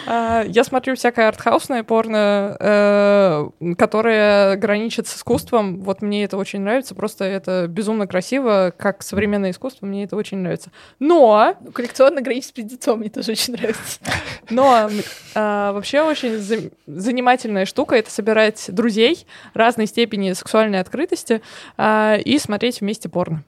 А, 0.07 0.43
Я 0.47 0.65
смотрю 0.65 0.95
всякое 0.97 1.29
артхаусное 1.29 1.83
порно, 1.83 2.57
э, 2.61 3.49
которое 3.79 4.57
граничит 4.57 5.07
с 5.07 5.17
искусством. 5.17 5.81
Вот 5.83 6.03
мне 6.03 6.25
это 6.25 6.37
очень 6.37 6.61
нравится. 6.61 6.95
Просто 6.95 7.25
это 7.25 7.67
безумно 7.69 8.07
красиво, 8.07 8.73
как 8.77 9.03
современное 9.03 9.51
искусство. 9.51 9.87
Мне 9.87 10.05
это 10.05 10.17
очень 10.17 10.39
нравится. 10.39 10.71
Но, 10.99 11.55
Коллекционно 11.73 12.21
граничит 12.21 12.51
с 12.51 12.53
пиздецом, 12.53 13.01
мне 13.01 13.09
тоже 13.11 13.33
очень 13.33 13.55
нравится. 13.55 14.01
но 14.51 14.91
а, 15.35 15.73
вообще 15.73 16.03
очень 16.03 16.39
за- 16.39 16.71
занимательная 16.87 17.65
штука— 17.65 17.95
это 17.97 18.11
собирать 18.11 18.67
друзей 18.69 19.27
разной 19.55 19.87
степени 19.87 20.33
сексуальной 20.33 20.81
открытости 20.81 21.41
а, 21.77 22.17
и 22.17 22.39
смотреть 22.39 22.81
вместе 22.81 23.09
порно. 23.09 23.43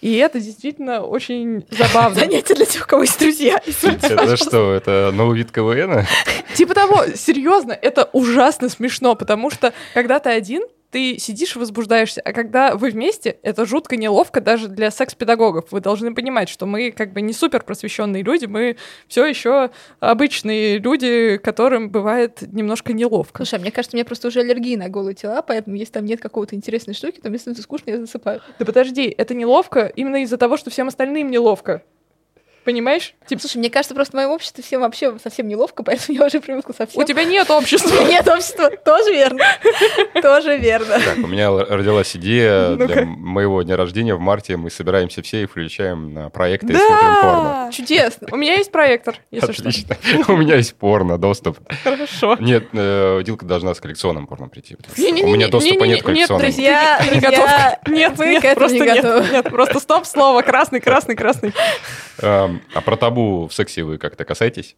И 0.00 0.16
это 0.16 0.40
действительно 0.40 1.02
очень 1.02 1.64
забавно. 1.70 2.18
Занятие 2.18 2.54
для 2.54 2.66
тех, 2.66 2.84
у 2.84 2.88
кого 2.88 3.02
есть 3.02 3.18
друзья. 3.20 3.60
Это 4.02 4.36
что, 4.36 4.72
это 4.72 5.12
новый 5.14 5.38
вид 5.38 5.52
КВН? 5.52 6.06
Типа 6.54 6.74
того, 6.74 7.06
серьезно, 7.14 7.72
это 7.72 8.10
ужасно 8.12 8.68
смешно, 8.68 9.14
потому 9.14 9.50
что 9.50 9.72
когда 9.94 10.18
ты 10.18 10.30
один, 10.30 10.62
ты 10.92 11.18
сидишь 11.18 11.56
и 11.56 11.58
возбуждаешься, 11.58 12.20
а 12.20 12.32
когда 12.32 12.76
вы 12.76 12.90
вместе, 12.90 13.38
это 13.42 13.64
жутко 13.64 13.96
неловко 13.96 14.42
даже 14.42 14.68
для 14.68 14.90
секс-педагогов. 14.90 15.64
Вы 15.70 15.80
должны 15.80 16.14
понимать, 16.14 16.50
что 16.50 16.66
мы 16.66 16.92
как 16.92 17.14
бы 17.14 17.22
не 17.22 17.32
супер 17.32 17.62
просвещенные 17.62 18.22
люди, 18.22 18.44
мы 18.44 18.76
все 19.08 19.24
еще 19.24 19.70
обычные 20.00 20.78
люди, 20.78 21.38
которым 21.38 21.90
бывает 21.90 22.42
немножко 22.42 22.92
неловко. 22.92 23.38
Слушай, 23.38 23.58
а 23.58 23.62
мне 23.62 23.72
кажется, 23.72 23.96
у 23.96 23.98
меня 23.98 24.04
просто 24.04 24.28
уже 24.28 24.40
аллергия 24.40 24.76
на 24.76 24.90
голые 24.90 25.14
тела, 25.14 25.40
поэтому 25.40 25.76
если 25.76 25.94
там 25.94 26.04
нет 26.04 26.20
какого-то 26.20 26.54
интересной 26.54 26.92
штуки, 26.92 27.20
то 27.20 27.30
мне 27.30 27.38
становится 27.38 27.62
скучно, 27.62 27.90
я 27.90 27.98
засыпаю. 27.98 28.42
Да 28.58 28.66
подожди, 28.66 29.12
это 29.16 29.34
неловко 29.34 29.86
именно 29.96 30.22
из-за 30.22 30.36
того, 30.36 30.58
что 30.58 30.68
всем 30.70 30.88
остальным 30.88 31.30
неловко. 31.30 31.82
Понимаешь? 32.64 33.14
Типа, 33.26 33.40
слушай, 33.40 33.56
мне 33.56 33.70
кажется, 33.70 33.94
просто 33.94 34.12
в 34.12 34.14
моем 34.14 34.30
обществе 34.30 34.62
всем 34.62 34.82
вообще 34.82 35.18
совсем 35.18 35.48
неловко, 35.48 35.82
поэтому 35.84 36.18
я 36.18 36.26
уже 36.26 36.40
привыкла 36.40 36.72
совсем. 36.72 37.02
У 37.02 37.04
тебя 37.04 37.24
нет 37.24 37.50
общества. 37.50 38.04
Нет 38.04 38.26
общества. 38.28 38.70
Тоже 38.70 39.12
верно. 39.12 39.44
Тоже 40.20 40.58
верно. 40.58 41.00
Так, 41.04 41.18
у 41.18 41.26
меня 41.26 41.50
родилась 41.50 42.14
идея 42.16 42.76
для 42.76 43.04
моего 43.04 43.62
дня 43.62 43.76
рождения 43.76 44.14
в 44.14 44.20
марте. 44.20 44.56
Мы 44.56 44.70
собираемся 44.70 45.22
все 45.22 45.42
и 45.42 45.46
включаем 45.46 46.14
на 46.14 46.30
проекты 46.30 46.72
и 46.72 46.76
смотрим 46.76 47.14
порно. 47.22 47.70
Чудесно. 47.72 48.28
У 48.30 48.36
меня 48.36 48.54
есть 48.54 48.70
проектор, 48.70 49.16
если 49.30 49.52
что. 49.52 49.68
Отлично. 49.68 49.96
У 50.28 50.36
меня 50.36 50.56
есть 50.56 50.74
порно, 50.74 51.18
доступ. 51.18 51.58
Хорошо. 51.82 52.36
Нет, 52.40 52.68
э, 52.72 53.22
Дилка 53.24 53.44
должна 53.46 53.74
с 53.74 53.80
коллекционным 53.80 54.26
порно 54.26 54.48
прийти. 54.48 54.76
У 54.96 55.28
меня 55.28 55.48
доступа 55.48 55.84
нет 55.84 56.02
к 56.02 56.06
коллекционному. 56.06 56.46
Нет, 56.46 56.54
Друзья, 56.54 57.04
не 57.12 57.20
готов. 57.20 57.50
Нет, 57.88 58.18
нет, 58.18 58.42
к 58.42 58.44
этому 58.44 58.54
просто 58.54 58.78
не 58.78 58.84
нет. 58.84 59.02
готовы. 59.02 59.28
Нет, 59.32 59.50
просто 59.50 59.80
стоп 59.80 60.06
слово, 60.06 60.42
красный, 60.42 60.80
красный, 60.80 61.16
красный, 61.16 61.32
красный. 61.32 61.52
Эм, 62.18 62.51
А 62.74 62.80
про 62.80 62.96
табу 62.96 63.46
в 63.48 63.54
сексе 63.54 63.82
вы 63.82 63.98
как-то 63.98 64.24
касаетесь? 64.24 64.76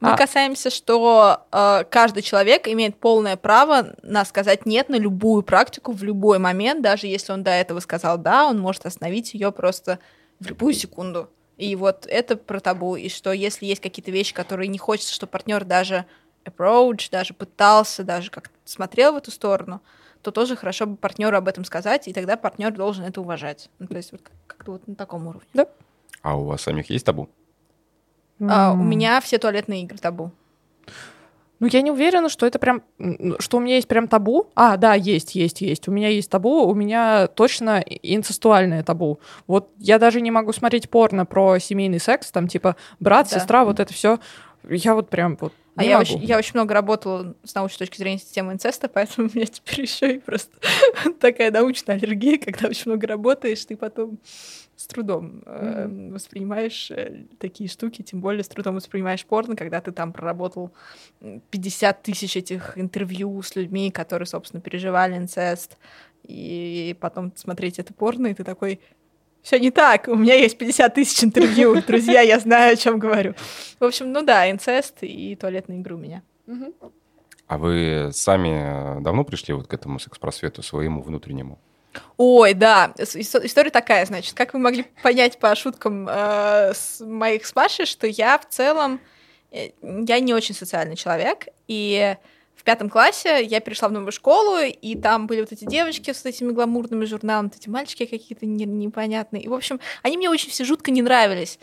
Мы 0.00 0.12
А- 0.12 0.16
касаемся, 0.16 0.68
что 0.68 1.46
э, 1.50 1.84
каждый 1.90 2.22
человек 2.22 2.68
имеет 2.68 2.98
полное 3.00 3.36
право 3.36 3.94
на 4.02 4.24
сказать 4.26 4.66
нет 4.66 4.88
на 4.90 4.96
любую 4.96 5.42
практику 5.42 5.92
в 5.92 6.02
любой 6.02 6.38
момент, 6.38 6.82
даже 6.82 7.06
если 7.06 7.32
он 7.32 7.42
до 7.42 7.50
этого 7.50 7.80
сказал 7.80 8.18
да, 8.18 8.46
он 8.46 8.58
может 8.58 8.84
остановить 8.84 9.32
ее 9.32 9.52
просто 9.52 9.98
в 10.38 10.46
любую 10.48 10.74
секунду. 10.74 11.30
И 11.56 11.74
вот 11.76 12.06
это 12.06 12.36
про 12.36 12.60
табу, 12.60 12.96
и 12.96 13.08
что 13.08 13.32
если 13.32 13.64
есть 13.64 13.80
какие-то 13.80 14.10
вещи, 14.10 14.34
которые 14.34 14.68
не 14.68 14.76
хочется, 14.76 15.14
что 15.14 15.26
партнер 15.26 15.64
даже 15.64 16.04
approach, 16.44 17.08
даже 17.10 17.32
пытался, 17.32 18.04
даже 18.04 18.30
как 18.30 18.50
смотрел 18.66 19.14
в 19.14 19.16
эту 19.16 19.30
сторону, 19.30 19.80
то 20.20 20.30
тоже 20.30 20.56
хорошо 20.56 20.86
бы 20.86 20.96
партнеру 20.96 21.36
об 21.36 21.48
этом 21.48 21.64
сказать, 21.64 22.06
и 22.08 22.12
тогда 22.12 22.36
партнер 22.36 22.72
должен 22.72 23.04
это 23.04 23.20
уважать. 23.22 23.70
Ну, 23.78 23.86
то 23.86 23.96
есть 23.96 24.12
вот 24.12 24.20
как- 24.22 24.32
как-то 24.46 24.72
вот 24.72 24.86
на 24.86 24.94
таком 24.94 25.26
уровне. 25.26 25.46
А 26.26 26.34
у 26.36 26.42
вас 26.42 26.62
самих 26.62 26.90
есть 26.90 27.06
табу? 27.06 27.28
А, 28.40 28.72
у 28.72 28.82
меня 28.82 29.20
все 29.20 29.38
туалетные 29.38 29.82
игры 29.84 29.96
табу. 29.96 30.32
Ну, 31.60 31.68
я 31.68 31.82
не 31.82 31.92
уверена, 31.92 32.28
что 32.28 32.46
это 32.46 32.58
прям, 32.58 32.82
м, 32.98 33.36
что 33.38 33.58
у 33.58 33.60
меня 33.60 33.76
есть 33.76 33.86
прям 33.86 34.08
табу. 34.08 34.48
А, 34.56 34.76
да, 34.76 34.94
есть, 34.94 35.36
есть, 35.36 35.60
есть. 35.60 35.86
У 35.86 35.92
меня 35.92 36.08
есть 36.08 36.28
табу, 36.28 36.66
у 36.66 36.74
меня 36.74 37.28
точно 37.28 37.78
инцестуальное 38.02 38.82
табу. 38.82 39.20
Вот 39.46 39.70
я 39.78 40.00
даже 40.00 40.20
не 40.20 40.32
могу 40.32 40.52
смотреть 40.52 40.90
порно 40.90 41.26
про 41.26 41.60
семейный 41.60 42.00
секс, 42.00 42.32
там 42.32 42.48
типа 42.48 42.74
брат, 42.98 43.28
Да. 43.30 43.38
сестра, 43.38 43.64
вот 43.64 43.78
это 43.78 43.92
все. 43.94 44.18
Я 44.68 44.96
вот 44.96 45.08
прям 45.08 45.38
вот 45.40 45.52
А 45.76 45.84
я 45.84 45.98
могу. 45.98 46.02
очень, 46.02 46.24
я 46.24 46.38
очень 46.38 46.52
много 46.54 46.74
работала 46.74 47.34
с 47.44 47.54
научной 47.54 47.80
точки 47.80 47.98
зрения 47.98 48.18
системы 48.18 48.52
инцеста, 48.52 48.88
поэтому 48.92 49.28
у 49.28 49.36
меня 49.36 49.46
теперь 49.46 49.82
еще 49.82 50.14
и 50.14 50.18
просто 50.18 50.56
такая 51.20 51.50
научная 51.50 51.96
аллергия, 51.96 52.38
когда 52.38 52.68
очень 52.68 52.90
много 52.90 53.06
работаешь, 53.06 53.64
ты 53.64 53.76
потом 53.76 54.18
с 54.76 54.86
трудом 54.86 55.42
э, 55.46 55.88
воспринимаешь 56.12 56.90
э, 56.90 57.24
такие 57.38 57.68
штуки, 57.68 58.02
тем 58.02 58.20
более 58.20 58.44
с 58.44 58.48
трудом 58.48 58.74
воспринимаешь 58.74 59.24
порно, 59.24 59.56
когда 59.56 59.80
ты 59.80 59.90
там 59.92 60.12
проработал 60.12 60.70
м, 61.20 61.40
50 61.50 62.02
тысяч 62.02 62.36
этих 62.36 62.76
интервью 62.76 63.40
с 63.42 63.56
людьми, 63.56 63.90
которые, 63.90 64.26
собственно, 64.26 64.60
переживали 64.60 65.16
инцест, 65.16 65.78
и 66.24 66.96
потом 67.00 67.32
смотреть 67.36 67.78
это 67.78 67.94
порно, 67.94 68.28
и 68.28 68.34
ты 68.34 68.44
такой, 68.44 68.80
все 69.46 69.60
не 69.60 69.70
так, 69.70 70.08
у 70.08 70.16
меня 70.16 70.34
есть 70.34 70.58
50 70.58 70.92
тысяч 70.94 71.22
интервью, 71.22 71.80
друзья, 71.86 72.20
я 72.20 72.40
знаю, 72.40 72.72
о 72.72 72.76
чем 72.76 72.98
говорю. 72.98 73.36
В 73.78 73.84
общем, 73.84 74.10
ну 74.10 74.22
да, 74.22 74.50
инцест 74.50 74.96
и 75.02 75.36
туалетные 75.36 75.78
игры 75.78 75.94
у 75.94 75.98
меня. 75.98 76.22
А 77.46 77.56
вы 77.56 78.10
сами 78.12 79.00
давно 79.00 79.22
пришли 79.22 79.54
вот 79.54 79.68
к 79.68 79.72
этому 79.72 80.00
секс-просвету 80.00 80.64
своему 80.64 81.00
внутреннему? 81.00 81.60
Ой, 82.16 82.54
да, 82.54 82.92
история 82.98 83.70
такая, 83.70 84.04
значит, 84.04 84.34
как 84.34 84.52
вы 84.52 84.58
могли 84.58 84.84
понять 85.04 85.38
по 85.38 85.54
шуткам 85.54 86.08
э, 86.08 86.72
с 86.74 86.98
моих 87.00 87.46
с 87.46 87.54
Машей, 87.54 87.86
что 87.86 88.08
я 88.08 88.38
в 88.38 88.48
целом, 88.48 89.00
э, 89.52 89.68
я 89.80 90.18
не 90.18 90.34
очень 90.34 90.56
социальный 90.56 90.96
человек, 90.96 91.46
и 91.68 92.16
в 92.56 92.64
пятом 92.64 92.88
классе 92.88 93.44
я 93.44 93.60
перешла 93.60 93.88
в 93.88 93.92
новую 93.92 94.12
школу, 94.12 94.58
и 94.58 94.96
там 94.96 95.26
были 95.26 95.40
вот 95.40 95.52
эти 95.52 95.64
девочки 95.64 96.12
с 96.12 96.24
этими 96.24 96.52
гламурными 96.52 97.04
журналами, 97.04 97.48
вот 97.48 97.56
эти 97.56 97.68
мальчики 97.68 98.06
какие-то 98.06 98.46
не- 98.46 98.64
непонятные, 98.64 99.42
и, 99.42 99.48
в 99.48 99.54
общем, 99.54 99.78
они 100.02 100.16
мне 100.16 100.30
очень 100.30 100.50
все 100.50 100.64
жутко 100.64 100.90
не 100.90 101.02
нравились. 101.02 101.58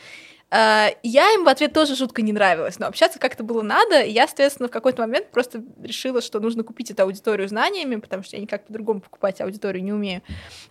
Э, 0.54 0.90
Я 1.02 1.34
им 1.34 1.46
в 1.46 1.48
ответ 1.48 1.74
тоже 1.74 1.96
жутко 1.96 2.22
не 2.22 2.32
нравилась, 2.32 2.78
но 2.78 2.86
общаться 2.86 3.18
как-то 3.18 3.44
было 3.44 3.64
надо, 3.64 4.02
и 4.02 4.12
я, 4.12 4.28
соответственно, 4.28 4.70
в 4.70 4.72
какой-то 4.72 5.02
момент 5.02 5.32
просто 5.32 5.64
решила, 5.82 6.22
что 6.22 6.40
нужно 6.40 6.64
купить 6.64 6.92
эту 6.92 7.04
аудиторию 7.04 7.48
знаниями, 7.48 7.96
потому 7.96 8.22
что 8.24 8.36
я 8.36 8.42
никак 8.42 8.68
по-другому 8.68 9.02
покупать 9.02 9.42
аудиторию 9.42 9.84
не 9.84 9.92
умею. 9.92 10.22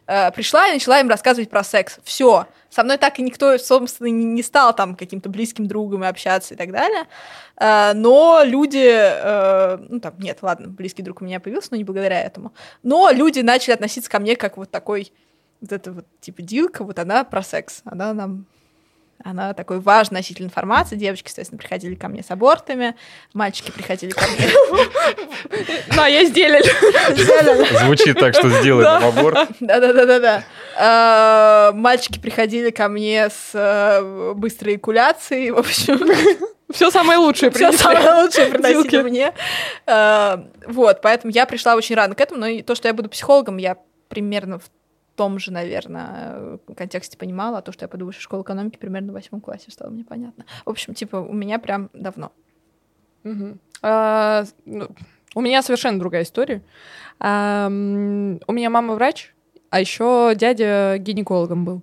Э, 0.06 0.30
Пришла 0.30 0.68
и 0.68 0.72
начала 0.74 1.00
им 1.00 1.08
рассказывать 1.08 1.50
про 1.50 1.64
секс. 1.64 1.98
Все. 2.04 2.46
Со 2.70 2.84
мной 2.84 2.96
так 2.96 3.18
и 3.18 3.22
никто, 3.22 3.58
собственно, 3.58 4.06
не 4.06 4.42
стал 4.42 4.74
там 4.74 4.94
каким-то 4.94 5.28
близким 5.28 5.66
другом 5.66 6.04
и 6.04 6.06
общаться 6.06 6.54
и 6.54 6.56
так 6.56 6.70
далее. 6.70 7.06
Э, 7.56 7.92
Но 7.94 8.42
люди, 8.44 9.88
ну 9.90 9.98
там, 10.00 10.14
нет, 10.18 10.38
ладно, 10.42 10.68
близкий 10.68 11.02
друг 11.02 11.22
у 11.22 11.24
меня 11.24 11.40
появился, 11.40 11.68
но 11.72 11.76
не 11.76 11.84
благодаря 11.84 12.22
этому. 12.22 12.52
Но 12.84 13.10
люди 13.10 13.40
начали 13.40 13.74
относиться 13.74 14.08
ко 14.10 14.20
мне 14.20 14.36
как 14.36 14.56
вот 14.56 14.70
такой, 14.70 15.12
вот 15.60 15.72
это 15.72 15.92
вот, 15.92 16.06
типа, 16.20 16.42
Дилка, 16.42 16.84
вот 16.84 16.98
она 16.98 17.24
про 17.24 17.42
секс. 17.42 17.82
Она 17.84 18.12
нам 18.14 18.46
она 19.24 19.54
такой 19.54 19.80
важный 19.80 20.18
носитель 20.18 20.44
информации. 20.44 20.96
Девочки, 20.96 21.28
соответственно, 21.28 21.58
приходили 21.58 21.94
ко 21.94 22.08
мне 22.08 22.22
с 22.22 22.30
абортами, 22.30 22.94
мальчики 23.34 23.70
приходили 23.70 24.10
ко 24.10 24.24
мне. 24.26 24.48
Да, 25.94 26.06
я 26.06 26.24
сделали. 26.24 26.64
Звучит 27.84 28.18
так, 28.18 28.34
что 28.34 28.48
сделаем 28.60 28.84
нам 28.84 29.04
аборт. 29.04 29.48
Да-да-да-да-да. 29.60 30.44
А, 30.76 31.72
Мальчики 31.72 32.18
приходили 32.18 32.70
ко 32.70 32.88
мне 32.88 33.28
с 33.28 33.50
э, 33.52 34.32
быстрой 34.34 34.76
экуляцией, 34.76 35.50
в 35.50 35.58
общем, 35.58 36.00
Все 36.72 36.90
самое 36.90 37.18
лучшее 37.18 37.50
все 37.50 37.70
самое 37.72 38.22
лучшее 38.22 38.46
приносили 38.46 39.02
мне. 39.02 39.32
А, 39.86 40.44
Вот, 40.66 41.02
поэтому 41.02 41.32
я 41.32 41.46
пришла 41.46 41.74
очень 41.74 41.94
рано 41.94 42.14
к 42.14 42.20
этому, 42.20 42.40
но 42.40 42.46
и 42.46 42.62
то, 42.62 42.74
что 42.74 42.88
я 42.88 42.94
буду 42.94 43.08
психологом, 43.10 43.58
я 43.58 43.76
примерно 44.08 44.58
в 44.58 44.64
том 45.16 45.38
же, 45.38 45.52
наверное, 45.52 46.58
контексте 46.76 47.16
понимала, 47.18 47.58
а 47.58 47.62
то, 47.62 47.72
что 47.72 47.84
я 47.84 47.88
пойду 47.88 48.10
в 48.10 48.14
школу 48.14 48.42
экономики, 48.42 48.76
примерно 48.76 49.12
в 49.12 49.14
восьмом 49.14 49.40
классе 49.40 49.70
стало 49.70 49.90
мне 49.90 50.04
понятно. 50.04 50.44
В 50.64 50.70
общем, 50.70 50.94
типа, 50.94 51.16
у 51.16 51.32
меня 51.32 51.58
прям 51.58 51.90
давно. 51.92 52.32
А, 53.82 54.44
ну, 54.64 54.88
У 55.34 55.40
меня 55.40 55.62
совершенно 55.62 55.98
другая 55.98 56.22
история. 56.22 56.62
У 57.20 57.24
меня 57.24 58.70
мама 58.70 58.94
врач, 58.94 59.34
а 59.70 59.80
еще 59.80 60.34
дядя 60.36 60.96
гинекологом 60.98 61.64
был. 61.64 61.82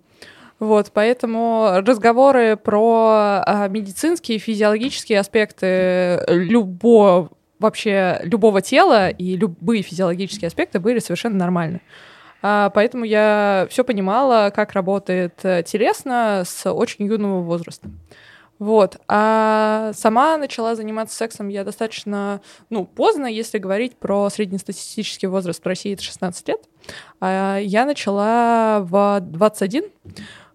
Вот, 0.60 0.92
поэтому 0.94 1.82
разговоры 1.86 2.58
про 2.58 3.44
а, 3.46 3.68
медицинские, 3.70 4.40
физиологические 4.40 5.20
аспекты 5.20 6.22
любого 6.28 7.30
вообще 7.60 8.20
любого 8.24 8.62
тела 8.62 9.10
и 9.10 9.36
любые 9.36 9.84
физиологические 9.84 10.48
аспекты 10.48 10.80
были 10.80 11.00
совершенно 11.00 11.38
нормальны. 11.38 11.82
А, 11.82 12.09
поэтому 12.42 13.04
я 13.06 13.68
все 13.70 13.84
понимала, 13.84 14.52
как 14.54 14.74
работает 14.74 15.34
э, 15.44 15.64
телесно 15.64 16.44
с 16.46 16.72
очень 16.72 17.06
юного 17.06 17.42
возраста. 17.42 17.90
Вот. 18.60 18.98
А 19.08 19.92
сама 19.94 20.38
начала 20.38 20.76
заниматься 20.76 21.16
сексом 21.16 21.48
я 21.48 21.64
достаточно, 21.64 22.42
ну, 22.70 22.86
поздно, 22.86 23.26
если 23.26 23.58
говорить 23.58 23.96
про 23.96 24.30
среднестатистический 24.30 25.28
возраст 25.28 25.64
в 25.64 25.68
России, 25.68 25.94
это 25.94 26.04
16 26.04 26.48
лет. 26.50 26.62
А 27.22 27.58
я 27.58 27.86
начала 27.86 28.82
в 28.82 29.22
21. 29.22 29.86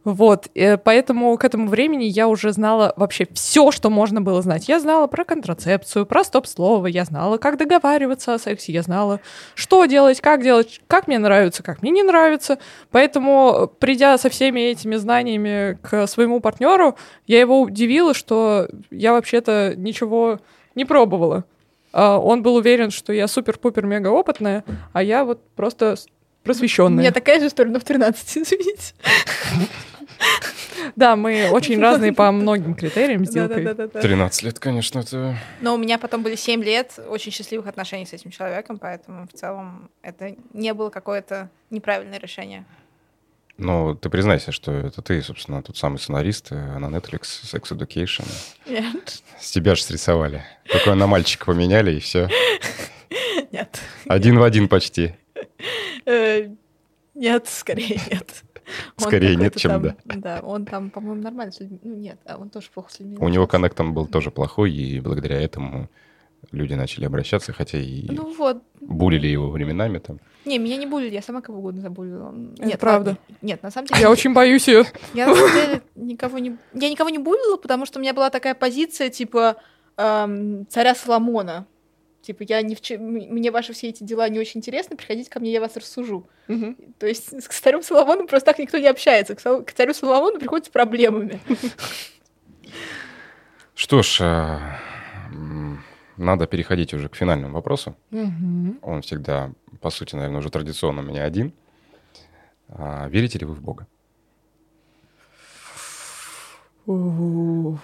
Вот, 0.05 0.49
э, 0.55 0.77
поэтому 0.77 1.37
к 1.39 1.45
этому 1.45 1.67
времени 1.69 2.05
я 2.05 2.29
уже 2.29 2.53
знала 2.53 2.93
вообще 2.97 3.27
все, 3.33 3.71
что 3.71 3.89
можно 3.89 4.21
было 4.21 4.43
знать. 4.43 4.69
Я 4.69 4.79
знала 4.79 5.07
про 5.07 5.25
контрацепцию, 5.25 6.05
про 6.05 6.25
стоп-слово, 6.25 6.87
я 6.89 7.05
знала, 7.05 7.39
как 7.39 7.57
договариваться 7.57 8.35
о 8.35 8.39
сексе, 8.39 8.73
я 8.73 8.83
знала, 8.83 9.21
что 9.55 9.87
делать, 9.87 10.21
как 10.21 10.43
делать, 10.43 10.83
как 10.89 11.07
мне 11.07 11.19
нравится, 11.19 11.63
как 11.63 11.81
мне 11.81 11.91
не 11.91 12.03
нравится. 12.03 12.59
Поэтому, 12.91 13.71
придя 13.79 14.19
со 14.19 14.29
всеми 14.29 14.61
этими 14.61 14.97
знаниями 14.97 15.79
к 15.83 16.07
своему 16.07 16.41
партнеру, 16.41 16.97
я 17.27 17.41
его 17.41 17.63
удивила, 17.63 18.13
что 18.13 18.69
я 18.91 19.13
вообще-то 19.13 19.73
ничего 19.75 20.39
не 20.75 20.85
пробовала. 20.85 21.45
А 21.93 22.19
Он 22.19 22.43
был 22.43 22.57
уверен, 22.57 22.91
что 22.91 23.13
я 23.13 23.27
супер-пупер-мега 23.27 24.09
опытная, 24.09 24.65
а 24.93 25.03
я 25.03 25.25
вот 25.25 25.41
просто 25.57 25.95
У 25.95 26.45
просвещенная. 26.45 26.99
меня 27.05 27.13
такая 27.13 27.41
же 27.41 27.47
история, 27.47 27.71
но 27.71 27.81
в 27.81 27.85
13, 27.85 28.39
извините. 28.39 28.95
Да, 30.97 31.17
мы 31.17 31.49
очень 31.51 31.81
разные 31.81 32.13
по 32.13 32.31
многим 32.31 32.75
критериям 32.75 33.25
с 33.25 33.31
Дилкой. 33.31 33.65
Да-да-да-да. 33.65 34.01
13 34.01 34.43
лет, 34.43 34.59
конечно, 34.59 35.01
это... 35.01 35.37
Но 35.61 35.75
у 35.75 35.79
меня 35.79 35.99
потом 35.99 36.23
были 36.23 36.37
7 36.37 36.63
лет 36.63 36.99
очень 37.09 37.33
счастливых 37.33 37.67
отношений 37.67 38.07
с 38.07 38.13
этим 38.13 38.31
человеком, 38.31 38.79
поэтому 38.79 39.27
в 39.27 39.33
целом 39.33 39.91
это 40.03 40.37
не 40.53 40.75
было 40.75 40.91
какое-то 40.91 41.49
неправильное 41.71 42.19
решение. 42.19 42.65
Ну, 43.57 43.95
ты 43.95 44.11
признайся, 44.11 44.51
что 44.51 44.73
это 44.73 45.01
ты, 45.01 45.23
собственно, 45.23 45.63
тот 45.63 45.77
самый 45.77 45.99
сценарист 45.99 46.49
э, 46.51 46.79
на 46.79 46.87
Netflix 46.87 47.23
Sex 47.45 47.71
Education. 47.71 48.27
Нет. 48.67 49.23
С 49.39 49.53
тебя 49.53 49.77
же 49.77 49.83
срисовали. 49.83 50.45
Только 50.69 50.95
на 50.95 51.07
мальчика 51.07 51.47
поменяли, 51.47 51.93
и 51.93 52.01
все. 52.01 52.29
Нет. 53.53 53.81
Один 54.09 54.39
в 54.39 54.43
один 54.43 54.69
почти. 54.69 55.15
Э, 56.05 56.49
Нет, 57.15 57.47
скорее 57.49 58.01
нет. 58.11 58.43
Скорее 58.97 59.37
нет, 59.37 59.57
чем 59.57 59.71
там- 59.71 59.83
да. 59.83 59.95
Да, 60.05 60.41
он 60.43 60.65
там, 60.67 60.91
по-моему, 60.91 61.23
нормально 61.23 61.53
с 61.53 61.61
людьми. 61.61 61.79
Ну, 61.83 61.95
нет, 61.95 62.19
а 62.25 62.37
он 62.37 62.51
тоже 62.51 62.69
плохо 62.73 62.91
с 62.93 63.01
людьми. 63.01 63.17
У 63.19 63.29
него 63.29 63.47
коннект 63.47 63.77
там 63.77 63.95
был 63.95 64.07
тоже 64.07 64.31
плохой, 64.31 64.73
и 64.73 65.01
благодаря 65.01 65.41
этому 65.41 65.89
люди 66.53 66.75
начали 66.75 67.07
обращаться, 67.07 67.53
хотя 67.53 67.79
и 67.79 68.07
Ну 68.11 68.35
вот. 68.35 68.63
булили 68.81 69.27
его 69.27 69.51
временами 69.51 69.99
там. 69.99 70.19
Не, 70.45 70.59
меня 70.59 70.77
не 70.77 70.87
булили, 70.87 71.15
я 71.15 71.23
сама 71.23 71.41
кого 71.41 71.59
угодно 71.59 71.81
забулила. 71.81 72.35
Это 72.59 72.67
Нет, 72.67 72.81
правда. 72.81 73.11
ладно. 73.11 73.37
Нет, 73.41 73.63
на 73.63 73.71
самом 73.71 73.87
деле... 73.87 74.01
Я 74.01 74.11
очень 74.11 74.35
боюсь 74.35 74.69
ее. 74.69 74.85
Я 75.15 75.27
на 75.27 75.35
самом 75.35 75.53
деле 75.53 75.83
никого 75.95 76.39
не... 76.39 76.57
Я 76.75 76.91
никого 76.91 77.09
не 77.11 77.19
булила, 77.19 77.57
потому 77.57 77.87
что 77.87 77.99
у 77.99 78.03
меня 78.03 78.13
была 78.13 78.29
такая 78.29 78.55
позиция, 78.55 79.09
типа, 79.09 79.57
эм, 79.97 80.67
царя 80.69 80.95
Соломона. 80.95 81.67
Типа, 82.25 82.43
я 82.49 82.63
не 82.63 82.75
в 82.75 82.81
че- 82.81 82.95
м- 82.95 83.03
мне 83.35 83.51
ваши 83.51 83.75
все 83.75 83.89
эти 83.91 84.03
дела 84.03 84.29
не 84.31 84.39
очень 84.39 84.59
интересны, 84.61 84.97
приходите 84.97 85.29
ко 85.31 85.41
мне, 85.41 85.53
я 85.53 85.61
вас 85.61 85.77
рассужу. 85.77 86.27
То 86.99 87.07
есть 87.07 87.29
с 87.43 87.45
с 87.53 87.61
царем 87.61 87.83
Соломоном 87.83 88.27
просто 88.27 88.47
так 88.47 88.59
никто 88.59 88.79
не 88.79 88.87
общается. 88.89 89.35
К 89.35 89.63
к 89.63 89.73
царю 89.73 89.93
Соломону 89.93 90.39
приходят 90.39 90.67
с 90.67 90.71
проблемами. 90.71 91.39
Что 93.75 94.03
ж, 94.03 94.21
м, 94.23 95.83
надо 96.17 96.47
переходить 96.47 96.95
уже 96.95 97.09
к 97.09 97.17
финальному 97.17 97.55
вопросу. 97.55 97.95
Мгм. 98.11 98.79
Он 98.83 99.03
всегда, 99.03 99.51
по 99.81 99.91
сути, 99.91 100.15
наверное, 100.17 100.39
уже 100.39 100.49
традиционно 100.51 101.03
у 101.03 101.05
меня 101.05 101.25
один. 101.25 101.53
А, 102.69 103.07
верите 103.09 103.39
ли 103.39 103.45
вы 103.45 103.53
в 103.55 103.61
Бога? 103.61 103.87
У-у-у. 106.87 107.79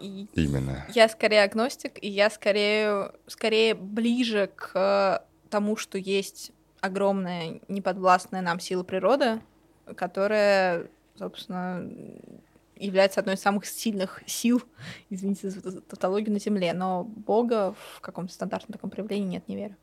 И 0.00 0.28
Именно. 0.34 0.86
Я 0.94 1.08
скорее 1.08 1.42
агностик, 1.42 2.02
и 2.02 2.08
я 2.08 2.30
скорее, 2.30 3.12
скорее 3.26 3.74
ближе 3.74 4.50
к 4.54 5.24
тому, 5.50 5.76
что 5.76 5.98
есть 5.98 6.52
огромная 6.80 7.60
неподвластная 7.68 8.42
нам 8.42 8.60
сила 8.60 8.82
природы, 8.82 9.40
которая, 9.96 10.88
собственно, 11.18 11.88
является 12.76 13.20
одной 13.20 13.36
из 13.36 13.40
самых 13.40 13.66
сильных 13.66 14.22
сил, 14.26 14.62
извините 15.10 15.50
за 15.50 15.80
тавтологию, 15.80 16.32
на 16.32 16.40
Земле. 16.40 16.72
Но 16.72 17.04
Бога 17.04 17.74
в 17.94 18.00
каком-то 18.00 18.32
стандартном 18.32 18.72
таком 18.72 18.90
проявлении 18.90 19.26
нет, 19.26 19.48
не 19.48 19.56
верю. 19.56 19.76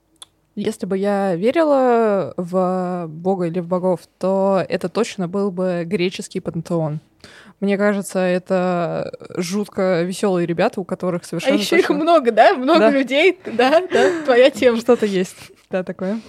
Если 0.56 0.86
бы 0.86 0.98
я 0.98 1.36
верила 1.36 2.36
в 2.38 3.08
Бога 3.08 3.46
или 3.46 3.60
в 3.60 3.68
богов, 3.68 4.02
то 4.20 4.64
это 4.70 4.88
точно 4.88 5.28
был 5.28 5.50
бы 5.50 5.84
греческий 5.84 6.42
пантеон. 6.42 7.00
Мне 7.64 7.78
кажется, 7.78 8.20
это 8.20 9.18
жутко 9.38 10.02
веселые 10.04 10.46
ребята, 10.46 10.82
у 10.82 10.84
которых 10.84 11.24
А 11.24 11.26
совершенно 11.26 11.56
еще 11.56 11.78
их 11.80 11.88
точно 11.88 12.04
много, 12.04 12.32
да? 12.34 12.54
Много 12.56 12.80
Да. 12.80 12.90
людей, 12.92 13.40
да, 13.46 13.80
да, 13.88 14.24
твоя 14.26 14.50
тема. 14.50 14.78
что-то 14.80 15.06
есть. 15.06 15.38
Да, 15.70 15.82
такое. 15.82 16.20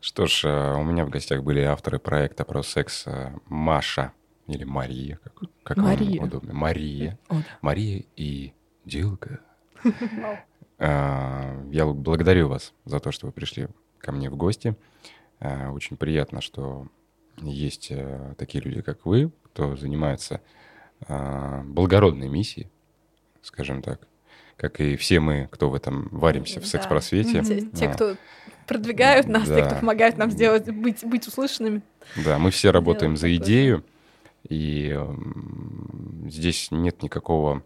Что 0.00 0.26
ж, 0.26 0.44
а, 0.46 0.76
у 0.78 0.82
меня 0.82 1.04
в 1.04 1.10
гостях 1.10 1.42
были 1.42 1.60
авторы 1.60 1.98
проекта 1.98 2.44
про 2.46 2.62
секс 2.62 3.04
а, 3.06 3.34
Маша 3.48 4.12
или 4.46 4.64
Мария, 4.64 5.20
как, 5.22 5.34
как 5.62 5.76
вам 5.76 5.86
Мария. 5.88 6.22
удобно. 6.22 6.54
Мария. 6.54 7.18
О, 7.28 7.34
да. 7.34 7.42
Мария 7.60 8.04
и 8.16 8.54
Дилка. 8.86 9.40
А, 10.78 11.54
Я 11.70 11.84
благодарю 11.84 12.48
вас 12.48 12.72
за 12.86 12.98
то, 12.98 13.12
что 13.12 13.26
вы 13.26 13.32
пришли 13.32 13.68
ко 13.98 14.10
мне 14.10 14.30
в 14.30 14.36
гости. 14.36 14.74
А, 15.38 15.70
Очень 15.70 15.98
приятно, 15.98 16.40
что 16.40 16.86
есть 17.38 17.88
э, 17.90 18.34
такие 18.38 18.62
люди, 18.62 18.82
как 18.82 19.04
вы, 19.06 19.30
кто 19.44 19.76
занимается 19.76 20.40
а, 21.06 21.62
благородной 21.64 22.28
миссией, 22.28 22.68
скажем 23.42 23.82
так, 23.82 24.00
как 24.56 24.80
и 24.80 24.96
все 24.96 25.20
мы, 25.20 25.48
кто 25.50 25.68
в 25.70 25.74
этом 25.74 26.08
варимся 26.10 26.60
в 26.60 26.62
Да. 26.64 26.68
секс-просвете. 26.68 27.42
Те, 27.42 27.60
те, 27.70 27.86
А, 27.88 27.92
кто 27.92 28.16
продвигают 28.66 29.28
нас, 29.28 29.44
те, 29.44 29.56
Да. 29.56 29.66
кто 29.66 29.74
помогают 29.80 30.16
нам 30.16 30.30
сделать, 30.30 30.68
быть, 30.70 31.04
быть 31.04 31.26
услышанными. 31.26 31.82
Да, 32.16 32.38
мы 32.38 32.50
все 32.50 32.70
работаем 32.70 33.16
за 33.16 33.34
идею, 33.36 33.84
и 34.48 34.98
здесь 36.26 36.70
нет 36.70 37.02
никакого 37.02 37.62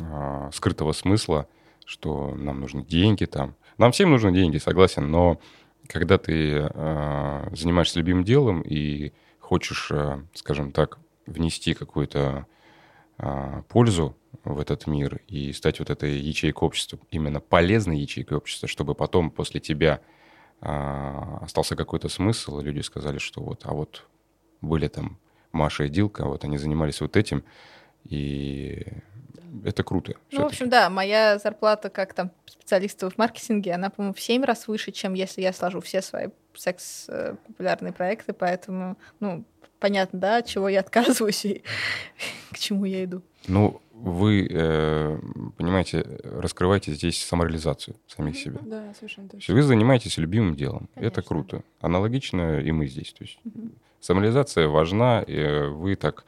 а, 0.00 0.50
скрытого 0.52 0.92
смысла, 0.92 1.48
что 1.84 2.34
нам 2.34 2.60
нужны 2.60 2.84
деньги 2.84 3.26
там. 3.26 3.54
Нам 3.78 3.92
всем 3.92 4.10
нужны 4.10 4.32
деньги, 4.32 4.58
согласен, 4.58 5.10
но 5.10 5.40
когда 5.88 6.18
ты 6.18 6.68
а, 6.74 7.48
занимаешься 7.52 7.98
любимым 7.98 8.24
делом 8.24 8.62
и 8.62 9.12
хочешь, 9.38 9.90
а, 9.92 10.24
скажем 10.34 10.72
так, 10.72 10.98
внести 11.26 11.74
какую-то 11.74 12.46
а, 13.18 13.62
пользу 13.68 14.16
в 14.44 14.58
этот 14.58 14.86
мир 14.86 15.20
и 15.28 15.52
стать 15.52 15.78
вот 15.78 15.90
этой 15.90 16.18
ячейкой 16.18 16.66
общества, 16.66 16.98
именно 17.10 17.40
полезной 17.40 17.98
ячейкой 17.98 18.38
общества, 18.38 18.68
чтобы 18.68 18.94
потом 18.94 19.30
после 19.30 19.60
тебя 19.60 20.00
а, 20.60 21.38
остался 21.42 21.76
какой-то 21.76 22.08
смысл, 22.08 22.58
и 22.58 22.64
люди 22.64 22.80
сказали, 22.80 23.18
что 23.18 23.42
вот, 23.42 23.62
а 23.64 23.72
вот 23.72 24.06
были 24.60 24.88
там 24.88 25.18
Маша 25.52 25.84
и 25.84 25.88
Дилка, 25.88 26.24
вот 26.24 26.44
они 26.44 26.58
занимались 26.58 27.00
вот 27.00 27.16
этим, 27.16 27.44
и 28.04 28.86
это 29.64 29.82
круто. 29.82 30.14
Ну, 30.30 30.42
в 30.42 30.46
общем, 30.46 30.68
да, 30.68 30.90
моя 30.90 31.38
зарплата 31.38 31.90
как 31.90 32.14
там 32.14 32.30
специалиста 32.46 33.10
в 33.10 33.18
маркетинге, 33.18 33.72
она, 33.72 33.90
по-моему, 33.90 34.14
в 34.14 34.20
7 34.20 34.42
раз 34.44 34.68
выше, 34.68 34.92
чем 34.92 35.14
если 35.14 35.42
я 35.42 35.52
сложу 35.52 35.80
все 35.80 36.02
свои 36.02 36.28
секс-популярные 36.54 37.92
проекты, 37.92 38.32
поэтому, 38.32 38.96
ну, 39.20 39.44
понятно, 39.80 40.18
да, 40.18 40.36
от 40.38 40.46
чего 40.46 40.68
я 40.68 40.80
отказываюсь 40.80 41.44
и 41.44 41.62
к 42.52 42.58
чему 42.58 42.84
я 42.84 43.04
иду. 43.04 43.22
Ну, 43.46 43.80
вы, 43.92 44.46
э, 44.50 45.18
понимаете, 45.56 46.04
раскрываете 46.24 46.92
здесь 46.92 47.22
самореализацию 47.24 47.96
самих 48.06 48.36
себя. 48.36 48.58
Да, 48.62 48.92
совершенно 48.94 49.28
точно. 49.28 49.54
вы 49.54 49.62
занимаетесь 49.62 50.18
любимым 50.18 50.56
делом. 50.56 50.88
Это 50.94 51.16
Конечно. 51.16 51.22
круто. 51.22 51.62
Аналогично 51.80 52.60
и 52.60 52.72
мы 52.72 52.86
здесь. 52.86 53.12
То 53.12 53.24
есть 53.24 53.38
самореализация 54.00 54.68
важна. 54.68 55.22
э, 55.26 55.68
Вы 55.68 55.96
так 55.96 56.24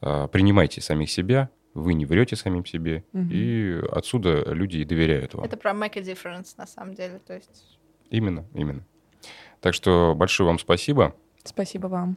а, 0.00 0.28
принимаете 0.28 0.80
самих 0.80 1.10
себя, 1.10 1.48
вы 1.76 1.94
не 1.94 2.06
врете 2.06 2.36
самим 2.36 2.64
себе, 2.64 3.04
Мгм. 3.12 3.28
и 3.30 3.80
отсюда 3.92 4.52
люди 4.52 4.78
и 4.78 4.84
доверяют 4.84 5.34
вам. 5.34 5.44
Это 5.44 5.56
про 5.56 5.72
make 5.72 5.96
a 5.98 6.02
difference, 6.02 6.54
на 6.56 6.66
самом 6.66 6.94
деле, 6.94 7.20
то 7.26 7.34
есть... 7.34 7.78
Именно, 8.10 8.44
именно. 8.54 8.84
Так 9.60 9.74
что 9.74 10.14
большое 10.16 10.46
вам 10.46 10.58
спасибо. 10.58 11.14
Спасибо 11.44 11.86
вам. 11.88 12.16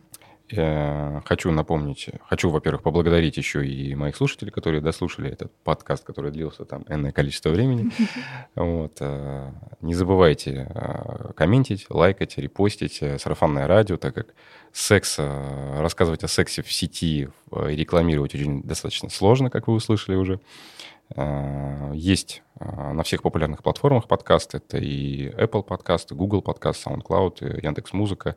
Я 0.52 1.22
хочу 1.26 1.52
напомнить, 1.52 2.10
хочу, 2.28 2.50
во-первых, 2.50 2.82
поблагодарить 2.82 3.38
еще 3.38 3.66
и 3.66 3.94
моих 3.94 4.16
слушателей, 4.16 4.52
которые 4.52 4.82
дослушали 4.82 5.30
этот 5.30 5.52
подкаст, 5.64 6.04
который 6.04 6.32
длился 6.32 6.66
там 6.66 6.84
энное 6.88 7.12
количество 7.12 7.50
времени. 7.50 7.92
Вот. 8.56 8.98
э, 9.00 9.52
Не 9.82 9.94
забывайте 9.94 10.68
э, 10.70 11.34
комментить, 11.36 11.86
лайкать, 11.90 12.38
репостить 12.38 12.98
э, 13.02 13.20
сарафанное 13.20 13.68
радио, 13.68 13.98
так 13.98 14.16
как 14.16 14.34
секс, 14.74 15.18
э, 15.20 15.82
рассказывать 15.82 16.24
о 16.24 16.28
сексе 16.28 16.64
в 16.64 16.72
сети 16.74 17.30
э, 17.52 17.72
и 17.72 17.76
рекламировать 17.76 18.34
очень 18.34 18.64
достаточно 18.64 19.10
сложно, 19.10 19.50
как 19.52 19.68
вы 19.68 19.76
услышали 19.76 20.16
уже. 20.16 20.40
Э, 21.16 21.92
Есть 21.94 22.42
э, 22.60 22.66
на 22.94 23.04
всех 23.04 23.22
популярных 23.22 23.62
платформах 23.62 24.08
подкаст. 24.08 24.56
Это 24.56 24.78
и 24.78 25.30
Apple 25.30 25.62
подкасты, 25.64 26.16
Google 26.16 26.42
подкаст, 26.42 26.88
SoundCloud, 26.88 27.62
Яндекс 27.64 27.94
Музыка. 27.94 28.36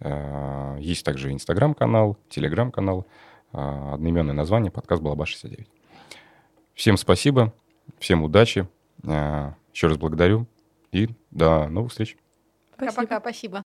Э, 0.00 0.76
Есть 0.80 1.04
также 1.04 1.32
Инстаграм-канал, 1.32 2.18
Телеграм-канал, 2.28 3.06
э, 3.52 3.92
одноименное 3.94 4.34
название, 4.34 4.70
подкаст 4.70 5.02
«Балаба69». 5.02 5.66
Всем 6.74 6.96
спасибо, 6.96 7.52
всем 7.98 8.22
удачи, 8.22 8.68
э, 9.04 9.52
еще 9.72 9.86
раз 9.86 9.96
благодарю 9.96 10.46
и 10.92 11.08
до 11.30 11.68
новых 11.68 11.90
встреч. 11.92 12.16
Пока-пока, 12.76 13.20
спасибо. 13.20 13.62